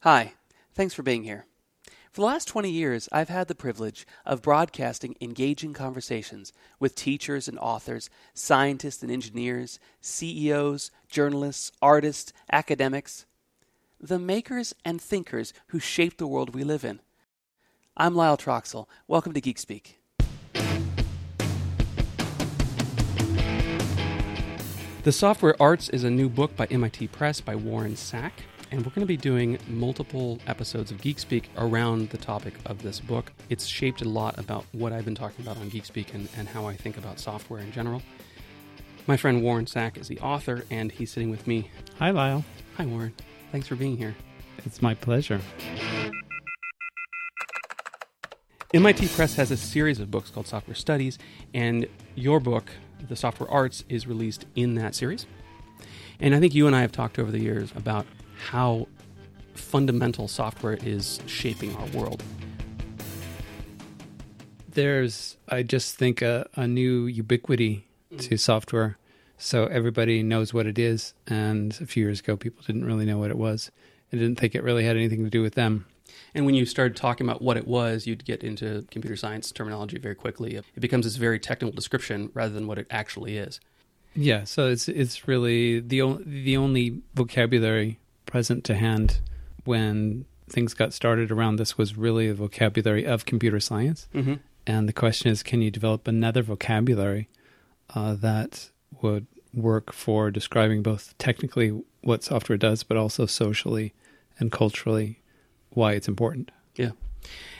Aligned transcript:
Hi, 0.00 0.34
thanks 0.74 0.92
for 0.92 1.02
being 1.02 1.24
here. 1.24 1.46
For 2.12 2.20
the 2.20 2.26
last 2.26 2.46
20 2.48 2.70
years, 2.70 3.08
I've 3.12 3.30
had 3.30 3.48
the 3.48 3.54
privilege 3.54 4.06
of 4.26 4.42
broadcasting 4.42 5.16
engaging 5.22 5.72
conversations 5.72 6.52
with 6.78 6.94
teachers 6.94 7.48
and 7.48 7.58
authors, 7.58 8.10
scientists 8.34 9.02
and 9.02 9.10
engineers, 9.10 9.78
CEOs, 10.02 10.90
journalists, 11.08 11.72
artists, 11.80 12.34
academics, 12.52 13.24
the 13.98 14.18
makers 14.18 14.74
and 14.84 15.00
thinkers 15.00 15.54
who 15.68 15.78
shape 15.78 16.18
the 16.18 16.26
world 16.26 16.54
we 16.54 16.62
live 16.62 16.84
in. 16.84 17.00
I'm 17.96 18.14
Lyle 18.14 18.36
Troxell. 18.36 18.86
Welcome 19.08 19.32
to 19.32 19.40
Geek 19.40 19.58
Speak. 19.58 19.98
The 25.04 25.12
Software 25.12 25.56
Arts 25.58 25.88
is 25.88 26.04
a 26.04 26.10
new 26.10 26.28
book 26.28 26.54
by 26.54 26.66
MIT 26.66 27.08
Press 27.08 27.40
by 27.40 27.56
Warren 27.56 27.96
Sack, 27.96 28.42
and 28.70 28.80
we're 28.80 28.90
going 28.90 29.00
to 29.00 29.06
be 29.06 29.16
doing 29.16 29.58
multiple 29.68 30.38
episodes 30.46 30.90
of 30.90 31.00
Geek 31.00 31.18
Speak 31.18 31.50
around 31.56 32.10
the 32.10 32.18
topic 32.18 32.54
of 32.66 32.82
this 32.82 33.00
book. 33.00 33.32
It's 33.48 33.66
shaped 33.66 34.02
a 34.02 34.08
lot 34.08 34.38
about 34.38 34.64
what 34.72 34.92
I've 34.92 35.04
been 35.04 35.14
talking 35.14 35.44
about 35.44 35.56
on 35.58 35.68
Geek 35.68 35.84
Speak 35.84 36.14
and, 36.14 36.28
and 36.36 36.48
how 36.48 36.66
I 36.66 36.74
think 36.74 36.96
about 36.96 37.20
software 37.20 37.60
in 37.60 37.70
general. 37.70 38.02
My 39.06 39.16
friend 39.16 39.42
Warren 39.42 39.66
Sack 39.66 39.96
is 39.96 40.08
the 40.08 40.18
author, 40.18 40.64
and 40.68 40.90
he's 40.90 41.12
sitting 41.12 41.30
with 41.30 41.46
me. 41.46 41.70
Hi, 42.00 42.10
Lyle. 42.10 42.44
Hi, 42.76 42.86
Warren. 42.86 43.14
Thanks 43.52 43.68
for 43.68 43.76
being 43.76 43.96
here. 43.96 44.16
It's 44.64 44.82
my 44.82 44.94
pleasure. 44.94 45.40
MIT 48.74 49.08
Press 49.08 49.36
has 49.36 49.52
a 49.52 49.56
series 49.56 50.00
of 50.00 50.10
books 50.10 50.30
called 50.30 50.48
Software 50.48 50.74
Studies, 50.74 51.18
and 51.54 51.86
your 52.16 52.40
book, 52.40 52.72
The 53.08 53.14
Software 53.14 53.48
Arts, 53.48 53.84
is 53.88 54.08
released 54.08 54.44
in 54.56 54.74
that 54.74 54.96
series. 54.96 55.24
And 56.18 56.34
I 56.34 56.40
think 56.40 56.54
you 56.54 56.66
and 56.66 56.74
I 56.74 56.80
have 56.80 56.90
talked 56.90 57.18
over 57.18 57.30
the 57.30 57.40
years 57.40 57.70
about 57.76 58.06
how 58.38 58.88
fundamental 59.54 60.28
software 60.28 60.78
is 60.82 61.20
shaping 61.26 61.74
our 61.76 61.86
world. 61.86 62.22
There's, 64.68 65.36
I 65.48 65.62
just 65.62 65.96
think, 65.96 66.22
a, 66.22 66.46
a 66.54 66.66
new 66.66 67.06
ubiquity 67.06 67.86
to 68.18 68.36
software. 68.36 68.98
So 69.38 69.66
everybody 69.66 70.22
knows 70.22 70.52
what 70.52 70.66
it 70.66 70.78
is. 70.78 71.14
And 71.26 71.76
a 71.80 71.86
few 71.86 72.04
years 72.04 72.20
ago, 72.20 72.36
people 72.36 72.62
didn't 72.66 72.84
really 72.84 73.06
know 73.06 73.18
what 73.18 73.30
it 73.30 73.38
was. 73.38 73.70
They 74.10 74.18
didn't 74.18 74.38
think 74.38 74.54
it 74.54 74.62
really 74.62 74.84
had 74.84 74.96
anything 74.96 75.24
to 75.24 75.30
do 75.30 75.42
with 75.42 75.54
them. 75.54 75.86
And 76.34 76.46
when 76.46 76.54
you 76.54 76.66
started 76.66 76.96
talking 76.96 77.26
about 77.26 77.42
what 77.42 77.56
it 77.56 77.66
was, 77.66 78.06
you'd 78.06 78.24
get 78.24 78.42
into 78.42 78.86
computer 78.90 79.16
science 79.16 79.50
terminology 79.50 79.98
very 79.98 80.14
quickly. 80.14 80.56
It 80.56 80.80
becomes 80.80 81.04
this 81.04 81.16
very 81.16 81.40
technical 81.40 81.74
description 81.74 82.30
rather 82.34 82.52
than 82.52 82.66
what 82.66 82.78
it 82.78 82.86
actually 82.90 83.38
is. 83.38 83.60
Yeah, 84.14 84.44
so 84.44 84.68
it's 84.68 84.88
it's 84.88 85.28
really 85.28 85.80
the 85.80 86.00
o- 86.00 86.22
the 86.24 86.56
only 86.56 87.02
vocabulary 87.14 87.98
present 88.26 88.64
to 88.64 88.74
hand 88.74 89.20
when 89.64 90.24
things 90.48 90.74
got 90.74 90.92
started 90.92 91.30
around 91.30 91.56
this 91.56 91.76
was 91.76 91.96
really 91.96 92.28
the 92.28 92.34
vocabulary 92.34 93.04
of 93.04 93.24
computer 93.24 93.60
science. 93.60 94.08
Mm-hmm. 94.14 94.34
And 94.66 94.88
the 94.88 94.92
question 94.92 95.30
is, 95.30 95.42
can 95.42 95.62
you 95.62 95.70
develop 95.70 96.06
another 96.08 96.42
vocabulary 96.42 97.28
uh, 97.94 98.14
that 98.14 98.70
would 99.00 99.26
work 99.54 99.92
for 99.92 100.30
describing 100.30 100.82
both 100.82 101.16
technically 101.18 101.82
what 102.02 102.22
software 102.22 102.58
does, 102.58 102.82
but 102.82 102.96
also 102.96 103.26
socially 103.26 103.94
and 104.38 104.52
culturally 104.52 105.22
why 105.70 105.92
it's 105.92 106.08
important? 106.08 106.50
Yeah. 106.74 106.90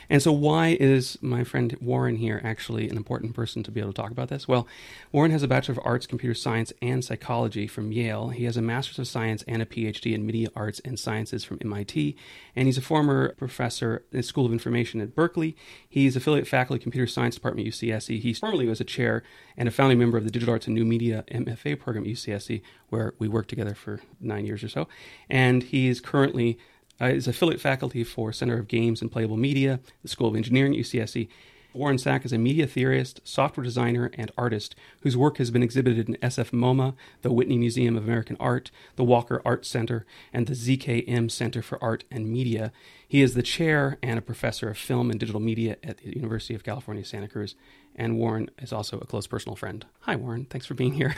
And 0.08 0.22
so, 0.22 0.32
why 0.32 0.76
is 0.78 1.18
my 1.20 1.44
friend 1.44 1.76
Warren 1.80 2.16
here 2.16 2.40
actually 2.44 2.88
an 2.88 2.96
important 2.96 3.34
person 3.34 3.62
to 3.64 3.70
be 3.70 3.80
able 3.80 3.92
to 3.92 4.00
talk 4.00 4.10
about 4.10 4.28
this? 4.28 4.46
Well, 4.46 4.66
Warren 5.12 5.32
has 5.32 5.42
a 5.42 5.48
Bachelor 5.48 5.72
of 5.72 5.80
Arts, 5.84 6.06
Computer 6.06 6.34
Science, 6.34 6.72
and 6.80 7.04
Psychology 7.04 7.66
from 7.66 7.92
Yale. 7.92 8.28
He 8.28 8.44
has 8.44 8.56
a 8.56 8.62
Master's 8.62 8.98
of 8.98 9.08
Science 9.08 9.42
and 9.48 9.62
a 9.62 9.66
PhD 9.66 10.14
in 10.14 10.24
Media 10.24 10.48
Arts 10.54 10.80
and 10.84 10.98
Sciences 10.98 11.44
from 11.44 11.58
MIT. 11.60 12.16
And 12.54 12.66
he's 12.66 12.78
a 12.78 12.82
former 12.82 13.34
professor 13.34 14.04
in 14.12 14.18
the 14.18 14.22
School 14.22 14.46
of 14.46 14.52
Information 14.52 15.00
at 15.00 15.14
Berkeley. 15.14 15.56
He's 15.88 16.16
affiliate 16.16 16.46
faculty, 16.46 16.82
Computer 16.82 17.06
Science 17.06 17.34
Department, 17.34 17.66
UCSC. 17.66 18.20
He 18.20 18.32
formerly 18.32 18.66
was 18.66 18.80
a 18.80 18.84
chair 18.84 19.22
and 19.56 19.68
a 19.68 19.72
founding 19.72 19.98
member 19.98 20.18
of 20.18 20.24
the 20.24 20.30
Digital 20.30 20.52
Arts 20.52 20.66
and 20.66 20.74
New 20.74 20.84
Media 20.84 21.24
MFA 21.32 21.78
program 21.78 22.04
at 22.04 22.10
UCSC, 22.10 22.62
where 22.90 23.14
we 23.18 23.26
worked 23.26 23.50
together 23.50 23.74
for 23.74 24.00
nine 24.20 24.46
years 24.46 24.62
or 24.62 24.68
so. 24.68 24.86
And 25.28 25.64
he 25.64 25.88
is 25.88 26.00
currently 26.00 26.58
uh, 27.00 27.06
is 27.06 27.28
affiliate 27.28 27.60
faculty 27.60 28.04
for 28.04 28.32
Center 28.32 28.58
of 28.58 28.68
Games 28.68 29.02
and 29.02 29.10
Playable 29.10 29.36
Media, 29.36 29.80
the 30.02 30.08
School 30.08 30.28
of 30.28 30.36
Engineering 30.36 30.74
at 30.74 30.80
UCSC. 30.80 31.28
Warren 31.76 31.98
Sack 31.98 32.24
is 32.24 32.32
a 32.32 32.38
media 32.38 32.66
theorist, 32.66 33.20
software 33.22 33.62
designer, 33.62 34.10
and 34.14 34.30
artist 34.38 34.74
whose 35.02 35.16
work 35.16 35.36
has 35.36 35.50
been 35.50 35.62
exhibited 35.62 36.08
in 36.08 36.14
SF 36.16 36.50
MoMA, 36.50 36.94
the 37.20 37.30
Whitney 37.30 37.58
Museum 37.58 37.96
of 37.96 38.04
American 38.04 38.36
Art, 38.40 38.70
the 38.96 39.04
Walker 39.04 39.42
Art 39.44 39.66
Center, 39.66 40.06
and 40.32 40.46
the 40.46 40.54
ZKM 40.54 41.30
Center 41.30 41.60
for 41.60 41.82
Art 41.82 42.04
and 42.10 42.32
Media. 42.32 42.72
He 43.06 43.20
is 43.20 43.34
the 43.34 43.42
chair 43.42 43.98
and 44.02 44.18
a 44.18 44.22
professor 44.22 44.70
of 44.70 44.78
film 44.78 45.10
and 45.10 45.20
digital 45.20 45.40
media 45.40 45.76
at 45.84 45.98
the 45.98 46.16
University 46.16 46.54
of 46.54 46.64
California, 46.64 47.04
Santa 47.04 47.28
Cruz. 47.28 47.54
And 47.94 48.18
Warren 48.18 48.50
is 48.58 48.72
also 48.72 48.98
a 48.98 49.06
close 49.06 49.26
personal 49.26 49.56
friend. 49.56 49.84
Hi, 50.00 50.16
Warren. 50.16 50.46
Thanks 50.46 50.66
for 50.66 50.74
being 50.74 50.94
here. 50.94 51.14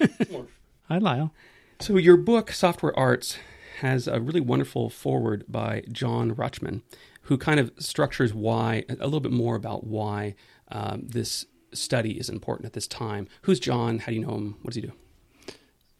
Hi, 0.88 0.98
Lyle. 0.98 1.32
So, 1.80 1.96
your 1.96 2.16
book, 2.16 2.50
Software 2.50 2.98
Arts, 2.98 3.38
has 3.78 4.06
a 4.08 4.20
really 4.20 4.40
wonderful 4.40 4.90
foreword 4.90 5.44
by 5.48 5.82
John 5.90 6.34
Rajchman, 6.34 6.82
who 7.22 7.36
kind 7.36 7.60
of 7.60 7.72
structures 7.78 8.32
why, 8.32 8.84
a 8.88 9.04
little 9.04 9.20
bit 9.20 9.32
more 9.32 9.56
about 9.56 9.84
why 9.84 10.34
um, 10.70 11.02
this 11.06 11.46
study 11.72 12.18
is 12.18 12.28
important 12.28 12.66
at 12.66 12.72
this 12.72 12.86
time. 12.86 13.28
Who's 13.42 13.60
John? 13.60 14.00
How 14.00 14.06
do 14.06 14.14
you 14.14 14.26
know 14.26 14.34
him? 14.34 14.56
What 14.62 14.72
does 14.72 14.76
he 14.76 14.82
do? 14.82 14.92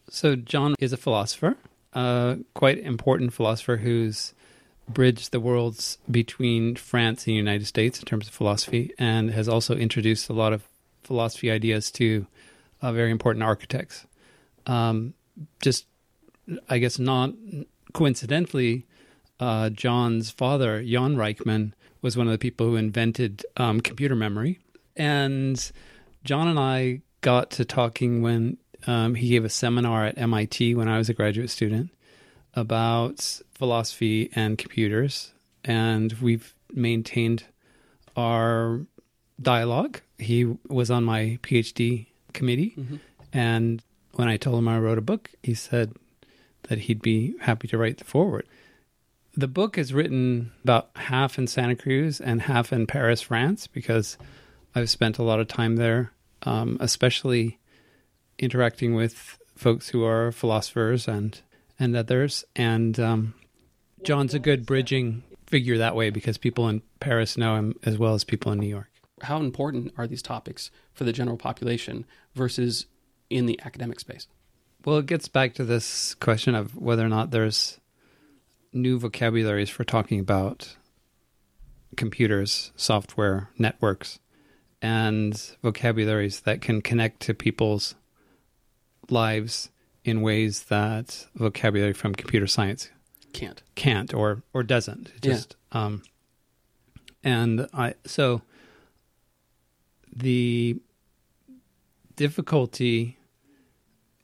So, 0.09 0.35
John 0.35 0.75
is 0.79 0.91
a 0.91 0.97
philosopher, 0.97 1.55
a 1.93 2.39
quite 2.55 2.79
important 2.79 3.33
philosopher 3.33 3.77
who's 3.77 4.33
bridged 4.87 5.31
the 5.31 5.39
worlds 5.39 5.99
between 6.09 6.75
France 6.75 7.27
and 7.27 7.33
the 7.33 7.37
United 7.37 7.67
States 7.67 7.99
in 7.99 8.05
terms 8.05 8.27
of 8.27 8.33
philosophy, 8.33 8.91
and 8.97 9.29
has 9.31 9.47
also 9.47 9.75
introduced 9.75 10.29
a 10.29 10.33
lot 10.33 10.51
of 10.51 10.63
philosophy 11.03 11.51
ideas 11.51 11.91
to 11.91 12.25
uh, 12.81 12.91
very 12.91 13.11
important 13.11 13.43
architects. 13.43 14.07
Um, 14.65 15.13
just, 15.61 15.85
I 16.69 16.77
guess, 16.77 16.99
not 16.99 17.33
coincidentally, 17.93 18.85
uh, 19.39 19.69
John's 19.69 20.31
father, 20.31 20.83
Jan 20.83 21.15
Rajchman, 21.15 21.73
was 22.01 22.15
one 22.15 22.27
of 22.27 22.31
the 22.31 22.37
people 22.37 22.67
who 22.67 22.75
invented 22.75 23.45
um, 23.57 23.81
computer 23.81 24.15
memory. 24.15 24.59
And 24.95 25.71
John 26.23 26.47
and 26.47 26.59
I 26.59 27.01
got 27.21 27.51
to 27.51 27.65
talking 27.65 28.21
when 28.21 28.57
um, 28.87 29.15
he 29.15 29.29
gave 29.29 29.45
a 29.45 29.49
seminar 29.49 30.05
at 30.05 30.17
MIT 30.17 30.75
when 30.75 30.87
I 30.87 30.97
was 30.97 31.09
a 31.09 31.13
graduate 31.13 31.49
student 31.49 31.91
about 32.53 33.41
philosophy 33.53 34.29
and 34.33 34.57
computers. 34.57 35.33
And 35.63 36.13
we've 36.13 36.53
maintained 36.73 37.43
our 38.15 38.81
dialogue. 39.41 40.01
He 40.17 40.45
was 40.67 40.89
on 40.91 41.03
my 41.03 41.39
PhD 41.43 42.07
committee. 42.33 42.73
Mm-hmm. 42.77 42.95
And 43.33 43.83
when 44.13 44.27
I 44.27 44.37
told 44.37 44.57
him 44.57 44.67
I 44.67 44.79
wrote 44.79 44.97
a 44.97 45.01
book, 45.01 45.31
he 45.43 45.53
said 45.53 45.93
that 46.69 46.79
he'd 46.79 47.01
be 47.01 47.35
happy 47.41 47.67
to 47.67 47.77
write 47.77 47.97
the 47.97 48.05
foreword. 48.05 48.47
The 49.35 49.47
book 49.47 49.77
is 49.77 49.93
written 49.93 50.51
about 50.63 50.89
half 50.95 51.37
in 51.37 51.47
Santa 51.47 51.75
Cruz 51.75 52.21
and 52.21 52.43
half 52.43 52.71
in 52.71 52.87
Paris, 52.87 53.21
France, 53.21 53.67
because 53.67 54.17
I've 54.75 54.89
spent 54.89 55.17
a 55.17 55.23
lot 55.23 55.39
of 55.39 55.47
time 55.47 55.75
there, 55.75 56.13
um, 56.43 56.77
especially 56.79 57.59
interacting 58.37 58.93
with 58.93 59.37
folks 59.55 59.89
who 59.89 60.03
are 60.05 60.31
philosophers 60.31 61.07
and 61.07 61.41
and 61.77 61.95
others. 61.95 62.43
And 62.55 62.99
um, 62.99 63.33
John's 64.03 64.33
a 64.33 64.39
good 64.39 64.65
bridging 64.65 65.23
figure 65.47 65.77
that 65.77 65.95
way 65.95 66.09
because 66.09 66.37
people 66.37 66.67
in 66.67 66.81
Paris 66.99 67.37
know 67.37 67.55
him 67.55 67.75
as 67.83 67.97
well 67.97 68.13
as 68.13 68.23
people 68.23 68.51
in 68.51 68.59
New 68.59 68.67
York. 68.67 68.89
How 69.21 69.39
important 69.39 69.93
are 69.97 70.05
these 70.05 70.21
topics 70.21 70.71
for 70.93 71.05
the 71.05 71.13
general 71.13 71.37
population 71.37 72.05
versus 72.35 72.85
in 73.29 73.45
the 73.45 73.59
academic 73.63 73.99
space? 73.99 74.27
Well, 74.85 74.97
it 74.97 75.05
gets 75.07 75.27
back 75.27 75.53
to 75.55 75.65
this 75.65 76.15
question 76.15 76.55
of 76.55 76.75
whether 76.75 77.05
or 77.05 77.09
not 77.09 77.31
there's 77.31 77.79
new 78.71 78.97
vocabularies 78.97 79.69
for 79.69 79.83
talking 79.83 80.19
about 80.19 80.77
computers, 81.97 82.71
software, 82.75 83.49
networks, 83.57 84.19
and 84.81 85.35
vocabularies 85.61 86.41
that 86.41 86.61
can 86.61 86.81
connect 86.81 87.19
to 87.21 87.33
people's 87.33 87.95
lives 89.09 89.69
in 90.05 90.21
ways 90.21 90.63
that 90.65 91.27
vocabulary 91.35 91.93
from 91.93 92.15
computer 92.15 92.47
science 92.47 92.89
Can't. 93.33 93.61
can't 93.75 94.13
or 94.13 94.43
or 94.53 94.63
doesn't. 94.63 95.09
It 95.09 95.25
Yeah. 95.25 95.33
Just 95.33 95.55
um 95.71 96.03
and 97.23 97.67
I 97.73 97.95
so 98.05 98.41
the 100.15 100.77
difficulty 102.15 103.17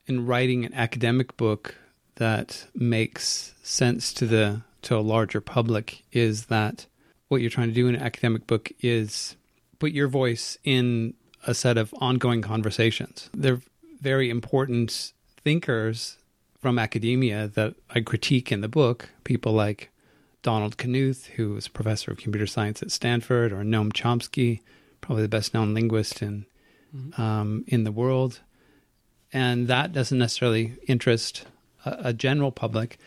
in 0.07 0.25
writing 0.25 0.65
an 0.65 0.73
academic 0.73 1.35
book 1.37 1.75
that 2.15 2.67
makes 2.73 3.53
sense 3.63 4.13
to 4.13 4.25
the 4.25 4.61
to 4.81 4.95
a 4.95 4.99
larger 4.99 5.41
public 5.41 6.03
is 6.11 6.45
that 6.45 6.85
what 7.27 7.41
you're 7.41 7.49
trying 7.49 7.69
to 7.69 7.73
do 7.73 7.87
in 7.87 7.95
an 7.95 8.01
academic 8.01 8.45
book 8.45 8.71
is 8.81 9.35
put 9.79 9.91
your 9.91 10.07
voice 10.07 10.57
in 10.63 11.13
a 11.47 11.53
set 11.53 11.77
of 11.77 11.93
ongoing 11.99 12.41
conversations. 12.41 13.29
They're 13.33 13.61
very 13.99 14.29
important 14.29 15.13
thinkers 15.43 16.17
from 16.59 16.77
academia 16.79 17.47
that 17.49 17.75
I 17.89 18.01
critique 18.01 18.51
in 18.51 18.61
the 18.61 18.67
book, 18.67 19.09
people 19.23 19.53
like 19.53 19.91
Donald 20.41 20.77
Knuth, 20.77 21.25
who 21.25 21.53
was 21.53 21.67
professor 21.67 22.11
of 22.11 22.17
computer 22.17 22.47
science 22.47 22.81
at 22.83 22.91
Stanford, 22.91 23.51
or 23.51 23.63
Noam 23.63 23.91
Chomsky, 23.91 24.61
probably 25.01 25.23
the 25.23 25.29
best 25.29 25.53
known 25.53 25.73
linguist 25.73 26.21
in 26.21 26.45
mm-hmm. 26.95 27.21
um, 27.21 27.63
in 27.67 27.83
the 27.83 27.91
world, 27.91 28.41
and 29.33 29.67
that 29.67 29.93
doesn't 29.93 30.17
necessarily 30.17 30.75
interest 30.87 31.45
a, 31.85 31.97
a 32.05 32.13
general 32.13 32.51
public. 32.51 32.97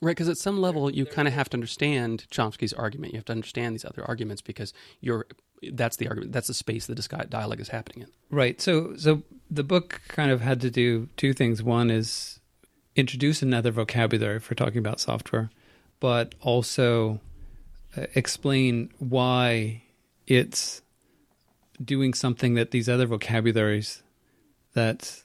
Right, 0.00 0.16
because 0.16 0.28
at 0.28 0.36
some 0.36 0.60
level 0.60 0.90
you 0.90 1.06
kind 1.06 1.28
of 1.28 1.34
have 1.34 1.48
to 1.50 1.56
understand 1.56 2.26
Chomsky's 2.30 2.72
argument. 2.72 3.12
You 3.12 3.18
have 3.18 3.24
to 3.26 3.32
understand 3.32 3.74
these 3.74 3.84
other 3.84 4.04
arguments 4.04 4.42
because 4.42 4.72
you're 5.00 5.26
that's 5.72 5.96
the 5.96 6.08
argument. 6.08 6.32
That's 6.32 6.48
the 6.48 6.54
space 6.54 6.86
the 6.86 7.26
dialogue 7.28 7.60
is 7.60 7.68
happening 7.68 8.02
in. 8.02 8.36
Right. 8.36 8.60
So, 8.60 8.96
so 8.96 9.22
the 9.50 9.62
book 9.62 10.00
kind 10.08 10.30
of 10.30 10.40
had 10.40 10.60
to 10.62 10.70
do 10.70 11.08
two 11.16 11.32
things. 11.32 11.62
One 11.62 11.90
is 11.90 12.40
introduce 12.96 13.42
another 13.42 13.70
vocabulary 13.70 14.40
for 14.40 14.54
talking 14.54 14.78
about 14.78 15.00
software, 15.00 15.50
but 16.00 16.34
also 16.40 17.20
uh, 17.96 18.06
explain 18.14 18.90
why 18.98 19.82
it's 20.26 20.82
doing 21.82 22.14
something 22.14 22.54
that 22.54 22.70
these 22.70 22.88
other 22.88 23.06
vocabularies 23.06 24.02
that 24.74 25.21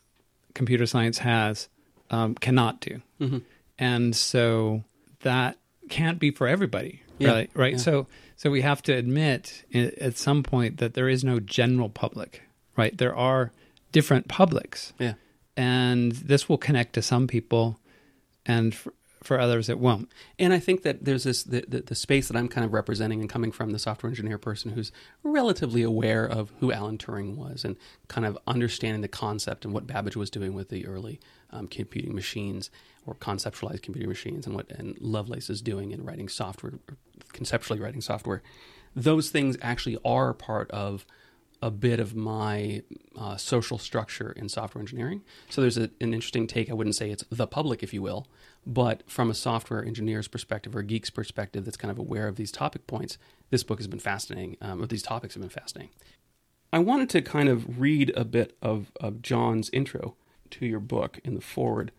computer 0.57 0.85
science 0.85 1.19
has 1.19 1.69
um, 2.09 2.35
cannot 2.35 2.81
do. 2.81 3.01
Mm-hmm. 3.21 3.37
And 3.79 4.15
so 4.15 4.83
that 5.21 5.57
can't 5.89 6.19
be 6.19 6.31
for 6.31 6.47
everybody, 6.47 7.01
yeah. 7.19 7.31
right? 7.31 7.49
Right. 7.53 7.73
Yeah. 7.73 7.79
So 7.79 8.07
so 8.35 8.51
we 8.51 8.61
have 8.61 8.81
to 8.83 8.93
admit 8.93 9.63
at 9.73 10.17
some 10.17 10.43
point 10.43 10.77
that 10.77 10.93
there 10.93 11.07
is 11.07 11.23
no 11.23 11.39
general 11.39 11.89
public, 11.89 12.41
right? 12.75 12.97
There 12.97 13.15
are 13.15 13.51
different 13.91 14.27
publics. 14.27 14.93
Yeah. 14.99 15.13
And 15.55 16.11
this 16.11 16.47
will 16.47 16.57
connect 16.57 16.93
to 16.93 17.01
some 17.01 17.27
people 17.27 17.79
and 18.45 18.75
for, 19.27 19.39
others 19.39 19.69
it 19.69 19.79
won't. 19.79 20.11
And 20.39 20.53
I 20.53 20.59
think 20.59 20.83
that 20.83 21.05
there's 21.05 21.23
this 21.23 21.43
the, 21.43 21.63
the, 21.67 21.81
the, 21.81 21.95
space 21.95 22.27
that 22.27 22.37
I'm 22.37 22.47
kind 22.47 22.65
of 22.65 22.73
representing 22.73 23.19
and 23.19 23.29
coming 23.29 23.51
from 23.51 23.71
the 23.71 23.79
software 23.79 24.09
engineer 24.09 24.37
person 24.37 24.71
who's 24.71 24.91
relatively 25.23 25.83
aware 25.83 26.25
of 26.25 26.51
who 26.59 26.71
Alan 26.71 26.97
Turing 26.97 27.35
was 27.35 27.63
and 27.63 27.75
kind 28.07 28.25
of 28.25 28.37
understanding 28.47 29.01
the 29.01 29.07
concept 29.07 29.65
and 29.65 29.73
what 29.73 29.85
Babbage 29.85 30.15
was 30.15 30.29
doing 30.29 30.53
with 30.53 30.69
the 30.69 30.87
early 30.87 31.19
um, 31.51 31.67
computing 31.67 32.15
machines 32.15 32.69
or 33.05 33.15
conceptualized 33.15 33.81
computing 33.81 34.09
machines 34.09 34.45
and 34.45 34.55
what 34.55 34.69
and 34.71 34.97
Lovelace 34.99 35.49
is 35.49 35.61
doing 35.61 35.91
in 35.91 36.03
writing 36.03 36.29
software, 36.29 36.73
conceptually 37.33 37.79
writing 37.79 38.01
software. 38.01 38.41
Those 38.95 39.29
things 39.29 39.57
actually 39.61 39.97
are 40.03 40.33
part 40.33 40.71
of 40.71 41.05
a 41.61 41.71
bit 41.71 41.99
of 41.99 42.15
my 42.15 42.83
uh, 43.17 43.35
social 43.35 43.77
structure 43.77 44.31
in 44.31 44.47
software 44.47 44.81
engineering. 44.81 45.23
So 45.49 45.61
there's 45.61 45.77
a, 45.77 45.89
an 45.99 46.13
interesting 46.13 46.47
take. 46.47 46.69
I 46.69 46.73
wouldn't 46.73 46.95
say 46.95 47.09
it's 47.09 47.23
the 47.31 47.47
public, 47.47 47.81
if 47.81 47.93
you 47.93 48.01
will, 48.01 48.27
but 48.65 49.03
from 49.09 49.29
a 49.29 49.33
software 49.33 49.83
engineer's 49.83 50.27
perspective 50.27 50.75
or 50.75 50.83
geek's 50.83 51.09
perspective 51.09 51.65
that's 51.65 51.77
kind 51.77 51.91
of 51.91 51.97
aware 51.97 52.27
of 52.27 52.35
these 52.35 52.51
topic 52.51 52.85
points, 52.85 53.17
this 53.49 53.63
book 53.63 53.79
has 53.79 53.87
been 53.87 53.99
fascinating, 53.99 54.57
um, 54.61 54.81
or 54.81 54.87
these 54.87 55.03
topics 55.03 55.33
have 55.33 55.41
been 55.41 55.49
fascinating. 55.49 55.91
I 56.71 56.79
wanted 56.79 57.09
to 57.11 57.21
kind 57.21 57.49
of 57.49 57.79
read 57.79 58.11
a 58.15 58.25
bit 58.25 58.57
of, 58.61 58.91
of 58.99 59.21
John's 59.21 59.69
intro 59.71 60.15
to 60.51 60.65
your 60.65 60.79
book 60.79 61.19
in 61.23 61.33
the 61.33 61.41
foreword. 61.41 61.91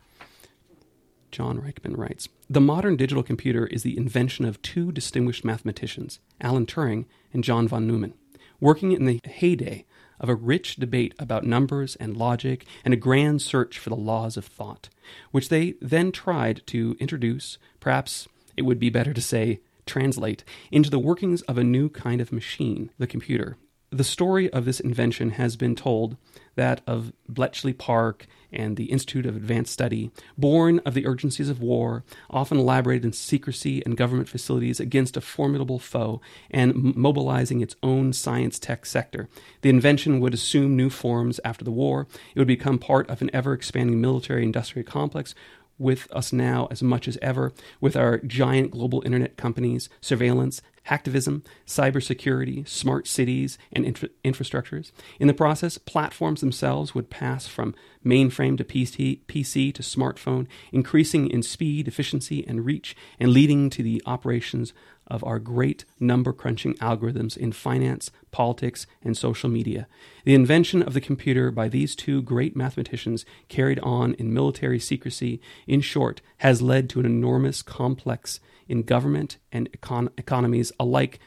John 1.31 1.61
Rajchman 1.61 1.97
writes 1.97 2.29
The 2.49 2.61
modern 2.61 2.97
digital 2.97 3.23
computer 3.23 3.67
is 3.67 3.83
the 3.83 3.97
invention 3.97 4.45
of 4.45 4.61
two 4.63 4.93
distinguished 4.93 5.45
mathematicians, 5.45 6.21
Alan 6.41 6.67
Turing 6.67 7.07
and 7.33 7.45
John 7.45 7.69
von 7.69 7.87
Neumann, 7.87 8.15
working 8.61 8.93
in 8.93 9.05
the 9.05 9.21
heyday 9.25 9.85
of 10.21 10.29
a 10.29 10.35
rich 10.35 10.77
debate 10.77 11.15
about 11.19 11.45
numbers 11.45 11.97
and 11.97 12.17
logic 12.17 12.67
and 12.85 12.93
a 12.93 12.97
grand 12.97 13.41
search 13.41 13.79
for 13.79 13.91
the 13.91 13.97
laws 13.97 14.37
of 14.37 14.45
thought, 14.45 14.89
which 15.31 15.49
they 15.49 15.75
then 15.81 16.11
tried 16.11 16.61
to 16.67 16.97
introduce, 16.99 17.59
perhaps 17.81 18.29
it 18.57 18.63
would 18.63 18.79
be 18.79 18.91
better 18.91 19.15
to 19.15 19.21
say, 19.21 19.61
translate, 19.87 20.45
into 20.71 20.91
the 20.91 20.99
workings 20.99 21.43
of 21.43 21.57
a 21.57 21.65
new 21.65 21.89
kind 21.89 22.21
of 22.21 22.33
machine, 22.33 22.91
the 22.99 23.07
computer, 23.07 23.57
the 23.91 24.05
story 24.05 24.53
of 24.53 24.65
this 24.65 24.81
invention 24.81 25.31
has 25.31 25.57
been 25.57 25.75
told 25.75 26.17
that 26.59 26.83
of 26.87 27.13
Bletchley 27.29 27.73
Park 27.73 28.27
and 28.53 28.77
the 28.77 28.87
Institute 28.87 29.27
of 29.27 29.37
Advanced 29.37 29.73
Study, 29.73 30.11
born 30.37 30.81
of 30.81 30.95
the 30.95 31.07
urgencies 31.07 31.49
of 31.49 31.61
war, 31.61 32.03
often 32.31 32.59
elaborated 32.59 33.05
in 33.05 33.13
secrecy 33.13 33.83
and 33.85 33.97
government 33.97 34.29
facilities 34.29 34.81
against 34.81 35.17
a 35.17 35.21
formidable 35.21 35.79
foe, 35.79 36.21
and 36.51 36.97
mobilizing 36.97 37.61
its 37.61 37.77
own 37.83 38.13
science 38.13 38.59
tech 38.59 38.87
sector. 38.87 39.29
The 39.61 39.71
invention 39.71 40.19
would 40.21 40.35
assume 40.35 40.77
new 40.77 40.91
forms 40.91 41.39
after 41.45 41.65
the 41.65 41.71
war. 41.71 42.07
It 42.35 42.39
would 42.39 42.49
become 42.49 42.79
part 42.79 43.09
of 43.09 43.23
an 43.23 43.31
ever 43.33 43.53
expanding 43.53 44.01
military 44.01 44.43
industrial 44.43 44.87
complex 44.87 45.35
with 45.79 46.09
us 46.13 46.33
now 46.33 46.69
as 46.71 46.83
much 46.83 47.09
as 47.09 47.19
ever, 47.23 47.53
with 47.81 47.97
our 47.97 48.19
giant 48.19 48.71
global 48.73 49.03
internet 49.05 49.37
companies, 49.37 49.89
surveillance, 50.01 50.61
hacktivism, 50.89 51.45
cybersecurity, 51.67 52.67
smart 52.67 53.07
cities, 53.07 53.59
and 53.73 53.85
infra- 53.85 54.09
infrastructures. 54.25 54.91
In 55.21 55.29
the 55.29 55.35
process, 55.35 55.79
platforms 55.79 56.41
themselves 56.41 56.95
would 56.95 57.11
pass 57.11 57.47
from 57.47 57.75
mainframe 58.05 58.57
to 58.57 58.65
PC, 58.65 59.21
PC 59.27 59.73
to 59.75 59.83
smartphone, 59.83 60.47
increasing 60.73 61.31
in 61.31 61.43
speed, 61.43 61.87
efficiency, 61.89 62.47
and 62.47 62.65
reach, 62.65 62.97
and 63.21 63.33
leading 63.33 63.71
to 63.71 63.83
the 63.83 64.03
operations 64.07 64.73
of 65.09 65.25
our 65.25 65.39
great 65.39 65.85
number 65.99 66.33
crunching 66.33 66.75
algorithms 66.75 67.37
in 67.37 67.53
finance, 67.53 68.11
politics, 68.31 68.87
and 69.03 69.17
social 69.17 69.49
media. 69.49 69.89
The 70.25 70.35
invention 70.35 70.83
of 70.83 70.95
the 70.95 71.01
computer 71.01 71.51
by 71.51 71.69
these 71.69 71.97
two 71.97 72.23
great 72.23 72.55
mathematicians, 72.55 73.25
carried 73.49 73.81
on 73.81 74.15
in 74.15 74.33
military 74.33 74.79
secrecy, 74.79 75.41
in 75.67 75.81
short, 75.81 76.21
has 76.39 76.63
led 76.63 76.89
to 76.91 77.01
an 77.01 77.07
enormous 77.07 77.63
complex 77.63 78.41
in 78.69 78.83
government 78.83 79.39
and 79.51 79.71
econ- 79.73 80.13
economies 80.19 80.73
alike, 80.79 81.19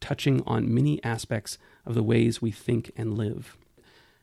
touching 0.00 0.42
on 0.46 0.72
many 0.72 1.02
aspects 1.02 1.58
of 1.86 1.94
the 1.94 2.02
ways 2.02 2.40
we 2.40 2.50
think 2.50 2.92
and 2.96 3.16
live. 3.16 3.56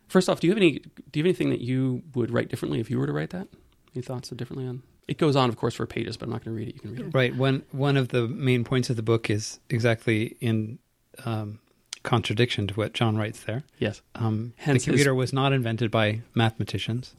First 0.08 0.30
off, 0.30 0.40
do 0.40 0.48
you 0.48 0.52
have 0.52 0.58
any 0.58 0.80
do 1.12 1.20
you 1.20 1.24
have 1.24 1.26
anything 1.26 1.50
that 1.50 1.60
you 1.60 2.04
would 2.16 2.32
write 2.32 2.50
differently 2.50 2.80
if 2.80 2.90
you 2.90 2.98
were 2.98 3.08
to 3.08 3.14
write 3.14 3.32
that? 3.32 3.48
Any 3.94 4.02
thoughts 4.02 4.30
differently 4.30 4.68
on? 4.68 4.84
It 5.08 5.18
goes 5.18 5.36
on, 5.36 5.50
of 5.50 5.56
course, 5.56 5.76
for 5.76 5.86
pages, 5.86 6.18
but 6.18 6.26
I'm 6.26 6.32
not 6.32 6.44
going 6.44 6.56
to 6.56 6.60
read 6.60 6.70
it. 6.70 6.76
You 6.76 6.82
can 6.82 6.92
read 6.92 7.00
it. 7.02 7.14
Right. 7.14 7.36
One 7.36 7.64
one 7.72 7.96
of 7.98 8.10
the 8.10 8.28
main 8.28 8.64
points 8.64 8.90
of 8.90 8.96
the 8.96 9.04
book 9.04 9.30
is 9.30 9.60
exactly 9.70 10.36
in 10.42 10.80
um, 11.26 11.60
contradiction 12.04 12.68
to 12.68 12.74
what 12.74 12.94
John 12.94 13.18
writes 13.18 13.42
there. 13.44 13.64
Yes. 13.80 14.02
Um, 14.16 14.54
the 14.66 14.80
computer 14.80 15.12
his... 15.12 15.18
was 15.18 15.34
not 15.34 15.54
invented 15.54 15.92
by 15.92 16.22
mathematicians, 16.36 17.16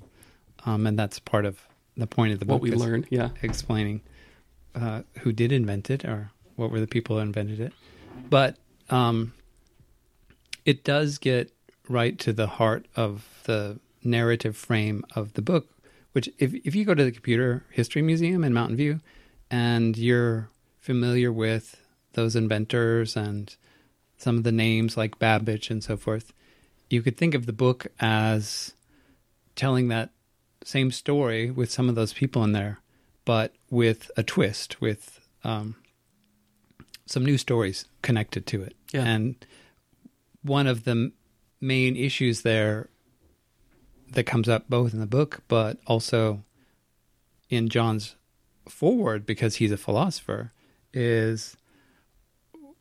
um, 0.66 0.86
and 0.86 0.98
that's 0.98 1.18
part 1.18 1.44
of 1.44 1.60
the 1.96 2.06
point 2.06 2.32
of 2.32 2.38
the 2.38 2.44
book. 2.44 2.60
What 2.60 2.62
we 2.62 2.72
learned, 2.72 3.06
yeah, 3.10 3.30
explaining 3.42 4.02
uh, 4.74 5.02
who 5.20 5.32
did 5.32 5.52
invent 5.52 5.90
it 5.90 6.04
or 6.04 6.30
what 6.56 6.70
were 6.70 6.80
the 6.80 6.86
people 6.86 7.16
who 7.16 7.22
invented 7.22 7.60
it. 7.60 7.72
But 8.28 8.56
um, 8.90 9.32
it 10.64 10.84
does 10.84 11.18
get 11.18 11.52
right 11.88 12.18
to 12.18 12.32
the 12.32 12.46
heart 12.46 12.86
of 12.96 13.26
the 13.44 13.78
narrative 14.04 14.56
frame 14.56 15.04
of 15.14 15.32
the 15.34 15.42
book, 15.42 15.68
which 16.18 16.28
if, 16.40 16.52
if 16.52 16.74
you 16.74 16.84
go 16.84 16.94
to 16.94 17.04
the 17.04 17.12
Computer 17.12 17.64
History 17.70 18.02
Museum 18.02 18.42
in 18.42 18.52
Mountain 18.52 18.76
View 18.76 18.98
and 19.52 19.96
you're 19.96 20.48
familiar 20.80 21.30
with 21.30 21.80
those 22.14 22.34
inventors 22.34 23.16
and 23.16 23.54
some 24.16 24.36
of 24.36 24.42
the 24.42 24.50
names 24.50 24.96
like 24.96 25.20
Babbage 25.20 25.70
and 25.70 25.84
so 25.84 25.96
forth, 25.96 26.32
you 26.90 27.02
could 27.02 27.16
think 27.16 27.34
of 27.34 27.46
the 27.46 27.52
book 27.52 27.86
as 28.00 28.74
telling 29.54 29.86
that 29.86 30.10
same 30.64 30.90
story 30.90 31.52
with 31.52 31.70
some 31.70 31.88
of 31.88 31.94
those 31.94 32.12
people 32.12 32.42
in 32.42 32.50
there 32.50 32.80
but 33.24 33.54
with 33.70 34.10
a 34.16 34.24
twist, 34.24 34.80
with 34.80 35.20
um, 35.44 35.76
some 37.06 37.24
new 37.24 37.38
stories 37.38 37.84
connected 38.02 38.44
to 38.48 38.64
it. 38.64 38.74
Yeah. 38.90 39.04
And 39.04 39.36
one 40.42 40.66
of 40.66 40.82
the 40.82 41.12
main 41.60 41.94
issues 41.94 42.42
there 42.42 42.88
that 44.12 44.24
comes 44.24 44.48
up 44.48 44.68
both 44.68 44.92
in 44.92 45.00
the 45.00 45.06
book, 45.06 45.42
but 45.48 45.78
also 45.86 46.44
in 47.50 47.68
John's 47.68 48.16
foreword, 48.68 49.26
because 49.26 49.56
he's 49.56 49.72
a 49.72 49.76
philosopher, 49.76 50.52
is 50.92 51.56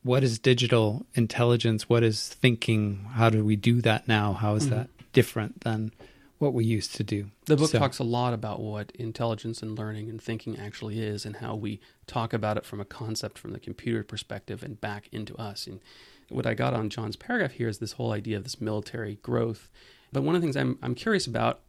what 0.04 0.24
is 0.24 0.40
digital 0.40 1.06
intelligence? 1.14 1.90
What 1.90 2.04
is 2.04 2.28
thinking? 2.28 3.06
How 3.14 3.30
do 3.30 3.44
we 3.44 3.56
do 3.56 3.82
that 3.82 4.08
now? 4.08 4.34
How 4.34 4.56
is 4.56 4.66
mm-hmm. 4.66 4.76
that 4.76 4.90
different 5.14 5.62
than 5.62 5.92
what 6.38 6.54
we 6.54 6.64
used 6.64 6.96
to 6.96 7.04
do. 7.04 7.32
The 7.46 7.58
book 7.58 7.72
so. 7.72 7.80
talks 7.80 8.00
a 8.00 8.04
lot 8.04 8.34
about 8.34 8.60
what 8.60 8.92
intelligence 8.92 9.62
and 9.62 9.78
learning 9.78 10.10
and 10.10 10.22
thinking 10.22 10.58
actually 10.58 11.00
is 11.02 11.26
and 11.26 11.38
how 11.38 11.56
we 11.56 11.80
talk 12.06 12.34
about 12.34 12.58
it 12.58 12.66
from 12.66 12.80
a 12.80 12.86
concept 12.86 13.40
from 13.40 13.54
the 13.54 13.60
computer 13.60 14.04
perspective 14.04 14.62
and 14.62 14.80
back 14.80 15.10
into 15.12 15.36
us. 15.38 15.66
And 15.66 15.80
what 16.30 16.46
I 16.46 16.54
got 16.54 16.74
on 16.74 16.90
John's 16.90 17.16
paragraph 17.16 17.54
here 17.54 17.68
is 17.68 17.80
this 17.80 17.94
whole 17.94 18.12
idea 18.12 18.38
of 18.38 18.44
this 18.44 18.62
military 18.62 19.16
growth. 19.24 19.70
But 20.12 20.24
one 20.24 20.36
of 20.36 20.42
the 20.42 20.46
things 20.46 20.58
I'm, 20.58 20.78
I'm 20.82 20.96
curious 20.96 21.28
about 21.28 21.62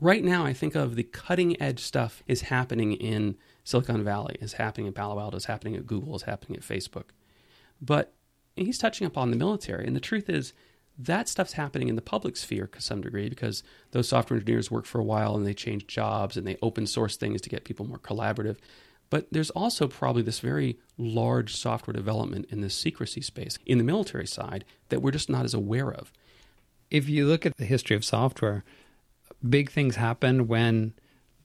right 0.00 0.22
now, 0.22 0.44
I 0.44 0.52
think 0.52 0.74
of 0.74 0.96
the 0.96 1.02
cutting 1.02 1.60
edge 1.60 1.80
stuff 1.80 2.22
is 2.26 2.42
happening 2.42 2.92
in 2.92 3.36
Silicon 3.64 4.04
Valley, 4.04 4.36
is 4.40 4.54
happening 4.54 4.86
in 4.86 4.92
Palo 4.92 5.18
Alto, 5.18 5.36
is 5.36 5.46
happening 5.46 5.74
at 5.76 5.86
Google, 5.86 6.14
is 6.16 6.22
happening 6.22 6.56
at 6.56 6.62
Facebook. 6.62 7.06
But 7.80 8.12
he's 8.56 8.78
touching 8.78 9.06
upon 9.06 9.30
the 9.30 9.36
military. 9.36 9.86
And 9.86 9.96
the 9.96 10.00
truth 10.00 10.28
is, 10.28 10.52
that 10.96 11.28
stuff's 11.28 11.54
happening 11.54 11.88
in 11.88 11.96
the 11.96 12.02
public 12.02 12.36
sphere 12.36 12.68
to 12.68 12.80
some 12.80 13.00
degree 13.00 13.28
because 13.28 13.64
those 13.90 14.08
software 14.08 14.38
engineers 14.38 14.70
work 14.70 14.86
for 14.86 15.00
a 15.00 15.04
while 15.04 15.34
and 15.34 15.44
they 15.44 15.54
change 15.54 15.88
jobs 15.88 16.36
and 16.36 16.46
they 16.46 16.56
open 16.62 16.86
source 16.86 17.16
things 17.16 17.40
to 17.40 17.48
get 17.48 17.64
people 17.64 17.86
more 17.86 17.98
collaborative. 17.98 18.58
But 19.10 19.26
there's 19.32 19.50
also 19.50 19.88
probably 19.88 20.22
this 20.22 20.40
very 20.40 20.78
large 20.96 21.56
software 21.56 21.94
development 21.94 22.46
in 22.50 22.60
the 22.60 22.70
secrecy 22.70 23.22
space 23.22 23.58
in 23.66 23.78
the 23.78 23.84
military 23.84 24.26
side 24.26 24.64
that 24.88 25.02
we're 25.02 25.10
just 25.10 25.28
not 25.28 25.44
as 25.44 25.54
aware 25.54 25.92
of. 25.92 26.12
If 26.94 27.08
you 27.08 27.26
look 27.26 27.44
at 27.46 27.56
the 27.56 27.64
history 27.64 27.96
of 27.96 28.04
software, 28.04 28.62
big 29.56 29.70
things 29.70 29.96
happen 29.96 30.46
when 30.46 30.92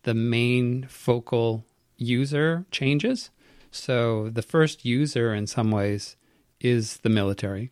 the 0.04 0.14
main 0.14 0.86
focal 0.88 1.66
user 1.98 2.66
changes. 2.72 3.30
So 3.72 4.30
the 4.30 4.42
first 4.54 4.86
user, 4.86 5.34
in 5.34 5.48
some 5.48 5.72
ways, 5.72 6.16
is 6.60 6.98
the 6.98 7.10
military. 7.10 7.72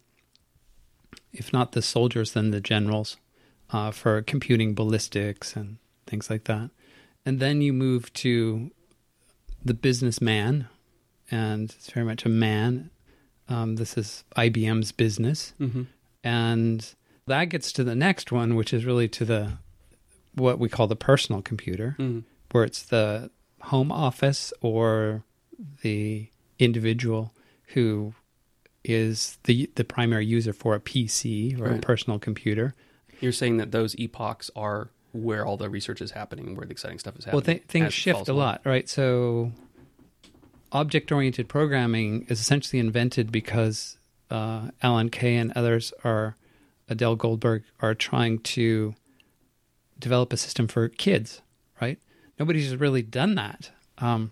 If 1.31 1.53
not 1.53 1.71
the 1.73 1.81
soldiers, 1.81 2.33
then 2.33 2.51
the 2.51 2.61
generals 2.61 3.17
uh, 3.69 3.91
for 3.91 4.21
computing 4.21 4.73
ballistics 4.73 5.55
and 5.55 5.77
things 6.07 6.29
like 6.29 6.45
that. 6.45 6.71
And 7.25 7.39
then 7.39 7.61
you 7.61 7.73
move 7.73 8.11
to 8.25 8.71
the 9.63 9.73
businessman, 9.73 10.67
and 11.29 11.69
it's 11.77 11.91
very 11.91 12.05
much 12.05 12.25
a 12.25 12.29
man. 12.29 12.89
Um, 13.49 13.75
this 13.75 13.97
is 13.97 14.23
IBM's 14.35 14.91
business, 14.91 15.53
Mm-hmm. 15.59 15.83
and 16.23 16.95
that 17.27 17.45
gets 17.45 17.71
to 17.73 17.83
the 17.83 17.95
next 17.95 18.31
one, 18.31 18.55
which 18.55 18.73
is 18.73 18.85
really 18.85 19.07
to 19.09 19.25
the 19.25 19.53
what 20.35 20.59
we 20.59 20.69
call 20.69 20.87
the 20.87 20.95
personal 20.95 21.41
computer, 21.41 21.95
Mm-hmm. 21.99 22.19
where 22.51 22.63
it's 22.63 22.83
the 22.83 23.29
home 23.61 23.91
office 23.91 24.53
or 24.61 25.23
the 25.81 26.27
individual 26.59 27.33
who 27.73 28.13
is 28.83 29.37
the 29.43 29.69
the 29.75 29.83
primary 29.83 30.25
user 30.25 30.53
for 30.53 30.73
a 30.75 30.79
PC 30.79 31.59
or 31.59 31.71
a 31.71 31.79
personal 31.79 32.19
computer. 32.19 32.73
You're 33.19 33.31
saying 33.31 33.57
that 33.57 33.71
those 33.71 33.95
epochs 33.97 34.49
are 34.55 34.89
where 35.11 35.43
all 35.45 35.57
the 35.57 35.69
research 35.69 36.01
is 36.01 36.11
happening, 36.11 36.55
where 36.55 36.65
the 36.67 36.71
exciting 36.71 36.99
stuff 36.99 37.17
is 37.17 37.25
Well, 37.25 37.37
happening. 37.39 37.57
th- 37.59 37.67
things 37.67 37.93
shift 37.93 38.27
a 38.29 38.33
lot, 38.33 38.61
right? 38.63 38.87
So, 38.87 39.51
object 40.71 41.11
oriented 41.11 41.47
programming 41.49 42.25
is 42.29 42.39
essentially 42.39 42.79
invented 42.79 43.31
because 43.31 43.97
uh, 44.29 44.69
Alan 44.83 45.09
Kay 45.09 45.35
and 45.35 45.51
others 45.53 45.93
are, 46.03 46.35
Adele 46.89 47.15
Goldberg, 47.15 47.63
are 47.79 47.93
trying 47.93 48.39
to 48.39 48.95
develop 49.99 50.31
a 50.33 50.37
system 50.37 50.67
for 50.67 50.87
kids, 50.87 51.41
right? 51.81 51.99
Nobody's 52.39 52.75
really 52.75 53.01
done 53.01 53.35
that. 53.35 53.71
Um, 53.97 54.31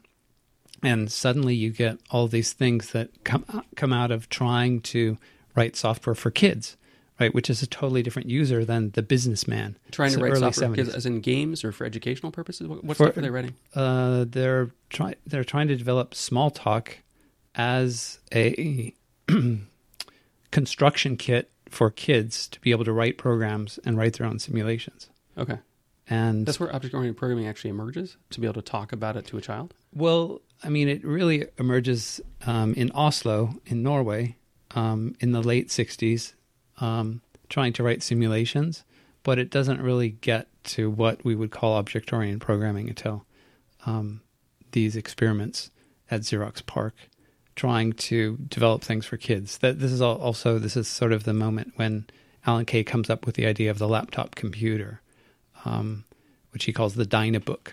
and 0.84 1.12
suddenly 1.12 1.56
you 1.56 1.72
get 1.72 2.00
all 2.12 2.28
these 2.28 2.54
things 2.54 2.92
that 2.92 3.24
come 3.24 3.64
come 3.76 3.92
out 3.92 4.12
of 4.12 4.30
trying 4.30 4.82
to 4.82 5.18
write 5.56 5.76
software 5.76 6.14
for 6.14 6.30
kids, 6.30 6.78
right? 7.20 7.34
Which 7.34 7.50
is 7.50 7.62
a 7.64 7.68
totally 7.68 8.04
different 8.04 8.30
user 8.30 8.64
than 8.64 8.92
the 8.92 9.02
businessman. 9.02 9.78
Trying 9.92 10.12
to 10.12 10.20
write 10.20 10.38
software 10.38 10.70
for 10.70 10.76
kids 10.76 10.94
as 10.94 11.06
in 11.06 11.22
games 11.22 11.64
or 11.64 11.72
for 11.72 11.86
educational 11.86 12.32
purposes. 12.32 12.68
What, 12.68 12.84
what 12.84 12.98
For- 12.98 13.06
stuff 13.06 13.18
are 13.18 13.22
they 13.22 13.30
writing? 13.30 13.56
Uh, 13.74 14.26
they're 14.28 14.72
trying 14.90 15.16
they're 15.26 15.44
trying 15.44 15.68
to 15.70 15.76
develop 15.76 16.14
Smalltalk 16.14 16.90
as 17.56 18.20
a 18.34 18.94
construction 20.52 21.18
kit 21.18 21.50
for 21.76 21.92
kids 21.92 22.48
to 22.48 22.60
be 22.62 22.72
able 22.72 22.86
to 22.86 22.94
write 22.94 23.18
programs 23.18 23.80
and 23.84 23.98
write 23.98 24.14
their 24.14 24.26
own 24.26 24.40
simulations. 24.40 25.10
Okay, 25.38 25.58
And 26.10 26.46
that's 26.46 26.58
where 26.58 26.74
object-oriented 26.74 27.18
programming 27.18 27.48
actually 27.48 27.72
emerges 27.72 28.16
to 28.30 28.40
be 28.40 28.48
able 28.48 28.62
to 28.62 28.72
talk 28.72 28.94
about 28.94 29.18
it 29.18 29.28
to 29.28 29.38
a 29.38 29.42
child. 29.42 29.74
well, 29.94 30.42
I 30.64 30.70
mean, 30.70 30.88
it 30.88 31.04
really 31.04 31.48
emerges 31.60 32.22
um, 32.48 32.74
in 32.76 32.92
Oslo, 32.94 33.56
in 33.66 33.84
Norway, 33.84 34.38
um, 34.72 35.16
in 35.20 35.34
the 35.34 35.44
late 35.44 35.68
'60s, 35.68 36.34
um, 36.80 37.22
trying 37.50 37.74
to 37.74 37.84
write 37.84 38.02
simulations, 38.02 38.86
but 39.24 39.38
it 39.38 39.50
doesn't 39.50 39.82
really 39.82 40.10
get 40.10 40.48
to 40.76 40.90
what 40.90 41.26
we 41.26 41.36
would 41.36 41.52
call 41.52 41.74
object-oriented 41.74 42.40
programming 42.40 42.88
until 42.88 43.26
um, 43.86 44.22
these 44.72 44.96
experiments 44.96 45.72
at 46.10 46.22
Xerox 46.22 46.66
PARC, 46.66 46.94
trying 47.56 47.94
to 47.94 48.38
develop 48.50 48.84
things 48.84 49.06
for 49.06 49.18
kids. 49.18 49.60
That 49.60 49.80
this 49.80 49.92
is 49.92 50.02
also 50.02 50.60
this 50.60 50.76
is 50.76 50.88
sort 50.88 51.12
of 51.12 51.24
the 51.24 51.34
moment 51.34 51.74
when 51.76 52.06
Alan 52.46 52.66
Kay 52.66 52.84
comes 52.84 53.10
up 53.10 53.26
with 53.26 53.36
the 53.36 53.46
idea 53.46 53.72
of 53.72 53.80
the 53.80 53.88
laptop 53.88 54.36
computer, 54.36 55.02
um, 55.64 56.04
which 56.52 56.66
he 56.66 56.74
calls 56.74 56.96
the 56.96 57.06
Dynabook, 57.06 57.70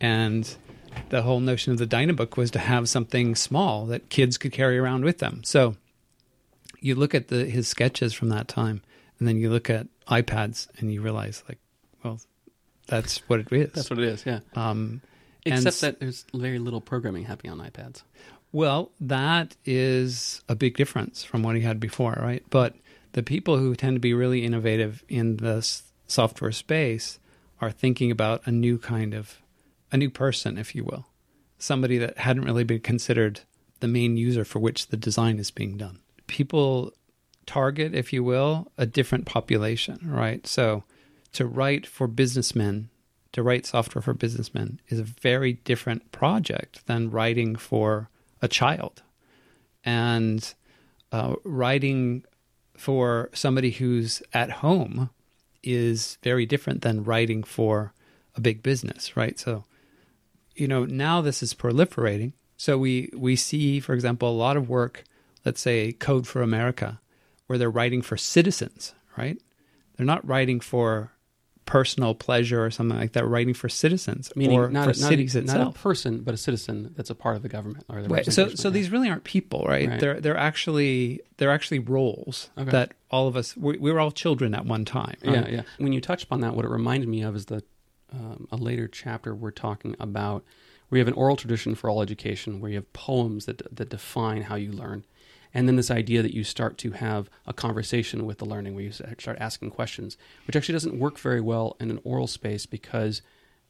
and 0.00 0.56
the 1.10 1.22
whole 1.22 1.40
notion 1.40 1.72
of 1.72 1.78
the 1.78 1.86
Dynabook 1.86 2.36
was 2.36 2.50
to 2.52 2.58
have 2.58 2.88
something 2.88 3.34
small 3.34 3.86
that 3.86 4.08
kids 4.08 4.38
could 4.38 4.52
carry 4.52 4.78
around 4.78 5.04
with 5.04 5.18
them. 5.18 5.42
So 5.44 5.76
you 6.80 6.94
look 6.94 7.14
at 7.14 7.28
the 7.28 7.44
his 7.44 7.68
sketches 7.68 8.14
from 8.14 8.30
that 8.30 8.48
time, 8.48 8.82
and 9.18 9.28
then 9.28 9.36
you 9.36 9.50
look 9.50 9.70
at 9.70 9.86
iPads, 10.08 10.68
and 10.78 10.92
you 10.92 11.02
realize 11.02 11.42
like, 11.48 11.58
well, 12.02 12.20
that's 12.86 13.18
what 13.28 13.40
it 13.40 13.52
is. 13.52 13.72
That's 13.72 13.90
what 13.90 13.98
it 13.98 14.06
is. 14.06 14.24
Yeah. 14.26 14.40
um, 14.54 15.02
Except 15.44 15.80
that 15.80 16.00
there's 16.00 16.26
very 16.34 16.58
little 16.58 16.80
programming 16.80 17.24
happening 17.24 17.52
on 17.52 17.58
iPads. 17.58 18.02
Well, 18.52 18.90
that 19.00 19.56
is 19.64 20.42
a 20.48 20.54
big 20.54 20.76
difference 20.76 21.22
from 21.22 21.42
what 21.42 21.56
he 21.56 21.62
had 21.62 21.78
before, 21.78 22.18
right? 22.20 22.42
But 22.50 22.74
the 23.12 23.22
people 23.22 23.58
who 23.58 23.74
tend 23.74 23.96
to 23.96 24.00
be 24.00 24.14
really 24.14 24.44
innovative 24.44 25.04
in 25.08 25.36
the 25.36 25.66
software 26.06 26.52
space 26.52 27.18
are 27.60 27.70
thinking 27.70 28.10
about 28.10 28.46
a 28.46 28.52
new 28.52 28.78
kind 28.78 29.14
of 29.14 29.42
a 29.90 29.96
new 29.96 30.10
person, 30.10 30.58
if 30.58 30.74
you 30.74 30.84
will, 30.84 31.06
somebody 31.58 31.98
that 31.98 32.18
hadn't 32.18 32.44
really 32.44 32.64
been 32.64 32.80
considered 32.80 33.40
the 33.80 33.88
main 33.88 34.16
user 34.16 34.44
for 34.44 34.58
which 34.58 34.88
the 34.88 34.96
design 34.96 35.38
is 35.38 35.50
being 35.50 35.76
done. 35.76 36.00
People 36.26 36.92
target, 37.46 37.94
if 37.94 38.12
you 38.12 38.22
will, 38.22 38.70
a 38.76 38.84
different 38.84 39.24
population, 39.24 39.98
right? 40.04 40.46
So 40.46 40.84
to 41.32 41.46
write 41.46 41.86
for 41.86 42.06
businessmen, 42.06 42.90
to 43.32 43.42
write 43.42 43.66
software 43.66 44.02
for 44.02 44.14
businessmen 44.14 44.80
is 44.88 44.98
a 44.98 45.04
very 45.04 45.54
different 45.54 46.12
project 46.12 46.86
than 46.86 47.10
writing 47.10 47.56
for 47.56 48.10
a 48.42 48.48
child. 48.48 49.02
And 49.84 50.54
uh, 51.12 51.36
writing 51.44 52.24
for 52.76 53.30
somebody 53.32 53.70
who's 53.70 54.22
at 54.32 54.50
home 54.50 55.10
is 55.62 56.18
very 56.22 56.46
different 56.46 56.82
than 56.82 57.04
writing 57.04 57.42
for 57.42 57.92
a 58.36 58.40
big 58.40 58.62
business, 58.62 59.16
right? 59.16 59.38
So, 59.38 59.64
you 60.54 60.68
know, 60.68 60.84
now 60.84 61.20
this 61.20 61.42
is 61.42 61.54
proliferating. 61.54 62.32
So 62.56 62.78
we 62.78 63.10
we 63.16 63.36
see, 63.36 63.80
for 63.80 63.94
example, 63.94 64.28
a 64.28 64.30
lot 64.30 64.56
of 64.56 64.68
work, 64.68 65.04
let's 65.44 65.60
say 65.60 65.92
Code 65.92 66.26
for 66.26 66.42
America, 66.42 67.00
where 67.46 67.58
they're 67.58 67.70
writing 67.70 68.02
for 68.02 68.16
citizens, 68.16 68.94
right? 69.16 69.40
They're 69.96 70.06
not 70.06 70.26
writing 70.26 70.60
for 70.60 71.12
personal 71.68 72.14
pleasure 72.14 72.64
or 72.64 72.70
something 72.70 72.98
like 72.98 73.12
that. 73.12 73.26
Writing 73.26 73.52
for 73.52 73.68
citizens 73.68 74.32
Meaning 74.34 74.58
or 74.58 74.70
not, 74.70 74.84
for 74.84 74.90
a, 74.90 75.00
not, 75.00 75.08
cities 75.10 75.36
a, 75.36 75.42
not 75.42 75.56
itself. 75.56 75.76
a 75.76 75.78
person, 75.78 76.20
but 76.22 76.32
a 76.32 76.38
citizen 76.38 76.94
that's 76.96 77.10
a 77.10 77.14
part 77.14 77.36
of 77.36 77.42
the 77.42 77.48
government 77.48 77.84
or 77.90 78.00
the 78.02 78.08
Right. 78.08 78.24
So 78.24 78.48
so 78.54 78.70
these 78.70 78.90
really 78.90 79.10
aren't 79.10 79.24
people, 79.24 79.64
right? 79.68 79.86
Right. 79.88 80.00
They're 80.00 80.20
they're 80.20 80.36
actually 80.36 81.20
they're 81.36 81.52
actually 81.52 81.80
roles 81.80 82.48
Okay. 82.56 82.70
that 82.70 82.94
all 83.10 83.28
of 83.28 83.36
us 83.36 83.54
we, 83.56 83.76
we 83.76 83.92
were 83.92 84.00
all 84.00 84.10
children 84.10 84.54
at 84.54 84.64
one 84.64 84.84
time. 84.86 85.16
Yeah, 85.22 85.40
right? 85.42 85.52
yeah. 85.52 85.62
When 85.76 85.92
you 85.92 86.00
touched 86.00 86.24
upon 86.24 86.40
that, 86.40 86.54
what 86.54 86.64
it 86.64 86.70
reminded 86.70 87.08
me 87.08 87.22
of 87.22 87.36
is 87.36 87.46
the 87.46 87.62
um, 88.12 88.48
a 88.50 88.56
later 88.56 88.88
chapter 88.88 89.34
we're 89.34 89.50
talking 89.50 89.94
about. 90.00 90.44
We 90.90 90.98
have 91.00 91.08
an 91.08 91.14
oral 91.14 91.36
tradition 91.36 91.74
for 91.74 91.90
all 91.90 92.00
education, 92.00 92.60
where 92.60 92.70
you 92.70 92.76
have 92.76 92.90
poems 92.94 93.44
that 93.44 93.60
that 93.76 93.90
define 93.90 94.40
how 94.42 94.54
you 94.54 94.72
learn, 94.72 95.04
and 95.58 95.66
then 95.66 95.74
this 95.74 95.90
idea 95.90 96.22
that 96.22 96.32
you 96.32 96.44
start 96.44 96.78
to 96.78 96.92
have 96.92 97.28
a 97.44 97.52
conversation 97.52 98.24
with 98.24 98.38
the 98.38 98.44
learning, 98.44 98.76
where 98.76 98.84
you 98.84 98.92
start 98.92 99.36
asking 99.40 99.72
questions, 99.72 100.16
which 100.46 100.54
actually 100.54 100.74
doesn't 100.74 100.96
work 100.96 101.18
very 101.18 101.40
well 101.40 101.76
in 101.80 101.90
an 101.90 101.98
oral 102.04 102.28
space 102.28 102.64
because 102.64 103.22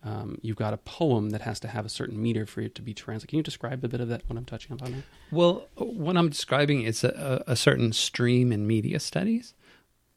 um, 0.04 0.36
you've 0.42 0.58
got 0.58 0.74
a 0.74 0.76
poem 0.76 1.30
that 1.30 1.40
has 1.40 1.58
to 1.60 1.68
have 1.68 1.86
a 1.86 1.88
certain 1.88 2.20
meter 2.20 2.44
for 2.44 2.60
it 2.60 2.74
to 2.74 2.82
be 2.82 2.92
translated. 2.92 3.30
Can 3.30 3.38
you 3.38 3.42
describe 3.42 3.82
a 3.82 3.88
bit 3.88 4.02
of 4.02 4.08
that? 4.08 4.20
What 4.26 4.36
I'm 4.36 4.44
touching 4.44 4.74
upon? 4.74 5.02
Well, 5.30 5.66
what 5.76 6.18
I'm 6.18 6.28
describing 6.28 6.82
is 6.82 7.04
a, 7.04 7.42
a 7.46 7.56
certain 7.56 7.94
stream 7.94 8.52
in 8.52 8.66
media 8.66 9.00
studies. 9.00 9.54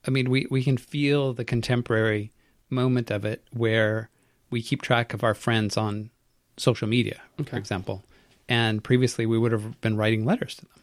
I 0.05 0.11
mean, 0.11 0.29
we, 0.29 0.47
we 0.51 0.65
can 0.65 0.75
feel 0.75 1.31
the 1.31 1.45
contemporary 1.45 2.33
moment 2.69 3.09
of 3.09 3.23
it 3.23 3.45
where 3.53 4.09
we 4.49 4.61
keep 4.61 4.81
track 4.81 5.13
of 5.13 5.23
our 5.23 5.33
friends 5.33 5.77
on 5.77 6.09
social 6.57 6.89
media, 6.89 7.21
for 7.45 7.55
example. 7.55 8.03
And 8.49 8.83
previously, 8.83 9.25
we 9.25 9.37
would 9.37 9.53
have 9.53 9.79
been 9.79 9.95
writing 9.95 10.25
letters 10.25 10.55
to 10.55 10.65
them 10.65 10.80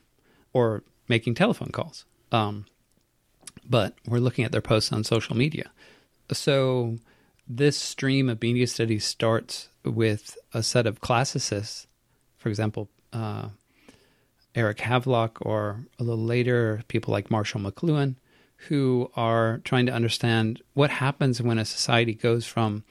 or 0.58 0.82
making 1.08 1.34
telephone 1.34 1.70
calls. 1.70 2.04
Um, 2.32 2.66
but 3.64 3.94
we're 4.06 4.18
looking 4.18 4.44
at 4.44 4.52
their 4.52 4.60
posts 4.60 4.92
on 4.92 5.04
social 5.04 5.36
media. 5.36 5.70
So 6.32 6.98
this 7.46 7.78
stream 7.78 8.28
of 8.28 8.42
media 8.42 8.66
studies 8.66 9.04
starts 9.04 9.68
with 9.84 10.36
a 10.52 10.62
set 10.62 10.86
of 10.86 11.00
classicists, 11.00 11.86
for 12.36 12.48
example, 12.48 12.88
uh, 13.12 13.48
Eric 14.54 14.80
Havelock, 14.80 15.38
or 15.42 15.86
a 15.98 16.02
little 16.02 16.24
later, 16.24 16.82
people 16.88 17.12
like 17.12 17.30
Marshall 17.30 17.60
McLuhan, 17.60 18.16
who 18.68 19.10
are 19.14 19.60
trying 19.64 19.86
to 19.86 19.92
understand 19.92 20.60
what 20.74 20.90
happens 20.90 21.40
when 21.40 21.58
a 21.58 21.64
society 21.64 22.14
goes 22.14 22.44
from 22.44 22.82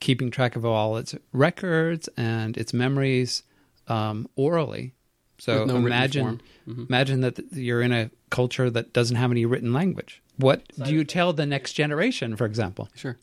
keeping 0.00 0.30
track 0.30 0.54
of 0.54 0.64
all 0.64 0.96
its 0.96 1.14
records 1.32 2.08
and 2.16 2.56
its 2.56 2.72
memories 2.72 3.42
um, 3.88 4.28
orally. 4.36 4.94
So 5.38 5.64
no 5.64 5.76
imagine. 5.76 6.40
Mhm. 6.68 6.88
imagine 6.88 7.20
that 7.22 7.38
you're 7.52 7.80
in 7.82 7.92
a 7.92 8.10
culture 8.30 8.68
that 8.70 8.92
doesn't 8.92 9.16
have 9.16 9.30
any 9.30 9.46
written 9.46 9.72
language. 9.72 10.20
What 10.36 10.62
do 10.84 10.92
you 10.92 11.04
tell 11.04 11.32
the 11.32 11.46
next 11.46 11.72
generation, 11.74 12.36
for 12.36 12.44
example? 12.44 12.88
Sure. 12.94 13.16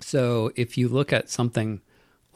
So 0.00 0.52
if 0.56 0.76
you 0.78 0.88
look 0.88 1.12
at 1.12 1.28
something 1.30 1.80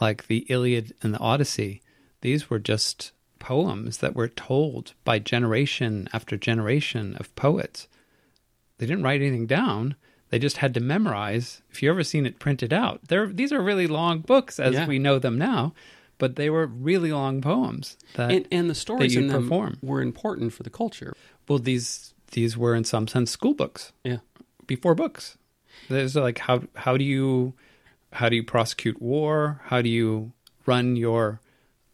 like 0.00 0.26
the 0.26 0.46
Iliad 0.48 0.94
and 1.02 1.12
the 1.14 1.18
Odyssey, 1.18 1.82
These 2.22 2.50
were 2.50 2.58
just 2.58 3.12
poems 3.38 3.96
that 3.98 4.14
were 4.14 4.28
told 4.28 4.92
by 5.04 5.18
generation 5.18 6.06
after 6.12 6.36
generation 6.36 7.16
of 7.18 7.34
poets. 7.34 7.88
They 8.76 8.84
didn't 8.84 9.04
write 9.04 9.22
anything 9.22 9.46
down. 9.46 9.94
They 10.28 10.38
just 10.38 10.58
had 10.58 10.74
to 10.74 10.80
memorize. 10.80 11.62
If 11.70 11.82
you 11.82 11.88
ever 11.88 12.04
seen 12.04 12.26
it 12.26 12.38
printed 12.38 12.74
out, 12.74 13.00
these 13.08 13.52
are 13.52 13.62
really 13.62 13.86
long 13.86 14.20
books 14.20 14.60
as 14.60 14.74
Yeah. 14.74 14.86
we 14.86 14.98
know 14.98 15.18
them 15.18 15.38
now, 15.38 15.72
but 16.20 16.36
they 16.36 16.48
were 16.48 16.66
really 16.66 17.10
long 17.10 17.40
poems 17.40 17.96
that 18.14 18.30
and, 18.30 18.46
and 18.52 18.70
the 18.70 18.74
stories 18.74 19.16
in 19.16 19.26
them 19.26 19.42
perform. 19.42 19.78
were 19.82 20.00
important 20.00 20.52
for 20.52 20.62
the 20.62 20.70
culture. 20.70 21.12
well 21.48 21.58
these 21.58 22.14
these 22.30 22.56
were 22.56 22.76
in 22.76 22.84
some 22.84 23.08
sense 23.08 23.30
school 23.32 23.54
books. 23.54 23.92
Yeah. 24.04 24.18
before 24.68 24.94
books. 24.94 25.36
There's 25.88 26.14
like 26.14 26.38
how 26.38 26.62
how 26.76 26.96
do 26.96 27.04
you 27.04 27.54
how 28.12 28.28
do 28.28 28.36
you 28.36 28.44
prosecute 28.44 29.00
war? 29.02 29.60
How 29.64 29.82
do 29.82 29.88
you 29.88 30.32
run 30.66 30.94
your 30.96 31.40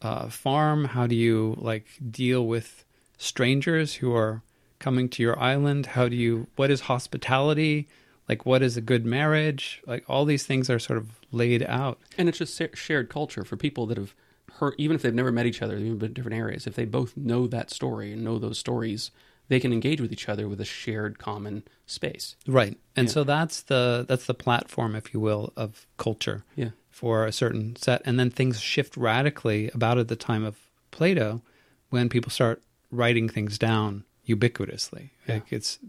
uh, 0.01 0.29
farm? 0.29 0.85
How 0.85 1.07
do 1.07 1.15
you 1.15 1.55
like 1.57 1.87
deal 2.11 2.45
with 2.45 2.85
strangers 3.17 3.95
who 3.95 4.13
are 4.15 4.43
coming 4.79 5.09
to 5.09 5.23
your 5.23 5.39
island? 5.39 5.87
How 5.97 6.07
do 6.07 6.15
you 6.15 6.47
what 6.55 6.69
is 6.69 6.81
hospitality? 6.81 7.87
Like 8.29 8.45
what 8.45 8.61
is 8.61 8.77
a 8.77 8.81
good 8.81 9.05
marriage? 9.05 9.81
Like 9.85 10.03
all 10.07 10.25
these 10.25 10.45
things 10.45 10.69
are 10.69 10.79
sort 10.79 10.97
of 10.97 11.07
laid 11.31 11.63
out. 11.63 11.99
And 12.17 12.27
it's 12.27 12.37
just 12.37 12.61
shared 12.75 13.09
culture 13.09 13.43
for 13.45 13.55
people 13.57 13.85
that 13.87 13.97
have 13.97 14.13
heard, 14.55 14.75
even 14.77 14.95
if 14.95 15.01
they've 15.01 15.13
never 15.13 15.31
met 15.31 15.45
each 15.45 15.61
other, 15.61 15.77
even 15.77 15.97
been 15.97 16.07
in 16.09 16.13
different 16.13 16.37
areas. 16.37 16.67
If 16.67 16.75
they 16.75 16.85
both 16.85 17.15
know 17.15 17.47
that 17.47 17.69
story 17.69 18.11
and 18.11 18.23
know 18.23 18.37
those 18.39 18.57
stories, 18.59 19.11
they 19.49 19.59
can 19.61 19.71
engage 19.71 20.01
with 20.01 20.11
each 20.11 20.27
other 20.27 20.49
with 20.49 20.59
a 20.59 20.65
shared 20.65 21.19
common 21.19 21.63
space. 21.85 22.35
Right. 22.45 22.77
And 22.97 23.07
Yeah. 23.07 23.13
so 23.13 23.23
that's 23.23 23.61
the 23.61 24.05
that's 24.07 24.25
the 24.25 24.33
platform 24.33 24.93
if 24.95 25.13
you 25.13 25.19
will 25.21 25.53
of 25.55 25.85
culture. 25.97 26.43
Yeah. 26.55 26.71
for 26.89 27.25
a 27.27 27.31
certain 27.31 27.75
set 27.75 28.01
and 28.05 28.19
then 28.19 28.31
things 28.31 28.59
shift 28.59 28.97
radically 28.97 29.69
about 29.75 29.99
at 29.99 30.07
the 30.07 30.15
time 30.15 30.43
of 30.43 30.57
Plato 30.89 31.43
when 31.91 32.09
people 32.09 32.31
start 32.31 32.61
writing 32.91 33.29
things 33.29 33.59
down 33.59 34.03
ubiquitously. 34.27 35.11
Yeah. 35.27 35.35
Like 35.35 35.53
it's 35.53 35.79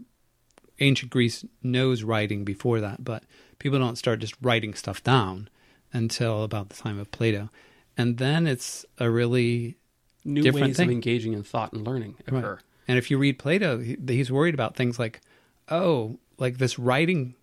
ancient 0.79 1.11
Greece 1.11 1.45
knows 1.63 2.03
writing 2.03 2.43
before 2.43 2.79
that, 2.81 3.03
but 3.03 3.23
people 3.59 3.79
don't 3.79 3.97
start 3.97 4.19
just 4.19 4.35
writing 4.41 4.73
stuff 4.73 5.03
down 5.03 5.49
until 5.93 6.43
about 6.43 6.69
the 6.69 6.75
time 6.75 6.99
of 6.99 7.11
Plato. 7.11 7.49
And 7.97 8.17
then 8.17 8.47
it's 8.47 8.85
a 8.97 9.09
really 9.09 9.75
New 10.23 10.41
Different 10.41 10.67
ways 10.67 10.77
thing. 10.77 10.89
of 10.89 10.93
engaging 10.93 11.33
in 11.33 11.43
thought 11.43 11.73
and 11.73 11.85
learning 11.85 12.15
Right. 12.29 12.39
occur. 12.39 12.59
And 12.87 12.97
if 12.97 13.09
you 13.11 13.17
read 13.17 13.39
Plato, 13.39 13.79
he, 13.79 13.97
he's 14.07 14.31
worried 14.31 14.53
about 14.53 14.75
things 14.75 14.97
like, 14.99 15.21
oh, 15.69 16.19
like 16.37 16.57
this 16.57 16.79
writing, 16.79 17.35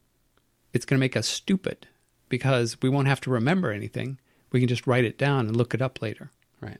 it's 0.73 0.85
going 0.85 0.99
to 0.99 1.01
make 1.01 1.17
us 1.17 1.27
stupid 1.29 1.87
because 2.29 2.77
we 2.83 2.89
won't 2.89 3.09
have 3.09 3.21
to 3.23 3.31
remember 3.31 3.71
anything. 3.71 4.19
We 4.53 4.61
can 4.61 4.69
just 4.69 4.87
write 4.87 5.05
it 5.05 5.19
down 5.19 5.47
and 5.47 5.57
look 5.57 5.75
it 5.75 5.83
up 5.83 6.01
later. 6.03 6.31
Right. 6.61 6.79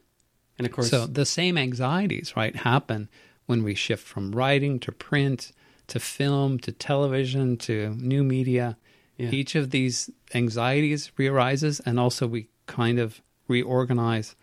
And 0.59 0.67
of 0.67 0.73
course, 0.73 0.91
so 0.91 1.07
the 1.07 1.27
same 1.27 1.57
anxieties, 1.59 2.35
right, 2.37 2.57
happen 2.57 3.09
when 3.47 3.63
we 3.63 3.75
shift 3.75 4.07
from 4.07 4.33
writing 4.33 4.79
to 4.81 4.93
print 4.93 5.53
to 5.89 6.01
film 6.01 6.59
to 6.61 6.73
television 6.73 7.57
to 7.59 7.91
new 7.99 8.25
media. 8.25 8.77
Yeah. 9.17 9.31
Each 9.31 9.55
of 9.55 9.71
these 9.71 10.11
anxieties 10.35 11.11
rearises, 11.19 11.81
and 11.87 11.99
also 11.99 12.27
we 12.27 12.49
kind 12.67 12.99
of 12.99 13.21
reorganize 13.49 14.35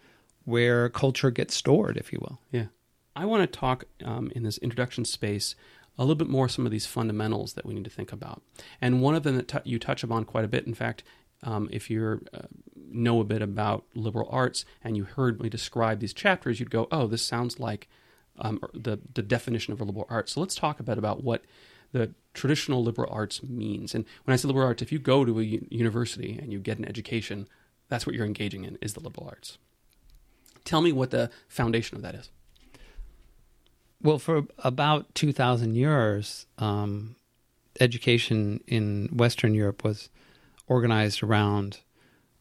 where 0.46 0.90
culture 0.90 1.32
gets 1.32 1.56
stored, 1.56 1.98
if 1.98 2.12
you 2.12 2.20
will. 2.22 2.40
Yeah. 2.52 2.68
I 3.16 3.26
want 3.26 3.42
to 3.42 3.60
talk 3.60 3.86
um, 4.04 4.32
in 4.36 4.44
this 4.44 4.58
introduction 4.58 5.06
space 5.06 5.56
a 5.98 6.02
little 6.02 6.16
bit 6.16 6.28
more 6.28 6.50
some 6.50 6.66
of 6.66 6.72
these 6.72 6.88
fundamentals 6.88 7.54
that 7.54 7.66
we 7.66 7.74
need 7.74 7.84
to 7.84 7.90
think 7.90 8.12
about. 8.12 8.42
And 8.82 9.02
one 9.02 9.14
of 9.14 9.24
them 9.24 9.36
that 9.38 9.48
t- 9.48 9.58
you 9.64 9.78
touch 9.78 10.04
upon 10.04 10.26
quite 10.26 10.44
a 10.44 10.48
bit, 10.48 10.66
in 10.66 10.74
fact, 10.74 11.04
um, 11.44 11.70
if 11.72 11.90
you 11.90 12.26
uh, 12.34 12.40
know 12.76 13.20
a 13.20 13.24
bit 13.24 13.42
about 13.42 13.84
liberal 13.94 14.28
arts 14.32 14.66
and 14.84 14.98
you 14.98 15.04
heard 15.04 15.42
me 15.42 15.50
describe 15.50 16.00
these 16.00 16.14
chapters, 16.14 16.60
you'd 16.60 16.72
go, 16.72 16.88
oh, 16.92 17.06
this 17.06 17.22
sounds 17.22 17.60
like 17.60 17.88
um, 18.40 18.60
the, 18.74 19.00
the 19.14 19.22
definition 19.22 19.74
of 19.74 19.82
a 19.82 19.84
liberal 19.84 20.08
arts. 20.10 20.34
So 20.34 20.40
let's 20.40 20.56
talk 20.56 20.80
a 20.80 20.84
bit 20.84 20.98
about 20.98 21.24
what 21.24 21.44
the 21.92 22.14
traditional 22.34 22.84
liberal 22.84 23.12
arts 23.12 23.44
means. 23.44 23.94
And 23.94 24.06
when 24.24 24.34
I 24.34 24.38
say 24.38 24.48
liberal 24.48 24.68
arts, 24.68 24.82
if 24.82 24.92
you 24.92 25.00
go 25.00 25.24
to 25.24 25.40
a 25.40 25.44
university 25.44 26.38
and 26.42 26.52
you 26.52 26.60
get 26.60 26.80
an 26.80 26.86
education, 26.86 27.48
that's 27.90 28.06
what 28.06 28.16
you're 28.16 28.26
engaging 28.26 28.66
in, 28.66 28.78
is 28.82 28.94
the 28.94 29.00
liberal 29.00 29.28
arts. 29.28 29.58
Tell 30.66 30.82
me 30.82 30.92
what 30.92 31.12
the 31.12 31.30
foundation 31.48 31.98
of 31.98 32.04
that 32.04 32.16
is. 32.16 32.32
Well, 34.02 34.20
for 34.20 34.44
about 34.58 35.14
2,000 35.16 35.76
years, 35.76 36.46
um, 36.58 37.16
education 37.80 38.62
in 38.68 39.10
Western 39.14 39.54
Europe 39.54 39.84
was 39.84 40.10
organized 40.68 41.24
around 41.24 41.80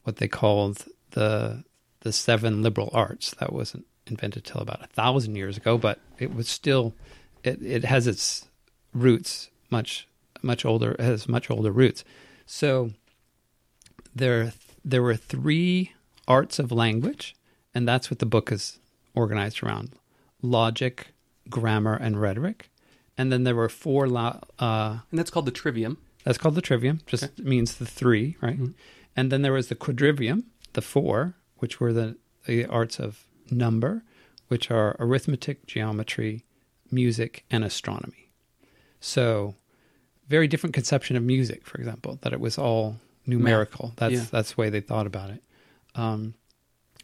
what 0.04 0.16
they 0.16 0.28
called 0.28 0.86
the 1.10 1.64
the 2.00 2.12
seven 2.12 2.62
liberal 2.62 2.90
arts. 2.92 3.32
That 3.38 3.52
wasn't 3.52 3.86
invented 4.06 4.44
till 4.44 4.60
about 4.60 4.82
a 4.82 4.86
thousand 4.88 5.36
years 5.36 5.56
ago, 5.56 5.78
but 5.78 5.98
it 6.18 6.34
was 6.34 6.48
still 6.48 6.94
it, 7.44 7.62
it 7.62 7.84
has 7.84 8.06
its 8.06 8.48
roots 8.92 9.48
much 9.70 10.06
much 10.42 10.64
older 10.64 10.96
has 10.98 11.28
much 11.28 11.50
older 11.50 11.70
roots. 11.70 12.04
So 12.46 12.90
there 14.14 14.52
there 14.84 15.02
were 15.02 15.16
three 15.16 15.92
arts 16.28 16.58
of 16.58 16.72
language, 16.72 17.34
and 17.74 17.86
that's 17.86 18.10
what 18.10 18.18
the 18.18 18.26
book 18.26 18.50
is 18.52 18.78
organized 19.14 19.62
around: 19.62 19.92
logic, 20.42 21.08
grammar, 21.48 21.94
and 21.94 22.20
rhetoric. 22.20 22.68
And 23.18 23.30
then 23.30 23.44
there 23.44 23.54
were 23.54 23.68
four. 23.68 24.08
Lo- 24.08 24.40
uh, 24.58 24.98
And 25.10 25.18
that's 25.18 25.30
called 25.30 25.46
the 25.46 25.50
trivium. 25.52 25.98
that's 26.24 26.38
called 26.38 26.54
the 26.54 26.62
trivium. 26.62 27.00
Just 27.06 27.38
means 27.38 27.76
the 27.76 27.86
three, 27.86 28.36
right? 28.40 28.58
Mhm. 28.58 28.74
And 29.14 29.30
then 29.30 29.42
there 29.42 29.52
was 29.52 29.68
the 29.68 29.74
quadrivium, 29.74 30.44
the 30.72 30.80
four, 30.80 31.34
which 31.58 31.78
were 31.78 31.92
the, 31.92 32.16
the 32.46 32.64
arts 32.64 32.98
of 32.98 33.26
number, 33.52 34.02
which 34.48 34.70
are 34.70 34.96
arithmetic, 34.98 35.66
geometry, 35.66 36.44
music, 36.90 37.44
and 37.50 37.64
astronomy. 37.64 38.30
So, 39.00 39.54
very 40.28 40.48
different 40.48 40.74
conception 40.74 41.16
of 41.16 41.22
music, 41.22 41.66
for 41.66 41.78
example, 41.78 42.18
that 42.22 42.32
it 42.32 42.40
was 42.40 42.58
all 42.58 42.96
numerical. 43.26 43.92
That's 43.96 44.14
Yeah. 44.14 44.26
that's 44.30 44.52
the 44.52 44.60
way 44.60 44.70
they 44.70 44.80
thought 44.80 45.06
about 45.06 45.30
it. 45.30 45.42
Um, 45.94 46.34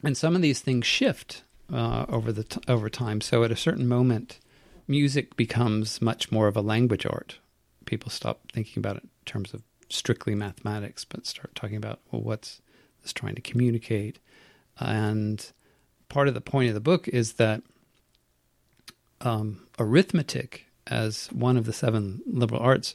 and 0.03 0.17
some 0.17 0.35
of 0.37 0.43
these 0.43 0.61
things 0.61 0.87
shift 0.87 1.43
uh, 1.73 2.07
over 2.09 2.33
the 2.33 2.45
t- 2.45 2.61
over 2.69 2.89
time. 2.89 3.21
So, 3.21 3.45
at 3.45 3.51
a 3.51 3.57
certain 3.57 3.87
moment, 3.89 4.39
music 4.87 5.37
becomes 5.37 6.01
much 6.01 6.31
more 6.33 6.49
of 6.49 6.57
a 6.57 6.63
language 6.63 7.05
art. 7.07 7.39
People 7.85 8.11
stop 8.11 8.51
thinking 8.53 8.81
about 8.81 8.97
it 8.97 9.03
in 9.05 9.11
terms 9.27 9.53
of 9.53 9.63
strictly 9.91 10.35
mathematics, 10.35 11.05
but 11.05 11.27
start 11.27 11.55
talking 11.55 11.77
about 11.77 12.01
well, 12.11 12.23
what's 12.23 12.61
this 13.03 13.13
trying 13.13 13.35
to 13.35 13.41
communicate? 13.43 14.19
And 14.79 15.45
part 16.09 16.29
of 16.29 16.35
the 16.35 16.41
point 16.41 16.69
of 16.69 16.75
the 16.75 16.81
book 16.81 17.09
is 17.09 17.35
that 17.35 17.63
um, 19.21 19.67
arithmetic, 19.79 20.67
as 20.87 21.27
one 21.33 21.57
of 21.57 21.65
the 21.67 21.73
seven 21.73 22.23
liberal 22.27 22.61
arts, 22.61 22.95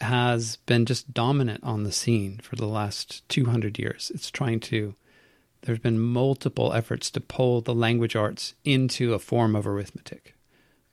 has 0.00 0.56
been 0.66 0.86
just 0.86 1.12
dominant 1.14 1.62
on 1.62 1.84
the 1.84 1.92
scene 1.92 2.40
for 2.42 2.56
the 2.56 2.66
last 2.66 3.28
200 3.28 3.78
years. 3.78 4.10
It's 4.14 4.30
trying 4.30 4.60
to, 4.60 4.94
there's 5.62 5.78
been 5.78 5.98
multiple 6.00 6.72
efforts 6.72 7.10
to 7.12 7.20
pull 7.20 7.60
the 7.60 7.74
language 7.74 8.16
arts 8.16 8.54
into 8.64 9.14
a 9.14 9.18
form 9.18 9.54
of 9.54 9.66
arithmetic. 9.66 10.34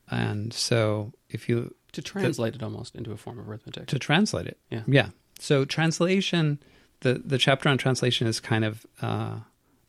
And 0.09 0.53
so 0.53 1.13
if 1.29 1.47
you, 1.49 1.73
To 1.93 2.01
translate 2.01 2.55
it 2.55 2.63
almost 2.63 2.95
into 2.95 3.11
a 3.11 3.17
form 3.17 3.39
of 3.39 3.49
arithmetic. 3.49 3.87
to 3.87 3.99
translate 3.99 4.47
it. 4.47 4.57
Yeah. 4.69 4.83
Yeah. 4.87 5.09
So 5.39 5.65
translation, 5.65 6.59
the 6.99 7.15
the 7.25 7.39
chapter 7.39 7.67
on 7.69 7.77
translation 7.79 8.27
is 8.27 8.39
kind 8.39 8.63
of 8.63 8.85
uh, 9.01 9.39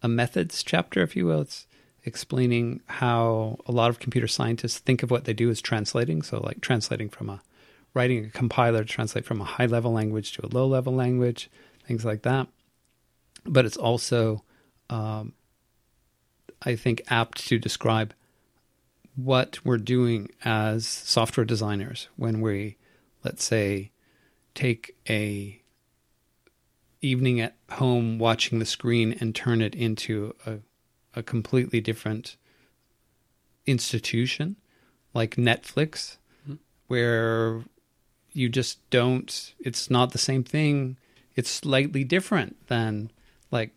a 0.03 0.09
methods 0.09 0.63
chapter, 0.63 1.03
if 1.03 1.17
you 1.17 1.27
will. 1.27 1.43
It's 1.43 1.67
explaining 2.05 2.81
how 2.87 3.59
a 3.67 3.73
lot 3.73 3.91
of 3.91 4.01
computer 4.01 4.27
scientists 4.27 4.79
think 4.79 5.03
of 5.03 5.11
what 5.11 5.25
they 5.25 5.33
do 5.33 5.51
as 5.51 5.61
translating. 5.61 6.23
So 6.23 6.41
like 6.41 6.61
translating 6.61 7.09
from 7.09 7.31
a 7.31 7.43
writing 7.95 8.25
a 8.25 8.31
compiler 8.31 8.81
to 8.81 8.89
translate 8.89 9.25
from 9.25 9.41
a 9.41 9.45
high 9.45 9.67
level 9.67 9.93
language 9.93 10.33
to 10.33 10.47
a 10.47 10.49
low 10.49 10.67
level 10.67 10.95
language, 10.95 11.51
things 11.87 12.05
like 12.05 12.23
that. 12.23 12.49
But 13.45 13.65
it's 13.65 13.77
also, 13.77 14.45
um, 14.89 15.35
I 16.63 16.77
think, 16.77 17.03
apt 17.09 17.47
to 17.49 17.59
describe 17.59 18.15
what 19.15 19.65
we're 19.65 19.79
doing 19.79 20.31
as 20.45 20.87
software 20.87 21.45
designers 21.45 22.09
when 22.17 22.41
we, 22.41 22.77
let's 23.25 23.45
say, 23.45 23.91
take 24.55 24.97
a 25.09 25.62
evening 27.03 27.41
at 27.41 27.57
home 27.73 28.19
watching 28.19 28.59
the 28.59 28.65
screen 28.65 29.17
and 29.21 29.35
turn 29.35 29.61
it 29.61 29.75
into 29.75 30.35
a, 30.47 30.59
a 31.15 31.23
completely 31.23 31.81
different 31.81 32.37
institution 33.67 34.57
like 35.15 35.37
Netflix, 35.37 36.17
Mhm. 36.49 36.59
where 36.87 37.65
you 38.33 38.49
just 38.49 38.79
don't, 38.91 39.55
it's 39.61 39.91
not 39.91 40.13
the 40.13 40.19
same 40.19 40.43
thing. 40.43 40.97
It's 41.37 41.51
slightly 41.51 42.03
different 42.05 42.67
than 42.69 43.11
like 43.51 43.73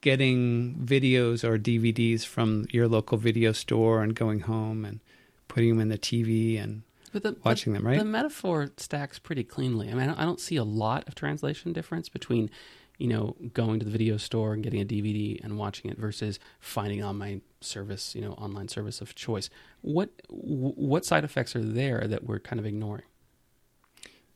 getting 0.00 0.76
videos 0.76 1.44
or 1.44 1.58
DVDs 1.58 2.24
from 2.24 2.66
your 2.70 2.88
local 2.88 3.18
video 3.18 3.52
store 3.52 4.02
and 4.02 4.14
going 4.14 4.40
home 4.40 4.84
and 4.84 5.00
putting 5.46 5.70
them 5.70 5.80
in 5.80 5.88
the 5.88 5.98
TV 5.98 6.58
and 6.62 6.82
But 7.20 7.34
the, 7.36 7.40
watching 7.44 7.72
the, 7.72 7.78
them, 7.78 7.86
right? 7.86 7.98
The 7.98 8.04
metaphor 8.04 8.70
stacks 8.76 9.18
pretty 9.18 9.44
cleanly. 9.44 9.88
I 9.88 9.92
mean, 9.92 10.00
I 10.02 10.06
don't, 10.06 10.18
I 10.18 10.24
don't 10.24 10.40
see 10.40 10.56
a 10.56 10.64
lot 10.64 11.06
of 11.08 11.14
translation 11.14 11.72
difference 11.72 12.08
between 12.08 12.50
you 12.98 13.06
know, 13.06 13.36
going 13.54 13.78
to 13.78 13.84
the 13.84 13.92
video 13.92 14.16
store 14.16 14.52
and 14.52 14.62
getting 14.62 14.80
a 14.80 14.84
DVD 14.84 15.42
and 15.42 15.56
watching 15.56 15.88
it 15.88 15.96
versus 15.96 16.40
finding 16.58 17.02
on 17.02 17.16
my 17.16 17.40
service, 17.60 18.14
you 18.14 18.20
know, 18.20 18.32
online 18.32 18.66
service 18.66 19.00
of 19.00 19.14
choice. 19.14 19.48
What 19.80 20.10
what 20.28 21.04
side 21.04 21.22
effects 21.22 21.54
are 21.54 21.62
there 21.62 22.06
that 22.08 22.24
we're 22.24 22.40
kind 22.40 22.58
of 22.58 22.66
ignoring? 22.66 23.04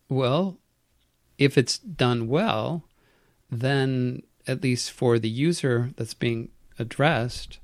Well, 0.08 0.58
if 1.38 1.58
it's 1.58 1.78
done 1.78 2.28
well, 2.28 2.84
then 3.50 4.22
at 4.46 4.62
least 4.62 4.92
for 4.92 5.18
the 5.18 5.28
user 5.28 5.90
that's 5.96 6.14
being 6.14 6.50
addressed, 6.78 7.58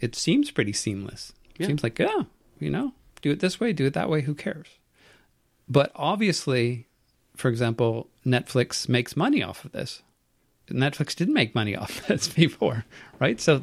it 0.00 0.14
seems 0.14 0.50
pretty 0.50 0.72
seamless. 0.72 1.32
Yeah. 1.56 1.68
Seems 1.68 1.82
like, 1.82 1.98
yeah, 1.98 2.24
you 2.60 2.68
know, 2.68 2.92
do 3.26 3.32
it 3.32 3.40
this 3.40 3.58
way, 3.58 3.72
do 3.72 3.86
it 3.86 3.94
that 3.94 4.08
way, 4.08 4.20
who 4.20 4.36
cares? 4.36 4.68
But 5.68 5.90
obviously, 5.96 6.86
for 7.34 7.48
example, 7.48 8.08
Netflix 8.24 8.88
makes 8.88 9.16
money 9.16 9.42
off 9.42 9.64
of 9.64 9.72
this. 9.72 10.02
Netflix 10.70 11.16
didn't 11.16 11.34
make 11.34 11.52
money 11.52 11.74
off 11.74 11.98
of 11.98 12.06
this 12.06 12.28
before, 12.28 12.84
right? 13.18 13.40
So 13.40 13.62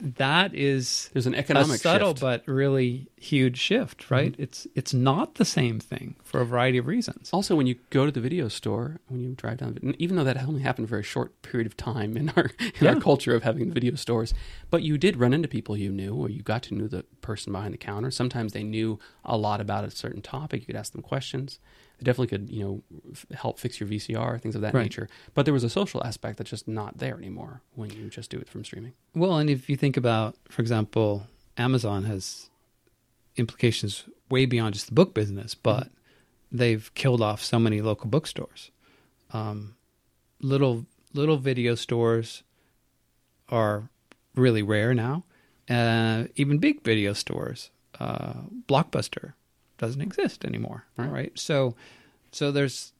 that 0.00 0.54
is 0.54 1.10
There's 1.12 1.26
an 1.26 1.34
economic 1.34 1.76
a 1.76 1.78
subtle 1.78 2.10
shift. 2.10 2.20
but 2.20 2.42
really 2.46 3.08
huge 3.16 3.58
shift, 3.58 4.10
right? 4.10 4.32
Mm-hmm. 4.32 4.42
It's 4.42 4.66
it's 4.74 4.92
not 4.92 5.36
the 5.36 5.44
same 5.44 5.80
thing 5.80 6.16
for 6.22 6.40
a 6.40 6.44
variety 6.44 6.78
of 6.78 6.86
reasons. 6.86 7.30
Also, 7.32 7.56
when 7.56 7.66
you 7.66 7.76
go 7.90 8.04
to 8.04 8.12
the 8.12 8.20
video 8.20 8.48
store, 8.48 9.00
when 9.08 9.20
you 9.20 9.34
drive 9.34 9.58
down, 9.58 9.78
even 9.98 10.16
though 10.16 10.24
that 10.24 10.36
only 10.42 10.60
happened 10.62 10.88
for 10.88 10.98
a 10.98 11.02
short 11.02 11.40
period 11.42 11.66
of 11.66 11.76
time 11.76 12.16
in 12.16 12.30
our 12.36 12.50
in 12.80 12.86
our 12.86 13.00
culture 13.00 13.34
of 13.34 13.42
having 13.42 13.72
video 13.72 13.94
stores, 13.94 14.34
but 14.70 14.82
you 14.82 14.98
did 14.98 15.16
run 15.16 15.32
into 15.32 15.48
people 15.48 15.76
you 15.76 15.90
knew, 15.90 16.14
or 16.14 16.28
you 16.28 16.42
got 16.42 16.62
to 16.64 16.74
know 16.74 16.86
the 16.86 17.04
person 17.22 17.52
behind 17.52 17.72
the 17.72 17.78
counter. 17.78 18.10
Sometimes 18.10 18.52
they 18.52 18.62
knew 18.62 18.98
a 19.24 19.36
lot 19.36 19.60
about 19.60 19.84
a 19.84 19.90
certain 19.90 20.20
topic. 20.22 20.60
You 20.60 20.66
could 20.66 20.76
ask 20.76 20.92
them 20.92 21.02
questions. 21.02 21.58
They 21.98 22.04
definitely 22.04 22.26
could, 22.38 22.50
you 22.50 22.62
know, 22.64 22.82
f- 23.12 23.26
help 23.34 23.58
fix 23.58 23.80
your 23.80 23.88
VCR, 23.88 24.38
things 24.40 24.54
of 24.54 24.60
that 24.60 24.74
Right. 24.74 24.82
nature. 24.82 25.08
But 25.34 25.44
there 25.46 25.54
was 25.54 25.64
a 25.64 25.70
social 25.70 26.04
aspect 26.04 26.36
that's 26.38 26.50
just 26.50 26.68
not 26.68 26.98
there 26.98 27.16
anymore 27.16 27.62
when 27.74 27.90
you 27.90 28.10
just 28.10 28.30
do 28.30 28.38
it 28.38 28.48
from 28.48 28.64
streaming. 28.64 28.92
Well, 29.14 29.38
and 29.38 29.48
if 29.48 29.70
you 29.70 29.76
think 29.76 29.96
about, 29.96 30.36
for 30.48 30.60
example, 30.60 31.26
Amazon 31.56 32.04
has 32.04 32.50
implications 33.36 34.04
way 34.30 34.44
beyond 34.46 34.74
just 34.74 34.86
the 34.88 34.92
book 34.94 35.14
business, 35.14 35.54
but 35.54 35.90
they've 36.52 36.92
killed 36.94 37.22
off 37.22 37.42
so 37.42 37.58
many 37.58 37.80
local 37.80 38.08
bookstores. 38.10 38.70
Um, 39.32 39.76
little 40.40 40.86
little 41.14 41.38
video 41.38 41.74
stores 41.74 42.42
are 43.48 43.88
really 44.34 44.62
rare 44.62 44.92
now. 44.94 45.24
Uh, 45.68 46.24
even 46.36 46.58
big 46.58 46.82
video 46.84 47.12
stores, 47.14 47.70
uh, 47.98 48.34
Blockbuster 48.68 49.32
doesn't 49.78 50.00
exist 50.00 50.44
anymore. 50.44 50.84
Right. 50.96 51.10
Right. 51.10 51.38
So, 51.38 51.74
so 52.32 52.50
there's 52.52 52.92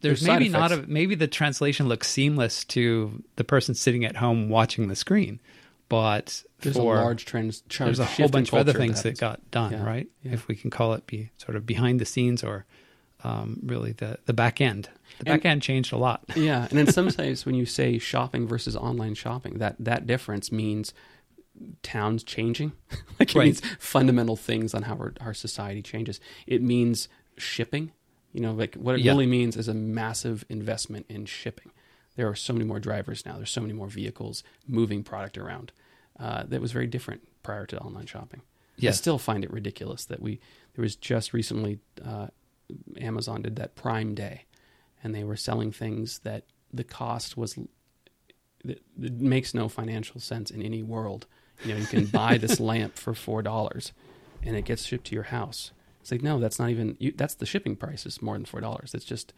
there's, 0.00 0.20
There's 0.20 0.26
maybe 0.38 0.48
not 0.48 0.70
a 0.72 0.76
maybe 0.86 1.14
the 1.16 1.26
translation 1.26 1.88
looks 1.88 2.08
seamless 2.08 2.64
to 2.66 3.22
the 3.36 3.44
person 3.44 3.74
sitting 3.74 4.04
at 4.04 4.16
home 4.16 4.48
watching 4.48 4.86
the 4.88 4.94
screen, 4.96 5.40
but 5.88 6.42
There's 6.60 6.76
for 6.76 6.96
a 6.96 7.00
large 7.02 7.24
trend. 7.24 7.60
there's 7.78 7.98
a 7.98 8.04
whole 8.04 8.28
bunch 8.28 8.48
of 8.52 8.58
other 8.58 8.72
things 8.72 9.02
that 9.02 9.18
happens. 9.18 9.20
got 9.20 9.50
done, 9.50 9.72
Yeah, 9.72 9.84
right? 9.84 10.08
yeah. 10.22 10.32
If 10.34 10.46
we 10.46 10.54
can 10.54 10.70
call 10.70 10.94
it 10.94 11.06
be 11.06 11.30
sort 11.38 11.56
of 11.56 11.66
behind 11.66 12.00
the 12.00 12.04
scenes 12.04 12.44
or 12.44 12.64
um, 13.24 13.58
really 13.64 13.90
the 13.92 14.18
the 14.26 14.32
back 14.32 14.60
end. 14.60 14.88
The 15.18 15.30
And- 15.32 15.42
back 15.42 15.44
end 15.50 15.62
changed 15.62 15.92
a 15.92 15.96
lot. 15.96 16.22
Yeah, 16.36 16.68
and 16.70 16.78
in 16.78 16.86
some 16.92 17.10
ways, 17.18 17.44
when 17.44 17.56
you 17.56 17.66
say 17.66 17.98
shopping 17.98 18.46
versus 18.46 18.76
online 18.76 19.14
shopping, 19.14 19.54
that 19.58 19.74
that 19.80 20.06
difference 20.06 20.52
means 20.52 20.94
towns 21.82 22.22
changing. 22.24 22.72
like 23.20 23.30
it 23.30 23.34
Right. 23.38 23.44
means 23.46 23.62
fundamental 23.78 24.36
things 24.36 24.74
on 24.74 24.82
how 24.82 24.94
our, 24.94 25.14
our 25.20 25.34
society 25.34 25.82
changes. 25.82 26.20
It 26.46 26.62
means 26.62 27.08
shipping. 27.36 27.92
You 28.32 28.40
know, 28.40 28.52
like 28.52 28.74
what 28.74 28.94
it 28.96 29.00
Yeah. 29.02 29.12
really 29.12 29.26
means 29.26 29.56
is 29.56 29.68
a 29.68 29.74
massive 29.74 30.44
investment 30.48 31.06
in 31.08 31.24
shipping. 31.26 31.70
There 32.16 32.28
are 32.28 32.34
so 32.34 32.52
many 32.52 32.64
more 32.64 32.80
drivers 32.80 33.24
now. 33.24 33.36
There's 33.36 33.50
so 33.50 33.60
many 33.60 33.72
more 33.72 33.86
vehicles 33.88 34.42
moving 34.66 35.02
product 35.02 35.38
around. 35.38 35.72
Uh, 36.18 36.42
that 36.48 36.60
was 36.60 36.72
very 36.72 36.86
different 36.88 37.26
prior 37.42 37.64
to 37.66 37.78
online 37.78 38.06
shopping. 38.06 38.42
I 38.82 38.90
still 38.90 39.18
find 39.18 39.42
it 39.44 39.52
ridiculous 39.52 40.04
that 40.04 40.20
we 40.20 40.40
there 40.74 40.82
was 40.82 40.94
just 40.96 41.32
recently 41.32 41.78
uh, 42.04 42.28
Amazon 43.00 43.42
did 43.42 43.56
that 43.56 43.74
Prime 43.74 44.14
Day, 44.14 44.44
and 45.02 45.14
they 45.14 45.24
were 45.24 45.36
selling 45.36 45.72
things 45.72 46.20
that 46.20 46.44
the 46.72 46.84
cost 46.84 47.36
was 47.36 47.56
it, 48.64 48.82
it 49.00 49.14
makes 49.20 49.54
no 49.54 49.68
financial 49.68 50.20
sense 50.20 50.50
in 50.50 50.62
any 50.62 50.82
world. 50.82 51.26
You 51.64 51.74
know, 51.74 51.80
you 51.80 51.86
can 51.86 52.06
buy 52.06 52.38
this 52.38 52.60
lamp 52.70 52.96
for 52.96 53.14
four 53.14 53.42
dollars, 53.42 53.92
and 54.42 54.56
it 54.56 54.64
gets 54.64 54.84
shipped 54.84 55.06
to 55.08 55.14
your 55.14 55.24
house. 55.24 55.72
It's 56.00 56.10
like 56.10 56.22
no, 56.22 56.38
that's 56.38 56.58
not 56.58 56.70
even 56.70 56.96
you, 56.98 57.12
that's 57.12 57.34
the 57.34 57.46
shipping 57.46 57.76
price 57.76 58.06
is 58.06 58.22
more 58.22 58.34
than 58.34 58.44
four 58.44 58.60
dollars. 58.60 58.94
It's 58.94 59.04
just 59.04 59.32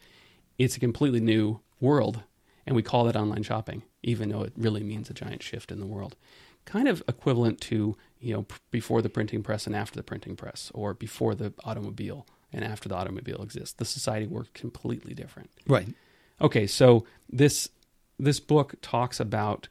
it's 0.58 0.76
a 0.76 0.80
completely 0.80 1.20
new 1.20 1.60
world, 1.80 2.22
and 2.66 2.76
we 2.76 2.82
call 2.82 3.04
that 3.04 3.16
online 3.16 3.42
shopping, 3.42 3.82
even 4.02 4.28
though 4.28 4.42
it 4.42 4.52
really 4.56 4.82
means 4.82 5.10
a 5.10 5.14
giant 5.14 5.42
shift 5.42 5.72
in 5.72 5.80
the 5.80 5.86
world. 5.86 6.16
Kind 6.66 6.88
of 6.88 7.02
equivalent 7.08 7.60
to 7.62 7.96
you 8.20 8.34
know 8.34 8.46
before 8.70 9.02
the 9.02 9.08
printing 9.08 9.42
press 9.42 9.66
and 9.66 9.74
after 9.74 9.96
the 9.96 10.02
printing 10.02 10.36
press, 10.36 10.70
or 10.74 10.94
before 10.94 11.34
the 11.34 11.52
automobile 11.64 12.26
and 12.52 12.64
after 12.64 12.88
the 12.88 12.96
automobile 12.96 13.42
exists. 13.42 13.74
The 13.74 13.84
society 13.84 14.26
worked 14.26 14.54
completely 14.54 15.14
different. 15.14 15.50
Right. 15.66 15.88
Okay, 16.40 16.66
so 16.66 17.04
this 17.28 17.68
this 18.18 18.40
book 18.40 18.74
talks 18.82 19.20
about 19.20 19.68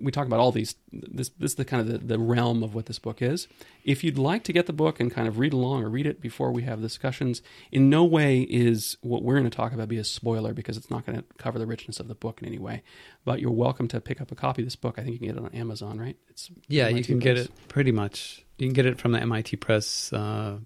we 0.00 0.10
talk 0.10 0.26
about 0.26 0.40
all 0.40 0.52
these 0.52 0.74
this 0.92 1.30
this 1.30 1.52
is 1.52 1.54
the 1.56 1.64
kind 1.64 1.80
of 1.80 1.88
the, 1.88 1.98
the 2.06 2.18
realm 2.18 2.62
of 2.62 2.74
what 2.74 2.86
this 2.86 2.98
book 2.98 3.22
is. 3.22 3.48
If 3.84 4.04
you'd 4.04 4.18
like 4.18 4.44
to 4.44 4.52
get 4.52 4.66
the 4.66 4.72
book 4.72 5.00
and 5.00 5.10
kind 5.10 5.28
of 5.28 5.38
read 5.38 5.52
along 5.52 5.84
or 5.84 5.88
read 5.88 6.06
it 6.06 6.20
before 6.20 6.50
we 6.52 6.62
have 6.62 6.80
discussions, 6.80 7.42
in 7.72 7.88
no 7.88 8.04
way 8.04 8.40
is 8.42 8.96
what 9.00 9.22
we're 9.22 9.38
going 9.38 9.50
to 9.50 9.56
talk 9.56 9.72
about 9.72 9.88
be 9.88 9.98
a 9.98 10.04
spoiler 10.04 10.52
because 10.52 10.76
it's 10.76 10.90
not 10.90 11.06
going 11.06 11.18
to 11.18 11.24
cover 11.38 11.58
the 11.58 11.66
richness 11.66 12.00
of 12.00 12.08
the 12.08 12.14
book 12.14 12.40
in 12.42 12.48
any 12.48 12.58
way. 12.58 12.82
But 13.24 13.40
you're 13.40 13.50
welcome 13.50 13.88
to 13.88 14.00
pick 14.00 14.20
up 14.20 14.30
a 14.30 14.34
copy 14.34 14.62
of 14.62 14.66
this 14.66 14.76
book. 14.76 14.96
I 14.98 15.02
think 15.02 15.14
you 15.14 15.18
can 15.18 15.28
get 15.28 15.36
it 15.36 15.44
on 15.44 15.54
Amazon, 15.54 15.98
right? 15.98 16.16
It's 16.28 16.50
Yeah, 16.68 16.84
you 16.84 16.96
MIT 16.96 17.06
can 17.06 17.18
get 17.18 17.38
it 17.38 17.50
pretty 17.68 17.92
much. 17.92 18.44
You 18.58 18.66
can 18.66 18.74
get 18.74 18.86
it 18.86 18.98
from 18.98 19.12
the 19.12 19.20
MIT 19.20 19.56
Press 19.56 20.12
uh, 20.12 20.58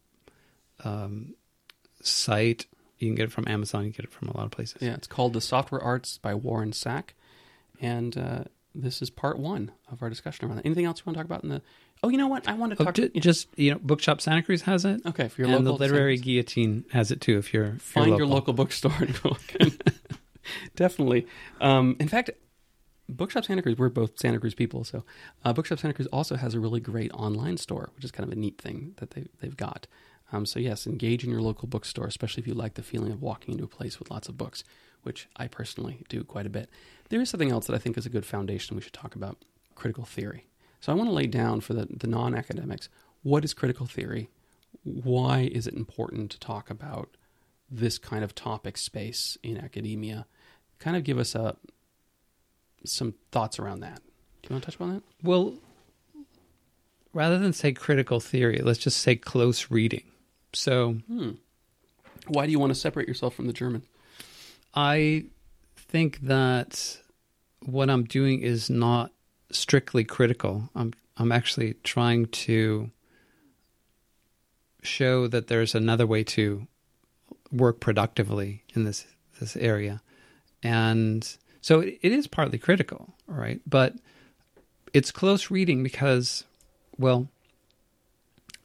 um, 0.85 1.35
site. 2.03 2.67
You 2.99 3.09
can 3.09 3.15
get 3.15 3.25
it 3.25 3.33
from 3.33 3.49
Amazon. 3.49 3.85
You 3.85 3.93
can 3.93 4.05
get 4.05 4.11
it 4.11 4.13
from 4.13 4.29
a 4.29 4.37
lot 4.37 4.45
of 4.45 4.53
places. 4.53 4.81
Yeah, 4.81 4.95
it's 4.95 5.09
called 5.09 5.33
The 5.33 5.41
Software 5.41 5.83
Arts 5.83 6.19
by 6.19 6.35
Warren 6.35 6.73
Sack. 6.73 7.15
And 7.81 8.17
uh, 8.17 8.45
this 8.75 9.03
is 9.03 9.11
part 9.11 9.39
one 9.39 9.71
of 9.91 10.03
our 10.03 10.09
discussion 10.09 10.47
around 10.47 10.57
that. 10.57 10.67
Anything 10.67 10.85
else 10.87 11.01
you 11.01 11.05
want 11.07 11.17
to 11.17 11.21
talk 11.21 11.27
about 11.27 11.43
in 11.45 11.51
the. 11.51 11.63
Oh, 12.03 12.09
you 12.09 12.17
know 12.19 12.27
what? 12.29 12.49
I 12.49 12.55
want 12.55 12.75
to 12.77 12.83
Oh, 12.83 12.85
talk. 12.87 12.95
ju- 12.95 13.11
yeah. 13.15 13.21
just 13.21 13.49
you 13.57 13.71
know, 13.73 13.79
Bookshop 13.83 14.21
Santa 14.21 14.43
Cruz 14.43 14.63
has 14.63 14.85
it, 14.85 15.01
Okay, 15.07 15.29
for 15.29 15.43
your 15.43 15.51
and 15.51 15.65
local. 15.65 15.79
the 15.79 15.85
Literary 15.85 16.17
centers. 16.17 16.25
Guillotine 16.25 16.85
has 16.93 17.11
it 17.11 17.21
too. 17.21 17.39
If 17.39 17.53
you're 17.55 17.65
if 17.65 17.95
you're 17.95 18.05
Find 18.05 18.17
your 18.19 18.27
local 18.27 18.53
bookstore 18.55 18.95
and 18.99 19.23
go. 19.23 19.37
Definitely. 20.77 21.27
Um, 21.61 21.97
in 22.01 22.09
fact, 22.09 22.31
Bookshop 23.09 23.45
Santa 23.45 23.63
Cruz, 23.63 23.77
we're 23.79 23.89
both 23.89 24.19
Santa 24.19 24.41
Cruz 24.41 24.55
people, 24.55 24.85
so 24.85 25.05
uh, 25.45 25.53
Bookshop 25.53 25.79
Santa 25.79 25.95
Cruz 25.95 26.09
also 26.09 26.37
has 26.37 26.55
a 26.55 26.61
really 26.61 26.81
great 26.81 27.13
online 27.13 27.57
store, 27.57 27.91
which 27.95 28.05
is 28.05 28.11
kind 28.11 28.27
of 28.27 28.33
a 28.37 28.41
neat 28.41 28.59
thing 28.61 28.95
that 28.97 29.11
they, 29.11 29.27
they've 29.41 29.57
got. 29.57 29.87
Um, 30.33 30.47
so, 30.47 30.59
yes, 30.59 30.87
engage 30.87 31.25
in 31.25 31.31
your 31.31 31.43
local 31.43 31.69
bookstore, 31.69 32.07
especially 32.07 32.41
if 32.43 32.47
you 32.47 32.55
like 32.55 32.75
the 32.75 32.83
feeling 32.83 33.13
of 33.13 33.21
walking 33.21 33.53
into 33.53 33.65
a 33.65 33.69
place 33.69 33.99
with 33.99 34.11
lots 34.11 34.29
of 34.29 34.39
books, 34.39 34.65
which 35.03 35.29
I 35.37 35.47
personally 35.47 36.03
do 36.09 36.25
quite 36.25 36.47
a 36.47 36.51
bit. 36.51 36.71
There 37.09 37.21
is 37.21 37.31
something 37.31 37.51
else 37.51 37.67
that 37.67 37.75
I 37.75 37.79
think 37.79 37.99
is 37.99 38.07
a 38.07 38.11
good 38.11 38.27
foundation 38.27 38.77
we 38.77 38.83
should 38.83 38.93
talk 38.93 39.15
about 39.15 39.39
critical 39.75 40.05
theory. 40.05 40.47
So, 40.81 40.93
I 40.93 40.97
want 40.97 41.09
to 41.09 41.15
lay 41.15 41.27
down 41.27 41.61
for 41.61 41.75
the, 41.75 41.87
the 41.91 42.07
non 42.09 42.35
academics 42.35 42.89
what 43.23 43.45
is 43.45 43.55
critical 43.55 43.87
theory? 43.87 44.29
Why 44.83 45.49
is 45.53 45.67
it 45.67 45.75
important 45.75 46.31
to 46.33 46.41
talk 46.41 46.71
about 46.71 47.17
this 47.71 47.99
kind 47.99 48.25
of 48.25 48.35
topic 48.35 48.77
space 48.77 49.39
in 49.43 49.57
academia? 49.57 50.27
Kind 50.79 50.97
of 50.97 51.05
give 51.05 51.19
us 51.19 51.35
a 51.35 51.57
some 52.85 53.15
thoughts 53.31 53.61
around 53.61 53.81
that. 53.81 54.03
Do 54.43 54.49
you 54.49 54.55
want 54.55 54.65
to 54.65 54.67
touch 54.67 54.75
upon 54.75 54.95
that? 54.95 55.03
Well, 55.23 55.55
rather 57.13 57.39
than 57.39 57.53
say 57.53 57.73
critical 57.73 58.19
theory, 58.19 58.61
let's 58.61 58.81
just 58.81 58.99
say 58.99 59.15
close 59.15 59.71
reading. 59.71 60.05
So 60.53 60.95
Hmm. 61.07 61.31
Why 62.27 62.47
do 62.47 62.53
you 62.53 62.59
want 62.59 62.71
to 62.71 62.79
separate 62.79 63.09
yourself 63.09 63.35
from 63.35 63.47
the 63.47 63.53
German? 63.53 63.83
I 64.75 65.27
think 65.77 66.21
that 66.23 66.99
what 67.65 67.91
I'm 67.91 68.05
doing 68.05 68.41
is 68.41 68.71
not 68.71 69.13
strictly 69.51 70.05
critical. 70.05 70.71
I'm 70.75 70.93
I'm 71.17 71.31
actually 71.31 71.75
trying 71.85 72.27
to 72.27 72.91
show 74.83 75.29
that 75.29 75.47
there's 75.47 75.75
another 75.75 76.07
way 76.07 76.25
to 76.25 76.67
work 77.53 77.81
productively 77.81 78.65
in 78.75 78.85
this 78.85 79.07
this 79.39 79.57
area. 79.57 80.01
And 80.63 81.37
so 81.61 81.81
it, 81.81 81.99
it 82.03 82.13
is 82.13 82.27
partly 82.27 82.59
critical, 82.59 83.15
right? 83.27 83.61
But 83.67 83.95
it's 84.93 85.11
close 85.11 85.51
reading 85.51 85.83
because 85.83 86.45
well 86.99 87.29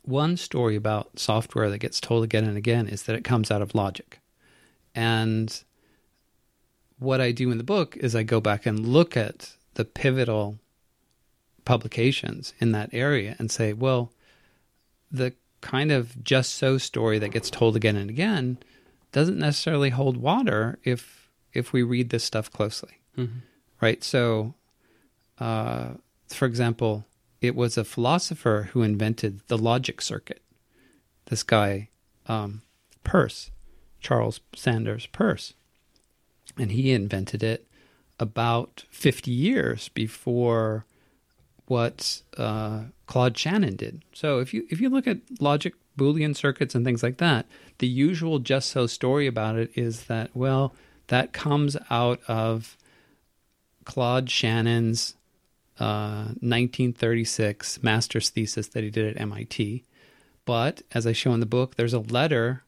one 0.03 0.37
story 0.37 0.77
about 0.77 1.19
software 1.19 1.69
that 1.69 1.79
gets 1.79 1.99
told 1.99 2.23
again 2.23 2.45
and 2.45 2.57
again 2.57 2.87
is 2.87 3.03
that 3.03 3.15
it 3.17 3.25
comes 3.25 3.51
out 3.51 3.61
of 3.61 3.75
logic. 3.75 4.19
And 4.95 5.63
what 6.99 7.21
I 7.21 7.31
do 7.31 7.51
in 7.51 7.57
the 7.57 7.63
book 7.63 7.95
is 7.97 8.15
I 8.15 8.23
go 8.23 8.39
back 8.41 8.65
and 8.65 8.79
look 8.87 9.15
at 9.15 9.55
the 9.75 9.85
pivotal 9.85 10.57
publications 11.65 12.53
in 12.59 12.71
that 12.71 12.89
area 12.93 13.35
and 13.39 13.51
say, 13.51 13.73
well, 13.73 14.11
the 15.11 15.33
kind 15.61 15.91
of 15.91 16.23
just 16.23 16.53
so 16.55 16.77
story 16.77 17.19
that 17.19 17.29
gets 17.29 17.49
told 17.49 17.75
again 17.75 17.95
and 17.95 18.09
again 18.09 18.57
doesn't 19.11 19.37
necessarily 19.39 19.89
hold 19.89 20.17
water 20.17 20.77
if 20.83 21.29
if 21.53 21.73
we 21.73 21.81
read 21.81 22.09
this 22.09 22.23
stuff 22.23 22.51
closely, 22.51 22.99
Mhm. 23.17 23.41
right? 23.81 24.03
So, 24.03 24.53
uh, 25.39 25.93
for 26.27 26.45
example, 26.45 27.05
it 27.41 27.55
was 27.55 27.77
a 27.77 27.83
philosopher 27.83 28.69
who 28.73 28.83
invented 28.83 29.41
the 29.47 29.57
logic 29.57 30.01
circuit. 30.01 30.41
This 31.25 31.41
guy, 31.41 31.89
um, 32.27 32.61
Peirce, 33.03 33.49
Charles 34.01 34.39
Sanders 34.55 35.07
Peirce, 35.07 35.53
and 36.57 36.71
he 36.71 36.91
invented 36.91 37.43
it 37.43 37.67
about 38.19 38.85
50 38.89 39.31
years 39.31 39.89
before 39.89 40.85
what 41.67 42.21
uh, 42.37 42.83
Claude 43.05 43.37
Shannon 43.37 43.75
did. 43.75 44.03
So 44.13 44.39
if 44.39 44.53
you 44.53 44.65
if 44.69 44.79
you 44.79 44.89
look 44.89 45.07
at 45.07 45.19
logic 45.39 45.73
Boolean 45.97 46.35
circuits 46.35 46.75
and 46.75 46.85
things 46.85 47.03
like 47.03 47.17
that, 47.17 47.45
the 47.79 47.87
usual 47.87 48.39
just 48.39 48.69
so 48.69 48.87
story 48.87 49.27
about 49.27 49.57
it 49.57 49.71
is 49.75 50.05
that 50.05 50.31
well 50.33 50.73
that 51.07 51.33
comes 51.33 51.77
out 51.89 52.19
of 52.27 52.77
Claude 53.85 54.29
Shannon's 54.29 55.15
uh, 55.79 56.33
1936 56.41 57.83
master's 57.83 58.29
thesis 58.29 58.67
that 58.69 58.83
he 58.83 58.89
did 58.89 59.15
at 59.15 59.21
MIT. 59.21 59.83
But 60.45 60.81
as 60.93 61.05
I 61.05 61.11
show 61.11 61.33
in 61.33 61.39
the 61.39 61.45
book, 61.45 61.75
there's 61.75 61.93
a 61.93 61.99
letter 61.99 62.63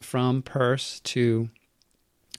from 0.00 0.42
Peirce 0.42 1.00
to 1.00 1.50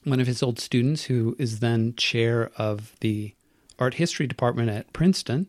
one 0.04 0.20
of 0.20 0.28
his 0.28 0.42
old 0.42 0.60
students 0.60 1.06
who 1.06 1.36
is 1.40 1.60
then 1.60 1.96
chair 1.96 2.52
of 2.58 2.96
the 3.02 3.34
art 3.78 3.96
history 3.96 4.28
department 4.28 4.70
at 4.70 4.92
Princeton, 4.94 5.48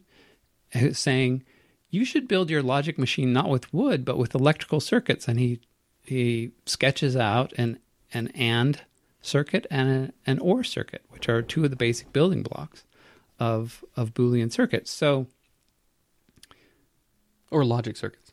saying, 0.93 1.45
You 1.91 2.05
should 2.05 2.29
build 2.29 2.51
your 2.51 2.63
logic 2.63 2.99
machine 2.99 3.33
not 3.33 3.49
with 3.49 3.73
wood, 3.73 4.05
but 4.05 4.19
with 4.19 4.35
electrical 4.35 4.81
circuits. 4.81 5.29
And 5.29 5.39
he 5.39 5.61
he 6.05 6.51
sketches 6.67 7.17
out 7.17 7.53
an 7.57 7.79
an 8.13 8.29
and 8.29 8.83
circuit 9.23 9.67
and 9.71 9.89
a, 10.27 10.31
an 10.31 10.39
or 10.39 10.65
circuit, 10.65 11.03
which 11.11 11.29
are 11.29 11.43
two 11.43 11.65
of 11.65 11.71
the 11.71 11.77
basic 11.77 12.13
building 12.13 12.43
blocks 12.43 12.85
of 13.39 13.85
of 13.97 14.15
Boolean 14.15 14.51
circuits. 14.53 14.91
So 14.91 15.27
Or 17.51 17.65
logic 17.65 17.97
circuits. 17.97 18.30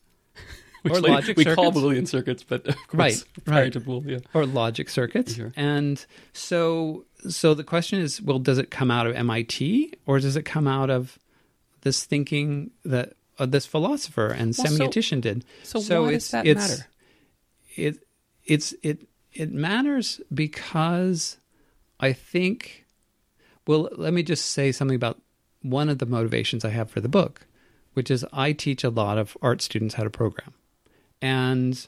Which 0.89 1.03
Or 1.03 1.07
logic 1.07 1.37
we 1.37 1.45
call. 1.45 1.71
Boolean 1.71 2.07
circuits, 2.07 2.43
but 2.43 2.67
of 2.67 2.75
course, 2.87 2.93
Right, 2.93 3.23
right. 3.47 3.73
to 3.73 3.79
Boole, 3.79 4.03
yeah. 4.05 4.19
or 4.33 4.45
logic 4.45 4.89
circuits. 4.89 5.35
Sure. 5.35 5.51
And 5.55 6.03
so 6.33 7.05
so 7.29 7.53
the 7.53 7.63
question 7.63 7.99
is, 7.99 8.21
well, 8.21 8.39
does 8.39 8.57
it 8.57 8.69
come 8.71 8.91
out 8.91 9.07
of 9.07 9.15
MIT 9.15 9.93
or 10.05 10.19
does 10.19 10.35
it 10.35 10.43
come 10.43 10.67
out 10.67 10.89
of 10.89 11.17
this 11.81 12.03
thinking 12.05 12.71
that 12.85 13.13
uh, 13.39 13.45
this 13.45 13.65
philosopher 13.65 14.27
and 14.27 14.55
Well, 14.57 14.67
so- 14.67 14.77
semiotician 14.77 15.21
did? 15.21 15.43
So, 15.63 15.79
So 15.79 16.01
why 16.03 16.07
it's- 16.09 16.23
does 16.23 16.31
that 16.31 16.47
it's- 16.47 16.69
matter? 16.69 16.87
It 17.75 18.03
it's 18.45 18.73
it 18.81 19.07
it 19.33 19.51
matters 19.51 20.19
because 20.33 21.37
I 21.99 22.13
think 22.13 22.85
well, 23.67 23.89
let 23.97 24.13
me 24.13 24.23
just 24.23 24.45
say 24.53 24.71
something 24.71 24.95
about 24.95 25.19
one 25.61 25.89
of 25.89 25.99
the 25.99 26.05
motivations 26.05 26.63
I 26.63 26.69
have 26.69 26.89
for 26.89 27.01
the 27.01 27.09
book, 27.09 27.45
which 27.93 28.09
is 28.09 28.25
I 28.31 28.53
teach 28.53 28.83
a 28.85 28.89
lot 28.89 29.17
of 29.17 29.35
art 29.41 29.61
students 29.61 29.95
how 29.95 30.03
to 30.03 30.09
program. 30.09 30.53
And 31.21 31.87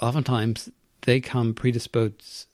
oftentimes 0.00 0.70
they 1.02 1.20
come 1.20 1.54
predisposed 1.54 2.46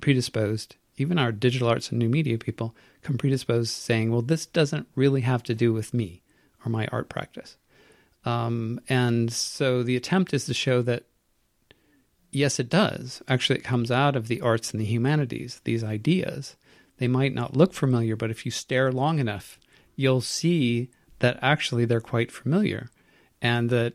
predisposed 0.00 0.74
even 0.96 1.18
our 1.18 1.30
digital 1.30 1.68
arts 1.68 1.90
and 1.90 1.98
new 1.98 2.08
media 2.08 2.36
people 2.36 2.74
come 3.02 3.16
predisposed 3.16 3.70
saying 3.70 4.10
well 4.10 4.22
this 4.22 4.46
doesn't 4.46 4.88
really 4.96 5.20
have 5.20 5.42
to 5.42 5.54
do 5.54 5.72
with 5.72 5.94
me 5.94 6.22
or 6.64 6.70
my 6.70 6.86
art 6.90 7.08
practice. 7.08 7.56
Um, 8.24 8.80
and 8.88 9.32
so 9.32 9.84
the 9.84 9.94
attempt 9.94 10.34
is 10.34 10.46
to 10.46 10.54
show 10.54 10.82
that 10.82 11.04
yes 12.32 12.58
it 12.58 12.68
does. 12.68 13.22
Actually 13.28 13.60
it 13.60 13.64
comes 13.64 13.90
out 13.90 14.16
of 14.16 14.26
the 14.26 14.40
arts 14.40 14.72
and 14.72 14.80
the 14.80 14.84
humanities 14.84 15.60
these 15.64 15.84
ideas. 15.84 16.56
They 16.98 17.06
might 17.06 17.34
not 17.34 17.56
look 17.56 17.74
familiar 17.74 18.16
but 18.16 18.30
if 18.30 18.44
you 18.44 18.50
stare 18.50 18.90
long 18.90 19.18
enough 19.18 19.60
you'll 19.94 20.20
see 20.20 20.90
that 21.20 21.38
actually 21.40 21.84
they're 21.84 22.00
quite 22.00 22.32
familiar 22.32 22.90
and 23.40 23.70
that 23.70 23.94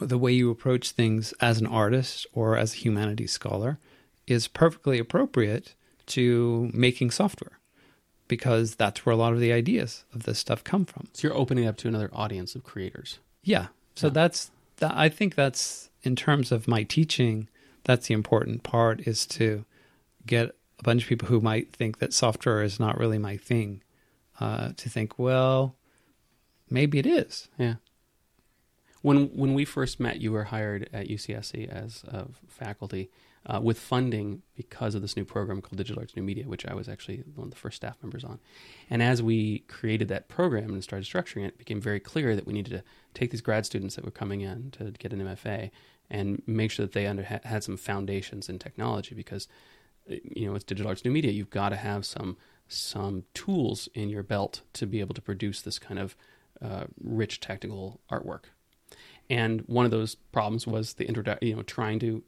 the 0.00 0.18
way 0.18 0.32
you 0.32 0.50
approach 0.50 0.90
things 0.92 1.32
as 1.40 1.60
an 1.60 1.66
artist 1.66 2.26
or 2.32 2.56
as 2.56 2.74
a 2.74 2.76
humanities 2.78 3.32
scholar 3.32 3.78
is 4.26 4.48
perfectly 4.48 4.98
appropriate 4.98 5.74
to 6.06 6.70
making 6.72 7.10
software 7.10 7.58
because 8.28 8.74
that's 8.76 9.04
where 9.06 9.12
a 9.14 9.16
lot 9.16 9.32
of 9.32 9.40
the 9.40 9.52
ideas 9.52 10.04
of 10.14 10.24
this 10.24 10.38
stuff 10.38 10.62
come 10.62 10.84
from. 10.84 11.08
So 11.14 11.28
you're 11.28 11.36
opening 11.36 11.66
up 11.66 11.76
to 11.78 11.88
another 11.88 12.10
audience 12.12 12.54
of 12.54 12.62
creators. 12.64 13.18
Yeah. 13.42 13.68
So 13.94 14.08
Yeah. 14.08 14.12
that's 14.14 14.50
that 14.76 14.92
I 14.96 15.08
think 15.08 15.34
that's 15.34 15.90
in 16.02 16.14
terms 16.14 16.52
of 16.52 16.68
my 16.68 16.82
teaching, 16.84 17.48
that's 17.84 18.06
the 18.06 18.14
important 18.14 18.62
part 18.62 19.00
is 19.06 19.26
to 19.26 19.64
get 20.26 20.54
a 20.78 20.82
bunch 20.84 21.02
of 21.02 21.08
people 21.08 21.28
who 21.28 21.40
might 21.40 21.72
think 21.72 21.98
that 21.98 22.12
software 22.12 22.62
is 22.62 22.78
not 22.78 22.98
really 22.98 23.18
my 23.18 23.36
thing 23.36 23.82
uh, 24.38 24.70
to 24.76 24.88
think, 24.88 25.18
well, 25.18 25.74
maybe 26.70 26.98
it 26.98 27.06
is. 27.06 27.48
Yeah. 27.58 27.76
When 29.02 29.26
when 29.28 29.54
we 29.54 29.64
first 29.64 30.00
met, 30.00 30.20
you 30.20 30.32
were 30.32 30.44
hired 30.44 30.88
at 30.92 31.08
UCSC 31.08 31.68
as 31.68 32.04
a 32.04 32.26
faculty 32.48 33.10
uh, 33.46 33.60
with 33.62 33.78
funding 33.78 34.42
because 34.56 34.94
of 34.94 35.02
this 35.02 35.16
new 35.16 35.24
program 35.24 35.62
called 35.62 35.78
Digital 35.78 36.00
Arts 36.00 36.16
New 36.16 36.22
Media, 36.22 36.46
which 36.46 36.66
I 36.66 36.74
was 36.74 36.88
actually 36.88 37.22
one 37.34 37.46
of 37.46 37.50
the 37.50 37.56
first 37.56 37.76
staff 37.76 37.96
members 38.02 38.24
on. 38.24 38.40
And 38.90 39.02
as 39.02 39.22
we 39.22 39.60
created 39.60 40.08
that 40.08 40.28
program 40.28 40.72
and 40.72 40.82
started 40.82 41.08
structuring 41.08 41.44
it, 41.44 41.54
it 41.54 41.58
became 41.58 41.80
very 41.80 42.00
clear 42.00 42.34
that 42.34 42.46
we 42.46 42.52
needed 42.52 42.70
to 42.70 42.82
take 43.14 43.30
these 43.30 43.40
grad 43.40 43.64
students 43.64 43.94
that 43.94 44.04
were 44.04 44.10
coming 44.10 44.40
in 44.40 44.70
to 44.72 44.90
get 44.92 45.12
an 45.12 45.20
MFA 45.20 45.70
and 46.10 46.42
make 46.46 46.70
sure 46.70 46.84
that 46.84 46.92
they 46.92 47.06
under, 47.06 47.22
had 47.22 47.62
some 47.62 47.76
foundations 47.76 48.48
in 48.48 48.58
technology 48.58 49.14
because 49.14 49.48
you 50.06 50.46
know 50.46 50.52
with 50.52 50.66
digital 50.66 50.88
arts 50.88 51.04
new 51.04 51.10
media 51.10 51.30
you've 51.30 51.50
got 51.50 51.68
to 51.68 51.76
have 51.76 52.06
some 52.06 52.36
some 52.66 53.24
tools 53.34 53.90
in 53.92 54.08
your 54.08 54.22
belt 54.22 54.62
to 54.72 54.86
be 54.86 55.00
able 55.00 55.14
to 55.14 55.20
produce 55.20 55.60
this 55.60 55.78
kind 55.78 55.98
of 55.98 56.16
uh, 56.62 56.84
rich 56.98 57.40
technical 57.40 58.00
artwork 58.10 58.44
and 59.30 59.60
one 59.62 59.84
of 59.84 59.90
those 59.90 60.14
problems 60.14 60.66
was 60.66 60.94
the 60.94 61.04
introdu- 61.04 61.42
you 61.42 61.54
know 61.54 61.62
trying 61.62 61.98
to 61.98 62.22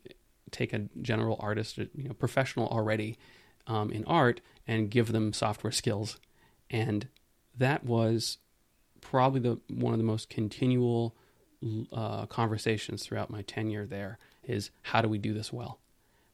take 0.51 0.73
a 0.73 0.81
general 1.01 1.37
artist 1.41 1.79
you 1.79 1.89
know 1.97 2.13
professional 2.15 2.69
already 2.69 3.19
um, 3.67 3.91
in 3.91 4.05
art 4.05 4.41
and 4.67 4.91
give 4.91 5.13
them 5.13 5.33
software 5.33 5.73
skills 5.73 6.19
and 6.71 7.09
that 7.57 7.85
was 7.85 8.39
probably 9.01 9.41
the 9.41 9.59
one 9.69 9.93
of 9.93 9.99
the 9.99 10.05
most 10.05 10.29
continual 10.29 11.15
uh, 11.93 12.27
conversations 12.27 13.05
throughout 13.05 13.31
my 13.31 13.43
tenure 13.43 13.87
there 13.87 14.19
is 14.45 14.71
how 14.83 15.01
do 15.01 15.09
we 15.09 15.19
do 15.19 15.33
this 15.35 15.53
well 15.53 15.79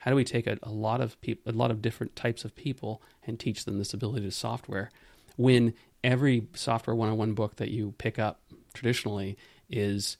how 0.07 0.13
do 0.13 0.17
we 0.17 0.23
take 0.23 0.47
a, 0.47 0.57
a 0.63 0.71
lot 0.71 1.01
of 1.01 1.21
people, 1.21 1.53
a 1.53 1.57
lot 1.57 1.73
of 1.73 1.83
different 1.83 2.15
types 2.15 2.45
of 2.45 2.55
people, 2.55 3.03
and 3.27 3.41
teach 3.41 3.65
them 3.65 3.77
this 3.77 3.93
ability 3.93 4.25
to 4.25 4.31
software? 4.31 4.93
When 5.35 5.75
every 6.05 6.47
software 6.55 6.95
101 6.95 7.33
book 7.35 7.57
that 7.57 7.73
you 7.73 7.93
pick 7.99 8.17
up 8.17 8.41
traditionally 8.73 9.37
is 9.69 10.17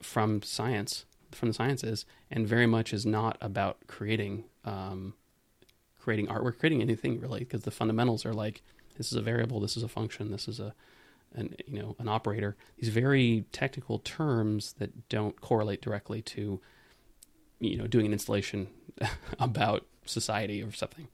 from 0.00 0.42
science, 0.42 1.04
from 1.32 1.48
the 1.48 1.54
sciences, 1.54 2.04
and 2.30 2.46
very 2.46 2.66
much 2.66 2.92
is 2.92 3.04
not 3.04 3.36
about 3.40 3.78
creating, 3.86 4.44
um, 4.64 5.14
creating 6.00 6.26
artwork, 6.26 6.58
creating 6.58 6.82
anything 6.82 7.20
really, 7.20 7.40
because 7.40 7.62
the 7.62 7.70
fundamentals 7.70 8.24
are 8.24 8.32
like 8.32 8.62
this 8.96 9.12
is 9.12 9.18
a 9.18 9.22
variable, 9.22 9.60
this 9.60 9.76
is 9.76 9.82
a 9.82 9.88
function, 9.88 10.30
this 10.30 10.48
is 10.48 10.58
a, 10.58 10.74
an 11.34 11.54
you 11.66 11.80
know, 11.80 11.96
an 11.98 12.08
operator. 12.08 12.56
These 12.78 12.88
very 12.90 13.44
technical 13.52 13.98
terms 14.00 14.74
that 14.78 15.08
don't 15.08 15.40
correlate 15.40 15.80
directly 15.80 16.22
to 16.22 16.60
you 17.60 17.76
know 17.76 17.86
doing 17.86 18.06
an 18.06 18.12
installation 18.12 18.68
about 19.38 19.86
society 20.04 20.62
or 20.62 20.72
something 20.72 21.08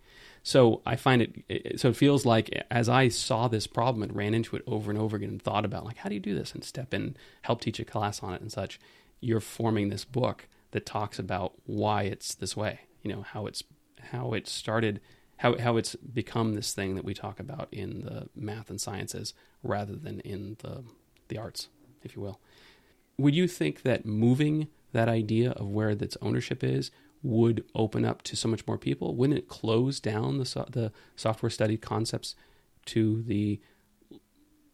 so 0.45 0.81
i 0.87 0.95
find 0.95 1.21
it, 1.21 1.45
it 1.49 1.81
so 1.81 1.89
it 1.89 1.97
feels 1.97 2.25
like 2.25 2.65
as 2.71 2.89
i 2.89 3.09
saw 3.09 3.49
this 3.49 3.67
problem 3.67 4.03
and 4.05 4.15
ran 4.15 4.33
into 4.33 4.55
it 4.55 4.63
over 4.69 4.93
and 4.93 5.01
over 5.01 5.17
again 5.17 5.31
and 5.31 5.43
thought 5.43 5.65
about 5.65 5.85
like 5.85 5.97
how 5.97 6.09
do 6.09 6.15
you 6.15 6.21
do 6.21 6.35
this 6.35 6.53
and 6.53 6.63
step 6.63 6.95
in 6.95 7.17
help 7.43 7.61
teach 7.61 7.81
a 7.81 7.85
class 7.85 8.23
on 8.23 8.33
it 8.33 8.41
and 8.41 8.53
such 8.53 8.79
you're 9.21 9.41
forming 9.41 9.89
this 9.89 10.05
book 10.05 10.47
that 10.71 10.87
talks 10.87 11.19
about 11.19 11.55
why 11.65 12.03
it's 12.03 12.37
this 12.37 12.57
way 12.57 12.81
you 13.03 13.13
know 13.13 13.23
how 13.23 13.47
it's 13.47 13.65
how 14.13 14.33
it 14.33 14.47
started 14.47 15.01
how 15.39 15.59
how 15.59 15.77
it's 15.77 15.97
become 15.97 16.55
this 16.55 16.73
thing 16.73 16.95
that 16.95 17.05
we 17.05 17.15
talk 17.15 17.41
about 17.41 17.69
in 17.73 18.03
the 18.03 18.29
math 18.37 18.71
and 18.71 18.81
sciences 18.81 19.35
rather 19.63 19.97
than 19.97 20.21
in 20.21 20.57
the 20.61 20.85
the 21.29 21.39
arts 21.39 21.69
if 22.05 22.15
you 22.15 22.23
will. 22.23 22.41
Would 23.19 23.35
you 23.35 23.49
think 23.49 23.83
that 23.83 24.05
moving 24.05 24.69
that 24.93 25.09
idea 25.09 25.53
of 25.53 25.69
where 25.69 25.91
its 25.91 26.17
ownership 26.21 26.63
is 26.63 26.91
would 27.25 27.65
open 27.75 28.05
up 28.05 28.23
to 28.23 28.37
so 28.37 28.49
much 28.49 28.65
more 28.67 28.79
people? 28.79 29.17
Wouldn't 29.17 29.39
it 29.39 29.49
close 29.49 29.99
down 29.99 30.39
the 30.39 30.45
so- 30.45 30.69
the 30.71 30.93
software 31.17 31.51
study 31.51 31.77
concepts 31.77 32.37
to 32.87 33.23
the 33.23 33.61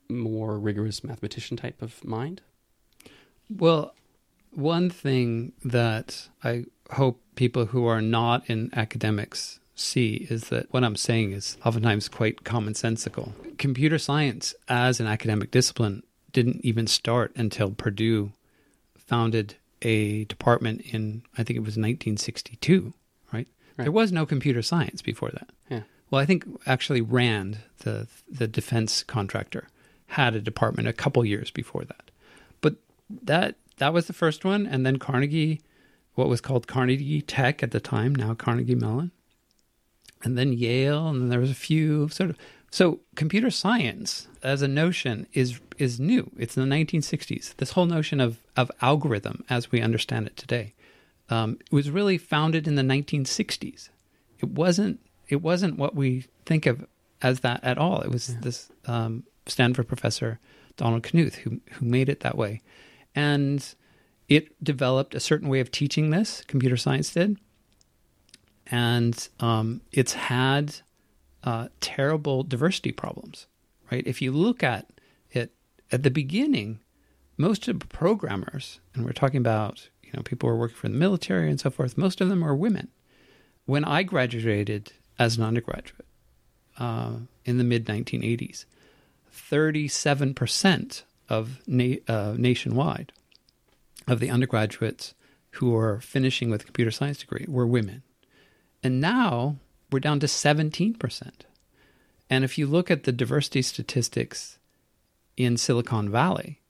more 0.08 0.58
rigorous 0.58 1.02
mathematician 1.04 1.56
type 1.56 1.80
of 1.80 2.04
mind? 2.04 2.42
Well, 3.48 3.94
one 4.50 4.90
thing 4.90 5.52
that 5.64 6.28
I 6.42 6.64
hope 6.92 7.22
people 7.36 7.66
who 7.66 7.86
are 7.86 8.02
not 8.02 8.50
in 8.50 8.70
academics 8.74 9.60
see 9.76 10.26
is 10.28 10.48
that 10.48 10.66
what 10.72 10.84
I'm 10.84 10.96
saying 10.96 11.32
is 11.32 11.56
oftentimes 11.64 12.08
quite 12.08 12.42
commonsensical. 12.42 13.32
Computer 13.58 13.98
science 13.98 14.54
as 14.68 15.00
an 15.00 15.06
academic 15.06 15.50
discipline 15.52 16.02
didn't 16.32 16.64
even 16.64 16.86
start 16.86 17.32
until 17.36 17.70
Purdue 17.70 18.32
founded 18.96 19.56
a 19.82 20.24
department 20.24 20.82
in 20.82 21.22
I 21.34 21.42
think 21.42 21.56
it 21.56 21.60
was 21.60 21.76
1962, 21.76 22.92
right? 23.32 23.48
There 23.76 23.92
was 23.92 24.12
no 24.12 24.26
computer 24.26 24.62
science 24.62 25.02
before 25.02 25.30
that. 25.30 25.50
Yeah. 25.70 25.82
Well, 26.10 26.20
I 26.20 26.26
think 26.26 26.44
actually 26.66 27.00
Rand, 27.00 27.58
the 27.78 28.08
the 28.28 28.46
defense 28.46 29.02
contractor, 29.02 29.68
had 30.08 30.34
a 30.34 30.40
department 30.40 30.88
a 30.88 30.92
couple 30.92 31.24
years 31.24 31.50
before 31.50 31.84
that. 31.84 32.10
But 32.60 32.76
that 33.22 33.56
that 33.78 33.92
was 33.92 34.06
the 34.06 34.12
first 34.12 34.44
one, 34.44 34.66
and 34.66 34.84
then 34.84 34.98
Carnegie, 34.98 35.60
what 36.14 36.28
was 36.28 36.40
called 36.40 36.66
Carnegie 36.66 37.22
Tech 37.22 37.62
at 37.62 37.70
the 37.70 37.80
time, 37.80 38.14
now 38.14 38.34
Carnegie 38.34 38.74
Mellon, 38.74 39.12
and 40.22 40.36
then 40.36 40.52
Yale, 40.52 41.08
and 41.08 41.22
then 41.22 41.28
there 41.28 41.40
was 41.40 41.50
a 41.50 41.54
few 41.54 42.08
sort 42.08 42.30
of. 42.30 42.36
So 42.70 43.00
computer 43.16 43.50
science 43.50 44.28
as 44.42 44.62
a 44.62 44.68
notion 44.68 45.26
is 45.32 45.60
is 45.76 45.98
new. 45.98 46.30
It's 46.38 46.56
in 46.56 46.68
the 46.68 46.74
1960s. 46.74 47.56
This 47.56 47.72
whole 47.72 47.86
notion 47.86 48.20
of 48.20 48.40
of 48.56 48.70
algorithm, 48.80 49.44
as 49.50 49.72
we 49.72 49.80
understand 49.80 50.28
it 50.28 50.36
today, 50.36 50.74
um, 51.28 51.58
it 51.60 51.72
was 51.72 51.90
really 51.90 52.16
founded 52.16 52.68
in 52.68 52.76
the 52.76 52.82
1960s. 52.82 53.90
It 54.38 54.48
wasn't 54.48 55.00
it 55.28 55.42
wasn't 55.42 55.78
what 55.78 55.96
we 55.96 56.26
think 56.46 56.66
of 56.66 56.86
as 57.22 57.40
that 57.40 57.62
at 57.64 57.76
all. 57.76 58.00
It 58.02 58.10
was 58.10 58.30
yeah. 58.30 58.40
this 58.40 58.70
um, 58.86 59.24
Stanford 59.46 59.88
professor 59.88 60.38
Donald 60.76 61.02
Knuth 61.02 61.36
who 61.36 61.60
who 61.72 61.84
made 61.84 62.08
it 62.08 62.20
that 62.20 62.38
way, 62.38 62.62
and 63.16 63.74
it 64.28 64.62
developed 64.62 65.16
a 65.16 65.20
certain 65.20 65.48
way 65.48 65.58
of 65.58 65.72
teaching 65.72 66.10
this. 66.10 66.44
Computer 66.46 66.76
science 66.76 67.12
did, 67.12 67.36
and 68.68 69.28
um, 69.40 69.80
it's 69.90 70.12
had 70.12 70.76
uh, 71.44 71.68
terrible 71.80 72.42
diversity 72.42 72.92
problems. 72.92 73.46
Right? 73.90 74.06
If 74.06 74.22
you 74.22 74.32
look 74.32 74.62
at 74.62 74.86
it 75.30 75.52
at 75.90 76.02
the 76.02 76.10
beginning, 76.10 76.80
most 77.36 77.66
of 77.68 77.80
the 77.80 77.86
programmers, 77.86 78.80
and 78.94 79.04
we're 79.04 79.12
talking 79.12 79.38
about 79.38 79.88
you 80.02 80.10
know 80.14 80.22
people 80.22 80.48
who 80.48 80.54
are 80.54 80.58
working 80.58 80.76
for 80.76 80.88
the 80.88 80.94
military 80.94 81.50
and 81.50 81.60
so 81.60 81.70
forth, 81.70 81.98
most 81.98 82.20
of 82.20 82.28
them 82.28 82.44
are 82.44 82.54
women. 82.54 82.88
When 83.66 83.84
I 83.84 84.02
graduated 84.02 84.92
as 85.18 85.36
an 85.36 85.44
undergraduate 85.44 86.06
uh, 86.78 87.12
in 87.44 87.58
the 87.58 87.64
mid 87.64 87.86
1980s, 87.86 88.64
37% 89.32 91.02
of 91.28 91.60
na- 91.66 91.96
uh, 92.08 92.34
nationwide 92.36 93.12
of 94.08 94.18
the 94.20 94.30
undergraduates 94.30 95.14
who 95.52 95.76
are 95.76 96.00
finishing 96.00 96.50
with 96.50 96.62
a 96.62 96.64
computer 96.64 96.90
science 96.90 97.18
degree 97.18 97.46
were 97.48 97.66
women. 97.66 98.02
And 98.82 99.00
now 99.00 99.56
we're 99.90 100.00
down 100.00 100.20
to 100.20 100.26
17%. 100.26 101.30
And 102.28 102.44
if 102.44 102.56
you 102.56 102.66
look 102.66 102.90
at 102.90 103.04
the 103.04 103.12
diversity 103.12 103.62
statistics 103.62 104.58
in 105.36 105.56
Silicon 105.56 106.10
Valley, 106.10 106.60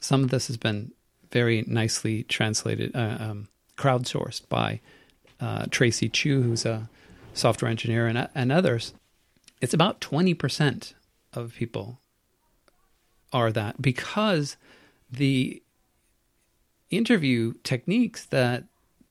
some 0.00 0.22
of 0.22 0.30
this 0.30 0.46
has 0.46 0.56
been 0.56 0.92
very 1.32 1.64
nicely 1.66 2.22
translated, 2.24 2.94
uh, 2.94 3.16
um, 3.18 3.48
crowdsourced 3.76 4.48
by 4.48 4.80
uh, 5.40 5.66
Tracy 5.70 6.08
Chou, 6.08 6.42
who's 6.42 6.64
a 6.64 6.88
software 7.34 7.70
engineer, 7.70 8.06
and, 8.06 8.28
and 8.34 8.52
others. 8.52 8.94
It's 9.60 9.74
about 9.74 10.00
20% 10.00 10.94
of 11.32 11.54
people 11.54 11.98
are 13.32 13.52
that 13.52 13.82
because 13.82 14.56
the 15.10 15.62
interview 16.90 17.54
techniques 17.64 18.24
that 18.26 18.64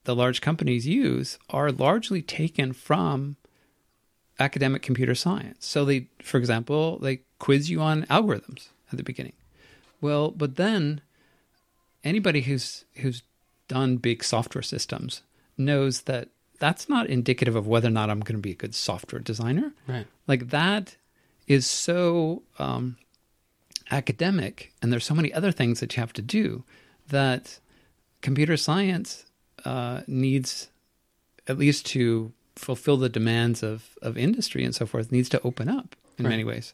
the 0.05 0.15
large 0.15 0.41
companies 0.41 0.87
use 0.87 1.37
are 1.49 1.71
largely 1.71 2.21
taken 2.21 2.73
from 2.73 3.35
academic 4.39 4.81
computer 4.81 5.15
science. 5.15 5.65
So 5.65 5.85
they, 5.85 6.07
for 6.21 6.37
example, 6.37 6.97
they 6.99 7.21
quiz 7.39 7.69
you 7.69 7.81
on 7.81 8.03
algorithms 8.03 8.69
at 8.91 8.97
the 8.97 9.03
beginning. 9.03 9.33
Well, 10.01 10.31
but 10.31 10.55
then 10.55 11.01
anybody 12.03 12.41
who's 12.41 12.85
who's 12.97 13.23
done 13.67 13.97
big 13.97 14.23
software 14.23 14.61
systems 14.61 15.21
knows 15.57 16.01
that 16.01 16.29
that's 16.59 16.87
not 16.87 17.07
indicative 17.07 17.55
of 17.55 17.67
whether 17.67 17.87
or 17.87 17.91
not 17.91 18.09
I'm 18.09 18.21
going 18.21 18.35
to 18.35 18.41
be 18.41 18.51
a 18.51 18.55
good 18.55 18.75
software 18.75 19.19
designer. 19.19 19.73
Right. 19.87 20.07
Like 20.27 20.49
that 20.49 20.95
is 21.47 21.65
so 21.65 22.43
um, 22.59 22.97
academic, 23.91 24.73
and 24.81 24.91
there's 24.91 25.05
so 25.05 25.15
many 25.15 25.33
other 25.33 25.51
things 25.51 25.79
that 25.79 25.95
you 25.95 26.01
have 26.01 26.13
to 26.13 26.21
do 26.21 26.63
that 27.09 27.59
computer 28.21 28.57
science 28.57 29.24
uh, 29.65 30.01
needs, 30.07 30.69
at 31.47 31.57
least 31.57 31.85
to 31.87 32.31
fulfill 32.55 32.97
the 32.97 33.09
demands 33.09 33.63
of, 33.63 33.97
of 34.01 34.17
industry 34.17 34.63
and 34.63 34.73
so 34.73 34.85
forth, 34.85 35.11
needs 35.11 35.29
to 35.29 35.41
open 35.41 35.67
up 35.67 35.95
in 36.17 36.25
right. 36.25 36.31
many 36.31 36.43
ways. 36.43 36.73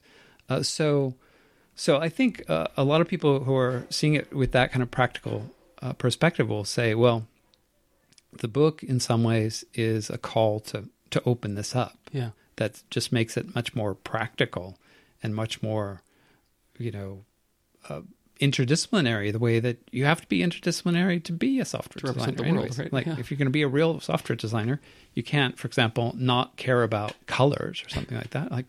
Uh, 0.49 0.61
so, 0.61 1.15
so 1.75 1.97
I 1.97 2.09
think 2.09 2.43
uh, 2.49 2.67
a 2.77 2.83
lot 2.83 3.01
of 3.01 3.07
people 3.07 3.45
who 3.45 3.55
are 3.55 3.85
seeing 3.89 4.13
it 4.13 4.33
with 4.33 4.51
that 4.51 4.71
kind 4.71 4.83
of 4.83 4.91
practical 4.91 5.51
uh, 5.81 5.93
perspective 5.93 6.49
will 6.49 6.65
say, 6.65 6.93
well, 6.93 7.25
the 8.31 8.47
book 8.47 8.83
in 8.83 8.99
some 8.99 9.23
ways 9.23 9.65
is 9.73 10.09
a 10.09 10.17
call 10.17 10.59
to 10.59 10.89
to 11.09 11.21
open 11.25 11.55
this 11.55 11.75
up. 11.75 11.97
Yeah, 12.11 12.29
that 12.55 12.81
just 12.89 13.11
makes 13.11 13.37
it 13.37 13.53
much 13.53 13.75
more 13.75 13.93
practical 13.93 14.77
and 15.21 15.35
much 15.35 15.61
more, 15.61 16.01
you 16.77 16.91
know, 16.91 17.25
uh, 17.89 18.01
interdisciplinary. 18.41 19.31
The 19.31 19.39
way 19.39 19.59
that 19.59 19.77
you 19.91 20.05
have 20.05 20.21
to 20.21 20.27
be 20.27 20.39
interdisciplinary 20.39 21.23
to 21.23 21.31
be 21.31 21.59
a 21.59 21.65
software 21.65 22.13
to 22.13 22.19
designer. 22.19 22.43
Anyways. 22.43 22.77
World, 22.77 22.79
right? 22.79 22.93
Like 22.93 23.05
yeah. 23.05 23.15
if 23.19 23.29
you're 23.29 23.37
going 23.37 23.45
to 23.45 23.51
be 23.51 23.61
a 23.61 23.67
real 23.67 23.99
software 23.99 24.35
designer, 24.35 24.81
you 25.13 25.23
can't, 25.23 25.57
for 25.57 25.67
example, 25.67 26.13
not 26.17 26.57
care 26.57 26.83
about 26.83 27.13
colors 27.27 27.83
or 27.85 27.89
something 27.89 28.17
like 28.17 28.31
that. 28.31 28.51
Like 28.51 28.65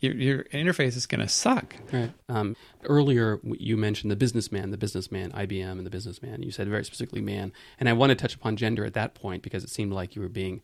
your, 0.00 0.14
your 0.14 0.44
interface 0.44 0.96
is 0.96 1.06
going 1.06 1.20
to 1.20 1.28
suck. 1.28 1.74
Right. 1.90 2.12
Um, 2.28 2.54
earlier, 2.84 3.40
you 3.42 3.76
mentioned 3.76 4.10
the 4.10 4.16
businessman, 4.16 4.70
the 4.70 4.76
businessman, 4.76 5.32
IBM, 5.32 5.72
and 5.72 5.86
the 5.86 5.90
businessman. 5.90 6.42
You 6.42 6.50
said 6.50 6.68
very 6.68 6.84
specifically 6.84 7.22
man, 7.22 7.52
and 7.80 7.88
I 7.88 7.94
want 7.94 8.10
to 8.10 8.16
touch 8.16 8.34
upon 8.34 8.56
gender 8.56 8.84
at 8.84 8.94
that 8.94 9.14
point 9.14 9.42
because 9.42 9.64
it 9.64 9.70
seemed 9.70 9.92
like 9.92 10.14
you 10.14 10.22
were 10.22 10.28
being 10.28 10.60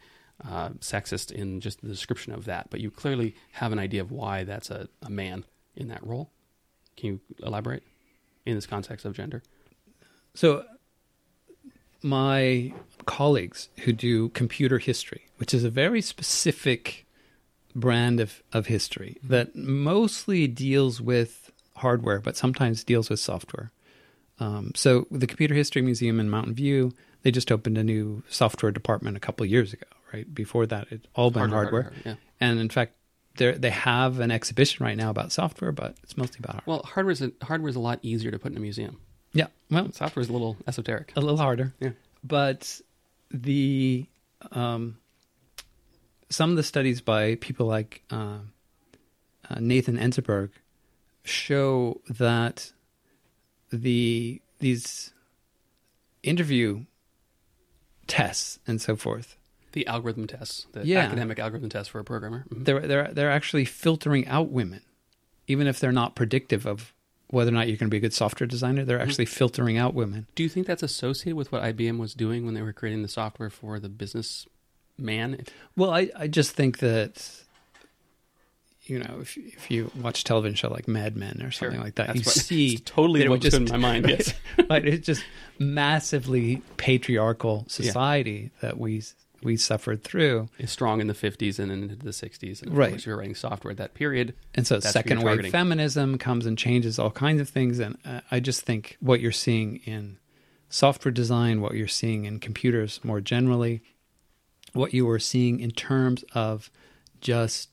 uh, 0.46 0.70
sexist 0.80 1.32
in 1.32 1.60
just 1.60 1.80
the 1.80 1.88
description 1.88 2.32
of 2.32 2.44
that. 2.44 2.68
But 2.70 2.80
you 2.80 2.90
clearly 2.90 3.34
have 3.52 3.72
an 3.72 3.78
idea 3.78 4.02
of 4.02 4.10
why 4.10 4.44
that's 4.44 4.70
a, 4.70 4.88
a 5.02 5.10
man 5.10 5.44
in 5.74 5.88
that 5.88 6.06
role. 6.06 6.30
Can 6.96 7.06
you 7.08 7.20
elaborate 7.44 7.82
in 8.46 8.54
this 8.54 8.66
context 8.66 9.04
of 9.04 9.14
gender? 9.14 9.42
So, 10.34 10.64
my 12.02 12.72
colleagues 13.06 13.68
who 13.80 13.92
do 13.92 14.28
computer 14.30 14.78
history, 14.78 15.22
which 15.38 15.54
is 15.54 15.64
a 15.64 15.70
very 15.70 16.00
specific 16.00 17.06
brand 17.74 18.20
of, 18.20 18.42
of 18.52 18.66
history 18.66 19.16
that 19.22 19.56
mostly 19.56 20.46
deals 20.46 21.00
with 21.00 21.50
hardware, 21.76 22.20
but 22.20 22.36
sometimes 22.36 22.84
deals 22.84 23.10
with 23.10 23.20
software. 23.20 23.72
Um, 24.38 24.72
so 24.74 25.06
the 25.10 25.26
Computer 25.26 25.54
History 25.54 25.82
Museum 25.82 26.20
in 26.20 26.28
Mountain 26.28 26.54
View, 26.54 26.92
they 27.22 27.30
just 27.30 27.50
opened 27.50 27.78
a 27.78 27.84
new 27.84 28.22
software 28.28 28.72
department 28.72 29.16
a 29.16 29.20
couple 29.20 29.46
years 29.46 29.72
ago. 29.72 29.86
Right 30.12 30.32
before 30.32 30.66
that, 30.66 30.92
it 30.92 31.08
all 31.14 31.30
been 31.30 31.50
hardware, 31.50 31.60
hardware. 31.62 31.82
hardware 31.82 32.02
yeah. 32.04 32.14
and 32.40 32.60
in 32.60 32.68
fact, 32.68 32.94
they 33.36 33.70
have 33.70 34.20
an 34.20 34.30
exhibition 34.30 34.84
right 34.84 34.96
now 34.96 35.10
about 35.10 35.32
software, 35.32 35.72
but 35.72 35.96
it's 36.02 36.16
mostly 36.16 36.38
about 36.38 36.54
hardware. 36.54 36.72
Well, 36.74 36.82
hardware 36.84 37.12
is 37.12 37.22
a, 37.22 37.32
hardware 37.42 37.68
is 37.68 37.76
a 37.76 37.80
lot 37.80 37.98
easier 38.02 38.30
to 38.30 38.38
put 38.38 38.52
in 38.52 38.56
a 38.56 38.60
museum. 38.60 39.00
Yeah, 39.32 39.46
well, 39.70 39.90
software 39.92 40.22
is 40.22 40.28
a 40.28 40.32
little 40.32 40.56
esoteric, 40.66 41.12
a 41.16 41.20
little 41.20 41.36
harder. 41.36 41.74
Yeah, 41.80 41.90
but 42.22 42.80
the 43.30 44.06
um, 44.52 44.98
some 46.30 46.50
of 46.50 46.56
the 46.56 46.62
studies 46.62 47.00
by 47.00 47.34
people 47.36 47.66
like 47.66 48.02
uh, 48.10 48.38
uh, 49.50 49.56
Nathan 49.58 49.98
Ensmenger 49.98 50.50
show 51.24 52.00
that 52.08 52.72
the 53.72 54.40
these 54.60 55.12
interview 56.22 56.84
tests 58.06 58.58
and 58.66 58.80
so 58.80 58.96
forth 58.96 59.36
the 59.74 59.86
algorithm 59.86 60.26
tests 60.26 60.66
the 60.72 60.84
yeah. 60.84 61.00
academic 61.00 61.38
algorithm 61.38 61.68
tests 61.68 61.88
for 61.88 61.98
a 61.98 62.04
programmer 62.04 62.44
mm-hmm. 62.48 62.64
they're 62.64 62.80
they're 62.80 63.12
they're 63.12 63.30
actually 63.30 63.64
filtering 63.64 64.26
out 64.26 64.50
women 64.50 64.80
even 65.46 65.66
if 65.66 65.78
they're 65.78 65.92
not 65.92 66.16
predictive 66.16 66.66
of 66.66 66.92
whether 67.28 67.50
or 67.50 67.54
not 67.54 67.68
you're 67.68 67.76
going 67.76 67.88
to 67.88 67.94
be 67.94 67.98
a 67.98 68.00
good 68.00 68.14
software 68.14 68.46
designer 68.46 68.84
they're 68.84 68.98
mm-hmm. 68.98 69.08
actually 69.08 69.24
mm-hmm. 69.26 69.34
filtering 69.34 69.76
out 69.76 69.94
women 69.94 70.26
do 70.34 70.42
you 70.42 70.48
think 70.48 70.66
that's 70.66 70.82
associated 70.82 71.36
with 71.36 71.52
what 71.52 71.62
IBM 71.62 71.98
was 71.98 72.14
doing 72.14 72.44
when 72.44 72.54
they 72.54 72.62
were 72.62 72.72
creating 72.72 73.02
the 73.02 73.08
software 73.08 73.50
for 73.50 73.78
the 73.78 73.88
business 73.88 74.46
man. 74.98 75.44
Well, 75.76 75.90
I, 75.90 76.10
I 76.16 76.26
just 76.28 76.52
think 76.52 76.78
that 76.78 77.30
you 78.82 78.98
know 78.98 79.18
if 79.22 79.36
if 79.36 79.70
you 79.70 79.90
watch 80.00 80.24
television 80.24 80.56
show 80.56 80.68
like 80.68 80.86
Mad 80.88 81.16
Men 81.16 81.42
or 81.42 81.50
something 81.50 81.76
sure. 81.76 81.84
like 81.84 81.94
that, 81.96 82.08
That's 82.08 82.18
you 82.18 82.24
what, 82.24 82.34
see 82.34 82.78
totally 82.78 83.26
what's 83.28 83.42
just, 83.42 83.56
in 83.56 83.64
my 83.64 83.76
mind. 83.76 84.04
Right, 84.04 84.18
yes, 84.58 84.68
right. 84.70 84.86
It's 84.86 85.06
just 85.06 85.24
massively 85.58 86.62
patriarchal 86.76 87.64
society 87.68 88.50
yeah. 88.54 88.68
that 88.68 88.78
we 88.78 89.02
we 89.44 89.56
suffered 89.56 90.02
through. 90.02 90.48
It's 90.58 90.72
strong 90.72 91.00
in 91.00 91.06
the 91.06 91.14
50s 91.14 91.58
and 91.58 91.70
into 91.70 91.96
the 91.96 92.10
60s. 92.10 92.62
And 92.62 92.76
right. 92.76 92.94
If 92.94 93.06
you're 93.06 93.16
writing 93.16 93.34
software 93.34 93.72
at 93.72 93.76
that 93.76 93.94
period. 93.94 94.34
And 94.54 94.66
so 94.66 94.80
second 94.80 95.22
wave 95.22 95.50
feminism 95.50 96.18
comes 96.18 96.46
and 96.46 96.56
changes 96.56 96.98
all 96.98 97.10
kinds 97.10 97.40
of 97.40 97.48
things. 97.48 97.78
And 97.78 97.98
uh, 98.04 98.20
I 98.30 98.40
just 98.40 98.62
think 98.62 98.96
what 99.00 99.20
you're 99.20 99.32
seeing 99.32 99.76
in 99.84 100.18
software 100.68 101.12
design, 101.12 101.60
what 101.60 101.74
you're 101.74 101.86
seeing 101.86 102.24
in 102.24 102.40
computers 102.40 103.00
more 103.04 103.20
generally, 103.20 103.82
what 104.72 104.94
you 104.94 105.06
were 105.06 105.20
seeing 105.20 105.60
in 105.60 105.70
terms 105.70 106.24
of 106.34 106.70
just 107.20 107.68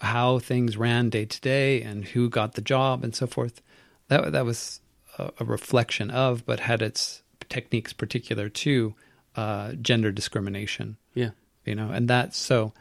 how 0.00 0.38
things 0.38 0.76
ran 0.76 1.10
day 1.10 1.24
to 1.24 1.40
day 1.40 1.82
and 1.82 2.06
who 2.06 2.28
got 2.28 2.54
the 2.54 2.62
job 2.62 3.02
and 3.02 3.14
so 3.14 3.26
forth. 3.26 3.60
That 4.08 4.32
that 4.32 4.44
was 4.44 4.80
a, 5.18 5.30
a 5.40 5.44
reflection 5.44 6.10
of, 6.10 6.44
but 6.46 6.60
had 6.60 6.82
its 6.82 7.22
techniques 7.48 7.92
particular 7.92 8.48
to 8.48 8.94
uh, 9.36 9.72
gender 9.74 10.12
discrimination. 10.12 10.96
Yeah, 11.14 11.30
you 11.64 11.74
know, 11.74 11.90
and 11.90 12.08
that's 12.08 12.36
so. 12.36 12.72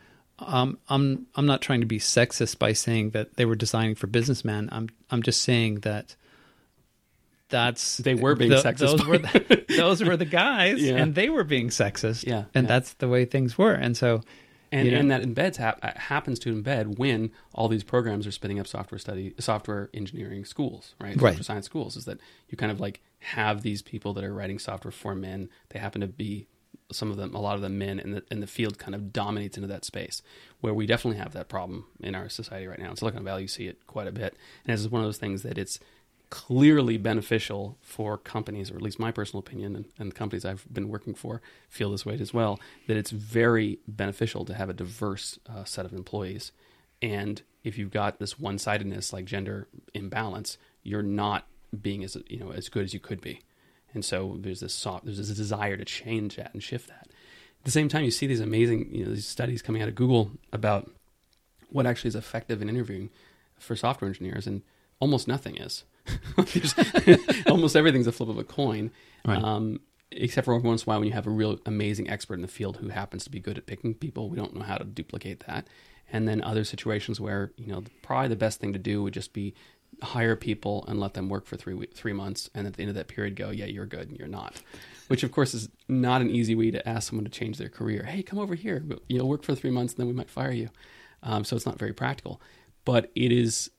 Um, 0.41 0.77
I'm 0.87 1.27
I'm 1.35 1.45
not 1.45 1.61
trying 1.61 1.81
to 1.81 1.85
be 1.85 1.99
sexist 1.99 2.59
by 2.59 2.71
saying 2.71 3.09
that 3.09 3.35
they 3.35 3.43
were 3.45 3.55
designing 3.55 3.95
for 3.95 4.07
businessmen. 4.07 4.69
I'm 4.71 4.87
I'm 5.11 5.21
just 5.21 5.41
saying 5.41 5.81
that 5.81 6.15
that's 7.49 7.97
They 7.97 8.13
were 8.15 8.35
being 8.35 8.51
sexist 8.51 8.77
Those 8.77 9.05
were 9.05 9.17
the, 9.17 9.65
those 9.77 10.03
were 10.03 10.15
the 10.15 10.25
guys, 10.25 10.81
Yeah. 10.81 10.95
and 10.97 11.15
they 11.15 11.29
were 11.29 11.43
being 11.43 11.69
sexist. 11.69 12.25
Yeah, 12.25 12.45
and 12.53 12.65
yeah. 12.65 12.67
that's 12.67 12.93
the 12.93 13.07
way 13.09 13.25
things 13.25 13.57
were. 13.57 13.73
And 13.73 13.97
so, 13.97 14.21
and, 14.71 14.85
you 14.85 14.91
know, 14.91 14.99
and 14.99 15.11
that 15.11 15.23
embeds 15.23 15.57
hap- 15.57 15.79
uh, 15.83 15.91
happens 15.95 16.39
to 16.39 16.53
embed 16.53 16.97
when 16.97 17.31
all 17.53 17.67
these 17.67 17.83
programs 17.83 18.27
are 18.27 18.31
spinning 18.31 18.59
up 18.59 18.67
software 18.67 18.99
study, 18.99 19.33
software 19.39 19.89
engineering 19.93 20.45
schools, 20.45 20.95
right? 20.99 21.15
Right. 21.15 21.31
Software 21.31 21.43
science 21.43 21.65
schools 21.65 21.95
is 21.95 22.05
that 22.05 22.19
you 22.49 22.57
kind 22.57 22.71
of 22.71 22.79
like 22.79 23.01
have 23.19 23.61
these 23.61 23.81
people 23.81 24.13
that 24.13 24.23
are 24.23 24.33
writing 24.33 24.59
software 24.59 24.91
for 24.91 25.15
men. 25.15 25.49
They 25.69 25.79
happen 25.79 26.01
to 26.01 26.07
be 26.07 26.47
some 26.91 27.11
of 27.11 27.17
them, 27.17 27.35
a 27.35 27.41
lot 27.41 27.55
of 27.55 27.61
them 27.61 27.77
men, 27.77 27.99
and 27.99 28.15
the 28.15 28.23
and 28.31 28.41
the 28.41 28.47
field 28.47 28.77
kind 28.77 28.95
of 28.95 29.13
dominates 29.13 29.57
into 29.57 29.67
that 29.67 29.85
space 29.85 30.21
where 30.61 30.73
we 30.73 30.85
definitely 30.85 31.19
have 31.19 31.33
that 31.33 31.47
problem 31.47 31.85
in 31.99 32.15
our 32.15 32.29
society 32.29 32.67
right 32.67 32.79
now. 32.79 32.89
In 32.89 32.95
Silicon 32.95 33.23
Valley, 33.23 33.43
you 33.43 33.47
see 33.47 33.67
it 33.67 33.85
quite 33.87 34.07
a 34.07 34.11
bit, 34.11 34.35
and 34.65 34.73
this 34.73 34.81
is 34.81 34.89
one 34.89 35.01
of 35.01 35.07
those 35.07 35.17
things 35.17 35.43
that 35.43 35.57
it's 35.57 35.79
clearly 36.29 36.97
beneficial 36.97 37.77
for 37.81 38.17
companies, 38.17 38.69
or 38.69 38.75
at 38.75 38.81
least 38.81 38.99
my 38.99 39.11
personal 39.11 39.39
opinion, 39.39 39.75
and, 39.75 39.85
and 39.97 40.15
companies 40.15 40.45
I've 40.45 40.65
been 40.71 40.89
working 40.89 41.15
for 41.15 41.41
feel 41.67 41.91
this 41.91 42.05
way 42.05 42.19
as 42.19 42.33
well, 42.33 42.59
that 42.87 42.97
it's 42.97 43.11
very 43.11 43.79
beneficial 43.87 44.45
to 44.45 44.53
have 44.53 44.69
a 44.69 44.73
diverse 44.73 45.39
uh, 45.49 45.63
set 45.63 45.85
of 45.85 45.93
employees. 45.93 46.51
And 47.01 47.41
if 47.63 47.77
you've 47.77 47.91
got 47.91 48.19
this 48.19 48.39
one 48.39 48.57
sidedness 48.57 49.11
like 49.11 49.25
gender 49.25 49.67
imbalance, 49.93 50.57
you're 50.83 51.01
not 51.01 51.47
being 51.81 52.03
as 52.03 52.17
you 52.27 52.39
know 52.39 52.51
as 52.51 52.69
good 52.69 52.83
as 52.83 52.93
you 52.93 52.99
could 52.99 53.21
be. 53.21 53.41
And 53.93 54.05
so 54.05 54.37
there's 54.39 54.59
this 54.59 54.73
soft, 54.73 55.05
there's 55.05 55.17
this 55.17 55.29
desire 55.29 55.77
to 55.77 55.85
change 55.85 56.35
that 56.35 56.53
and 56.53 56.61
shift 56.61 56.87
that. 56.89 57.07
At 57.59 57.65
the 57.65 57.71
same 57.71 57.89
time, 57.89 58.03
you 58.03 58.11
see 58.11 58.27
these 58.27 58.39
amazing 58.39 58.93
you 58.93 59.05
know 59.05 59.11
these 59.11 59.27
studies 59.27 59.61
coming 59.61 59.81
out 59.81 59.89
of 59.89 59.95
Google 59.95 60.31
about 60.53 60.91
what 61.69 61.85
actually 61.85 62.09
is 62.09 62.15
effective 62.15 62.61
in 62.61 62.69
interviewing 62.69 63.09
for 63.57 63.75
software 63.75 64.07
engineers, 64.07 64.47
and 64.47 64.61
almost 64.99 65.27
nothing 65.27 65.57
is. 65.57 65.83
Almost 67.47 67.75
everything's 67.75 68.07
a 68.07 68.11
flip 68.11 68.29
of 68.29 68.37
a 68.37 68.43
coin, 68.43 68.91
Right. 69.25 69.43
um, 69.43 69.81
except 70.11 70.45
for 70.45 70.57
once 70.57 70.83
in 70.83 70.85
a 70.85 70.87
while 70.89 70.99
when 70.99 71.07
you 71.07 71.13
have 71.13 71.27
a 71.27 71.31
real 71.31 71.59
amazing 71.65 72.09
expert 72.09 72.35
in 72.35 72.41
the 72.41 72.47
field 72.47 72.77
who 72.77 72.89
happens 72.89 73.23
to 73.25 73.29
be 73.29 73.39
good 73.39 73.57
at 73.57 73.65
picking 73.65 73.93
people. 73.93 74.29
We 74.29 74.37
don't 74.37 74.55
know 74.55 74.63
how 74.63 74.77
to 74.77 74.83
duplicate 74.83 75.41
that. 75.47 75.67
And 76.11 76.27
then 76.27 76.41
other 76.41 76.63
situations 76.63 77.19
where 77.19 77.51
you 77.57 77.67
know 77.67 77.83
probably 78.01 78.29
the 78.29 78.35
best 78.35 78.59
thing 78.59 78.73
to 78.73 78.79
do 78.79 79.03
would 79.03 79.13
just 79.13 79.33
be 79.33 79.53
hire 80.01 80.35
people 80.35 80.85
and 80.87 80.99
let 80.99 81.13
them 81.13 81.29
work 81.29 81.45
for 81.45 81.55
three 81.57 81.85
three 81.93 82.13
months, 82.13 82.49
and 82.55 82.65
at 82.65 82.73
the 82.75 82.81
end 82.81 82.89
of 82.89 82.95
that 82.95 83.07
period, 83.07 83.35
go, 83.35 83.49
yeah, 83.51 83.65
you're 83.65 83.85
good, 83.85 84.09
and 84.09 84.17
you're 84.17 84.27
not. 84.27 84.61
Which 85.07 85.23
of 85.23 85.31
course 85.31 85.53
is 85.53 85.69
not 85.87 86.21
an 86.21 86.29
easy 86.29 86.55
way 86.55 86.71
to 86.71 86.87
ask 86.89 87.09
someone 87.09 87.25
to 87.25 87.31
change 87.31 87.57
their 87.57 87.69
career. 87.69 88.03
Hey, 88.03 88.23
come 88.23 88.39
over 88.39 88.55
here. 88.55 88.83
You'll 89.07 89.27
work 89.29 89.43
for 89.43 89.53
three 89.55 89.71
months, 89.71 89.93
and 89.93 89.99
then 89.99 90.07
we 90.07 90.13
might 90.13 90.29
fire 90.29 90.51
you. 90.51 90.69
Um, 91.21 91.43
so 91.43 91.55
it's 91.55 91.65
not 91.65 91.77
very 91.77 91.93
practical, 91.93 92.41
but 92.85 93.11
it 93.15 93.31
is. 93.31 93.69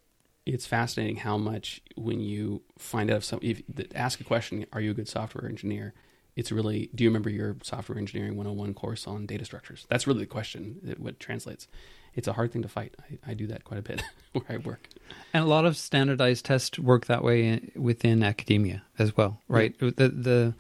It's 0.47 0.67
fascinating 0.67 1.17
how 1.17 1.37
much 1.37 1.81
when 1.97 2.21
you 2.21 2.63
find 2.79 3.11
out 3.11 3.19
if 3.19 3.25
some 3.25 3.41
if 3.43 3.63
ask 3.95 4.21
a 4.21 4.25
question, 4.25 4.67
are 4.73 4.81
you 4.81 4.91
a 4.91 4.95
good 4.95 5.09
software 5.09 5.49
engineer? 5.49 5.95
It's 6.37 6.51
really, 6.53 6.89
do 6.95 7.05
you 7.05 7.11
remember 7.11 7.29
your 7.29 7.57
software 7.63 7.99
engineering 7.99 8.37
101 8.37 8.75
course 8.75 9.07
on 9.07 9.27
data 9.27 9.45
structures? 9.45 9.87
That's 9.91 10.07
really 10.07 10.21
the 10.21 10.27
question. 10.27 10.79
That, 10.85 11.01
what 11.01 11.21
translates. 11.21 11.69
It's 12.15 12.29
a 12.29 12.33
hard 12.33 12.53
thing 12.53 12.63
to 12.63 12.69
fight. 12.69 12.97
I, 12.99 13.33
I 13.33 13.35
do 13.35 13.47
that 13.49 13.65
quite 13.65 13.79
a 13.79 13.83
bit 13.83 14.03
where 14.33 14.45
I 14.49 14.57
work. 14.57 14.89
And 15.33 15.45
a 15.45 15.47
lot 15.47 15.65
of 15.65 15.77
standardized 15.77 16.45
tests 16.45 16.79
work 16.79 17.07
that 17.07 17.23
way 17.23 17.71
within 17.77 18.23
academia 18.23 18.83
as 18.99 19.17
well, 19.17 19.41
right? 19.49 19.79
The 19.79 19.91
the 19.91 20.55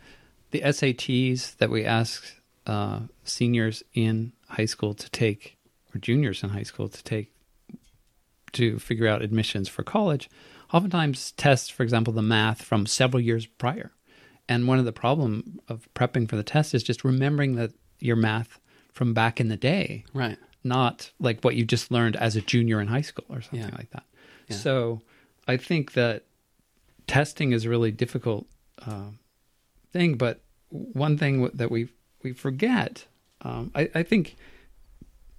the 0.51 0.61
SATs 0.61 1.57
that 1.59 1.71
we 1.71 1.85
ask 1.85 2.25
uh, 2.67 3.01
seniors 3.25 3.83
in 3.95 4.33
high 4.49 4.65
school 4.67 4.95
to 4.95 5.11
take, 5.11 5.57
or 5.95 5.99
juniors 5.99 6.43
in 6.43 6.51
high 6.51 6.63
school 6.63 6.89
to 6.89 7.03
take, 7.03 7.33
to 8.55 8.79
figure 8.79 9.07
out 9.07 9.23
admissions 9.23 9.69
for 9.69 9.83
college, 9.83 10.29
oftentimes 10.73 11.33
test, 11.33 11.73
for 11.73 11.83
example, 11.83 12.13
the 12.13 12.23
math 12.23 12.63
from 12.63 12.87
several 12.87 13.21
years 13.21 13.47
prior. 13.47 13.93
And 14.49 14.67
one 14.67 14.79
of 14.79 14.85
the 14.85 14.93
problem 14.93 15.61
of 15.69 15.89
prepping 15.95 16.29
for 16.29 16.37
the 16.37 16.43
test 16.43 16.75
is 16.75 16.83
just 16.83 17.05
remembering 17.05 17.55
that 17.57 17.73
your 18.01 18.17
math 18.17 18.59
from 18.93 19.15
back 19.15 19.41
in 19.41 19.49
the 19.49 19.57
day 19.57 20.05
Right. 20.13 20.39
not 20.65 21.11
like 21.21 21.43
what 21.43 21.55
you 21.55 21.65
just 21.65 21.91
learned 21.93 22.17
as 22.17 22.35
a 22.37 22.41
junior 22.41 22.81
in 22.81 22.89
high 22.89 23.01
school 23.03 23.25
or 23.29 23.41
something 23.41 23.61
Yeah. 23.69 23.77
like 23.77 23.91
that. 23.91 24.05
Yeah. 24.49 24.57
So 24.57 25.03
I 25.47 25.57
think 25.57 25.93
that 25.93 26.25
testing 27.07 27.53
is 27.53 27.65
a 27.65 27.69
really 27.71 27.91
difficult 27.93 28.47
uh, 28.87 29.11
thing. 29.93 30.15
But 30.17 30.41
one 30.71 31.17
thing 31.19 31.35
w- 31.43 31.57
that 31.57 31.71
we 31.71 31.89
we 32.23 32.33
forget, 32.33 33.07
um, 33.43 33.71
I, 33.75 33.89
I 33.95 34.03
think 34.03 34.37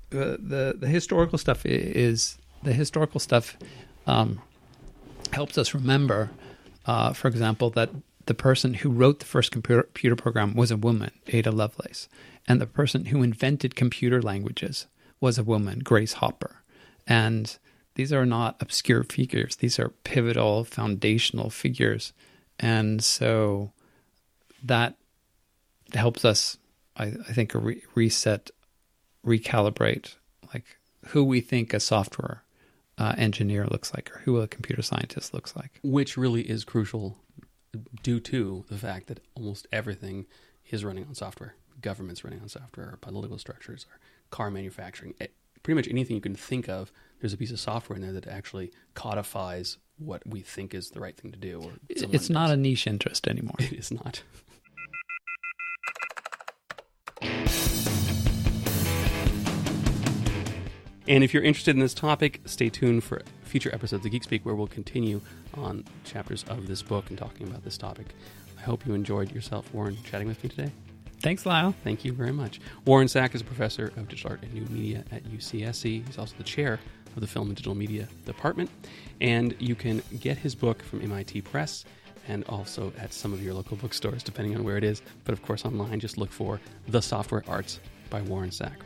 the, 0.09 0.37
the 0.41 0.75
the 0.79 0.87
historical 0.87 1.37
stuff 1.37 1.65
is 1.65 2.37
the 2.63 2.73
historical 2.73 3.19
stuff 3.19 3.57
um, 4.07 4.41
helps 5.33 5.57
us 5.57 5.73
remember, 5.73 6.31
uh, 6.85 7.13
for 7.13 7.27
example, 7.27 7.69
that 7.71 7.89
the 8.25 8.33
person 8.33 8.75
who 8.75 8.89
wrote 8.89 9.19
the 9.19 9.25
first 9.25 9.51
computer, 9.51 9.83
computer 9.83 10.15
program 10.15 10.53
was 10.53 10.71
a 10.71 10.77
woman, 10.77 11.11
Ada 11.27 11.51
Lovelace, 11.51 12.07
and 12.47 12.61
the 12.61 12.67
person 12.67 13.05
who 13.05 13.23
invented 13.23 13.75
computer 13.75 14.21
languages 14.21 14.87
was 15.19 15.37
a 15.37 15.43
woman, 15.43 15.79
Grace 15.79 16.13
Hopper. 16.13 16.61
And 17.07 17.57
these 17.95 18.13
are 18.13 18.25
not 18.25 18.57
obscure 18.61 19.03
figures; 19.03 19.57
these 19.57 19.79
are 19.79 19.89
pivotal, 20.03 20.63
foundational 20.63 21.49
figures, 21.49 22.13
and 22.59 23.03
so 23.03 23.71
that 24.63 24.95
helps 25.93 26.23
us, 26.23 26.57
I, 26.95 27.05
I 27.27 27.33
think, 27.33 27.53
re- 27.53 27.81
reset, 27.95 28.51
recalibrate, 29.25 30.15
like 30.53 30.77
who 31.07 31.23
we 31.23 31.41
think 31.41 31.73
a 31.73 31.79
software 31.79 32.43
uh, 33.01 33.13
engineer 33.17 33.63
looks 33.73 33.89
like, 33.95 34.05
or 34.15 34.19
who 34.25 34.33
a 34.39 34.47
computer 34.47 34.81
scientist 34.81 35.33
looks 35.33 35.55
like. 35.55 35.71
which 35.83 36.11
really 36.23 36.43
is 36.55 36.63
crucial 36.73 37.17
due 38.03 38.19
to 38.19 38.65
the 38.69 38.77
fact 38.77 39.07
that 39.07 39.19
almost 39.35 39.67
everything 39.71 40.25
is 40.69 40.83
running 40.85 41.05
on 41.09 41.15
software. 41.15 41.53
Government's 41.81 42.23
running 42.23 42.41
on 42.41 42.49
software, 42.49 42.87
or 42.93 42.97
political 42.97 43.37
structures, 43.37 43.85
or 43.91 43.95
car 44.29 44.49
manufacturing. 44.51 45.13
Eh, 45.21 45.27
Pretty 45.63 45.75
much 45.75 45.87
anything 45.87 46.15
you 46.15 46.21
can 46.21 46.33
think 46.35 46.67
of, 46.67 46.91
there's 47.19 47.33
a 47.33 47.37
piece 47.37 47.51
of 47.51 47.59
software 47.59 47.95
in 47.95 48.01
there 48.01 48.13
that 48.13 48.25
actually 48.27 48.71
codifies 48.95 49.77
what 49.99 50.21
we 50.25 50.39
think 50.41 50.73
is 50.73 50.89
the 50.89 50.99
right 50.99 51.15
thing 51.15 51.31
to 51.31 51.37
do. 51.37 51.61
Or 51.61 51.71
It's 51.87 52.29
not 52.31 52.47
does. 52.47 52.53
a 52.53 52.57
niche 52.57 52.87
interest 52.87 53.27
anymore. 53.27 53.55
It 53.59 53.73
is 53.73 53.91
not. 53.91 54.23
And 61.11 61.25
if 61.25 61.33
you're 61.33 61.43
interested 61.43 61.75
in 61.75 61.81
this 61.81 61.93
topic, 61.93 62.39
stay 62.45 62.69
tuned 62.69 63.03
for 63.03 63.21
future 63.43 63.69
episodes 63.75 64.05
of 64.05 64.13
Geek 64.13 64.23
Speak, 64.23 64.45
where 64.45 64.55
we'll 64.55 64.67
continue 64.67 65.19
on 65.55 65.83
chapters 66.05 66.45
of 66.47 66.67
this 66.67 66.81
book 66.81 67.09
and 67.09 67.17
talking 67.17 67.49
about 67.49 67.65
this 67.65 67.77
topic. 67.77 68.05
I 68.57 68.61
hope 68.61 68.85
you 68.85 68.93
enjoyed 68.93 69.29
yourself, 69.33 69.73
Warren, 69.73 69.97
chatting 70.05 70.29
with 70.29 70.41
me 70.41 70.49
today. 70.49 70.71
Thanks, 71.19 71.45
Lyle. 71.45 71.75
Thank 71.83 72.05
you 72.05 72.13
very 72.13 72.31
much. 72.31 72.61
Warren 72.85 73.09
Sack 73.09 73.35
is 73.35 73.41
a 73.41 73.43
professor 73.43 73.87
of 73.97 74.07
digital 74.07 74.31
art 74.31 74.41
and 74.41 74.53
new 74.53 74.65
media 74.73 75.03
at 75.11 75.25
UCSC. 75.25 76.07
He's 76.07 76.17
also 76.17 76.33
the 76.37 76.45
chair 76.45 76.79
of 77.13 77.19
the 77.19 77.27
Film 77.27 77.47
and 77.47 77.57
Digital 77.57 77.75
Media 77.75 78.07
Department. 78.23 78.69
And 79.19 79.53
you 79.59 79.75
can 79.75 80.01
get 80.21 80.37
his 80.37 80.55
book 80.55 80.81
from 80.81 81.01
MIT 81.01 81.41
Press 81.41 81.83
and 82.29 82.45
also 82.45 82.93
at 82.97 83.11
some 83.11 83.33
of 83.33 83.43
your 83.43 83.53
local 83.53 83.75
bookstores, 83.75 84.23
depending 84.23 84.55
on 84.55 84.63
where 84.63 84.77
it 84.77 84.85
is. 84.85 85.01
But 85.25 85.33
of 85.33 85.41
course, 85.41 85.65
online, 85.65 85.99
just 85.99 86.17
look 86.17 86.31
for 86.31 86.61
The 86.87 87.01
Software 87.01 87.43
Arts 87.49 87.81
by 88.09 88.21
Warren 88.21 88.51
Sack. 88.51 88.79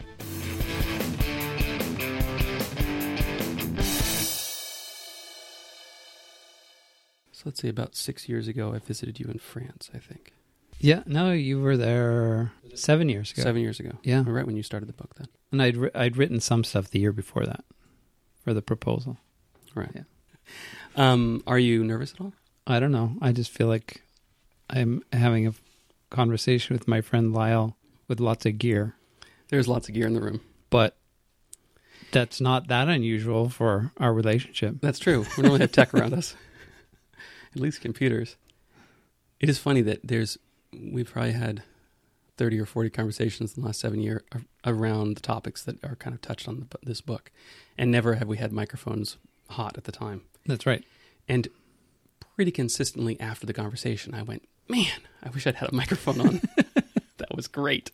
Let's 7.45 7.61
say 7.61 7.69
about 7.69 7.95
six 7.95 8.27
years 8.27 8.47
ago, 8.47 8.73
I 8.73 8.79
visited 8.79 9.19
you 9.19 9.27
in 9.31 9.39
France, 9.39 9.89
I 9.93 9.99
think. 9.99 10.33
Yeah, 10.79 11.03
no, 11.05 11.31
you 11.31 11.61
were 11.61 11.77
there 11.77 12.51
seven 12.73 13.07
years 13.07 13.31
ago. 13.31 13.43
Seven 13.43 13.61
years 13.61 13.79
ago. 13.79 13.91
Yeah, 14.03 14.23
Right 14.27 14.45
when 14.45 14.57
you 14.57 14.63
started 14.63 14.89
the 14.89 14.93
book, 14.93 15.15
then. 15.15 15.27
and 15.53 15.61
I'd 15.61 15.77
ri- 15.77 15.91
I'd 15.95 16.17
written 16.17 16.41
some 16.41 16.63
stuff 16.65 16.89
the 16.89 16.99
year 16.99 17.13
before 17.13 17.45
that 17.45 17.63
for 18.43 18.53
the 18.53 18.61
proposal. 18.61 19.17
Right. 19.73 19.91
Yeah. 19.95 20.01
Um, 20.95 21.43
are 21.47 21.57
you 21.59 21.83
nervous 21.83 22.13
at 22.13 22.21
all? 22.21 22.33
I 22.67 22.79
don't 22.79 22.91
know. 22.91 23.15
I 23.21 23.31
just 23.31 23.51
feel 23.51 23.67
like 23.67 24.01
I'm 24.69 25.01
having 25.13 25.47
a 25.47 25.53
conversation 26.09 26.75
with 26.75 26.87
my 26.87 26.99
friend 27.01 27.33
Lyle 27.33 27.77
with 28.07 28.19
lots 28.19 28.45
of 28.45 28.57
gear, 28.57 28.95
There's 29.49 29.67
lots 29.67 29.87
of 29.87 29.95
gear 29.95 30.07
in 30.07 30.13
the 30.13 30.21
room. 30.21 30.41
but 30.69 30.97
that's 32.11 32.39
not 32.39 32.67
that 32.67 32.87
unusual 32.87 33.49
for 33.49 33.91
our 33.97 34.13
relationship. 34.13 34.75
That's 34.81 34.99
true. 34.99 35.25
We 35.37 35.43
don't 35.43 35.59
have 35.61 35.71
tech 35.71 35.93
around 35.93 36.13
us. 36.13 36.35
At 37.55 37.61
least 37.61 37.81
computers. 37.81 38.35
It 39.39 39.49
is 39.49 39.57
funny 39.57 39.81
that 39.81 40.01
there's 40.03 40.37
we've 40.73 41.09
probably 41.09 41.31
had 41.31 41.63
thirty 42.37 42.59
or 42.59 42.65
forty 42.65 42.89
conversations 42.89 43.55
in 43.55 43.61
the 43.61 43.67
last 43.67 43.79
seven 43.79 44.01
years 44.01 44.21
around 44.65 45.15
the 45.15 45.21
topics 45.21 45.63
that 45.63 45.83
are 45.83 45.95
kind 45.95 46.13
of 46.13 46.21
touched 46.21 46.47
on 46.47 46.67
the, 46.69 46.77
this 46.83 47.01
book, 47.01 47.31
and 47.77 47.91
never 47.91 48.15
have 48.15 48.27
we 48.27 48.37
had 48.37 48.51
microphones 48.51 49.17
hot 49.51 49.77
at 49.77 49.85
the 49.85 49.91
time. 49.91 50.23
That's 50.45 50.65
right. 50.65 50.83
And 51.27 51.47
pretty 52.35 52.51
consistently 52.51 53.19
after 53.19 53.45
the 53.45 53.53
conversation, 53.53 54.13
I 54.13 54.23
went, 54.23 54.47
"Man, 54.67 55.01
I 55.23 55.29
wish 55.29 55.47
I'd 55.47 55.55
had 55.55 55.69
a 55.69 55.75
microphone 55.75 56.19
on. 56.21 56.41
that 57.17 57.35
was 57.35 57.47
great." 57.47 57.91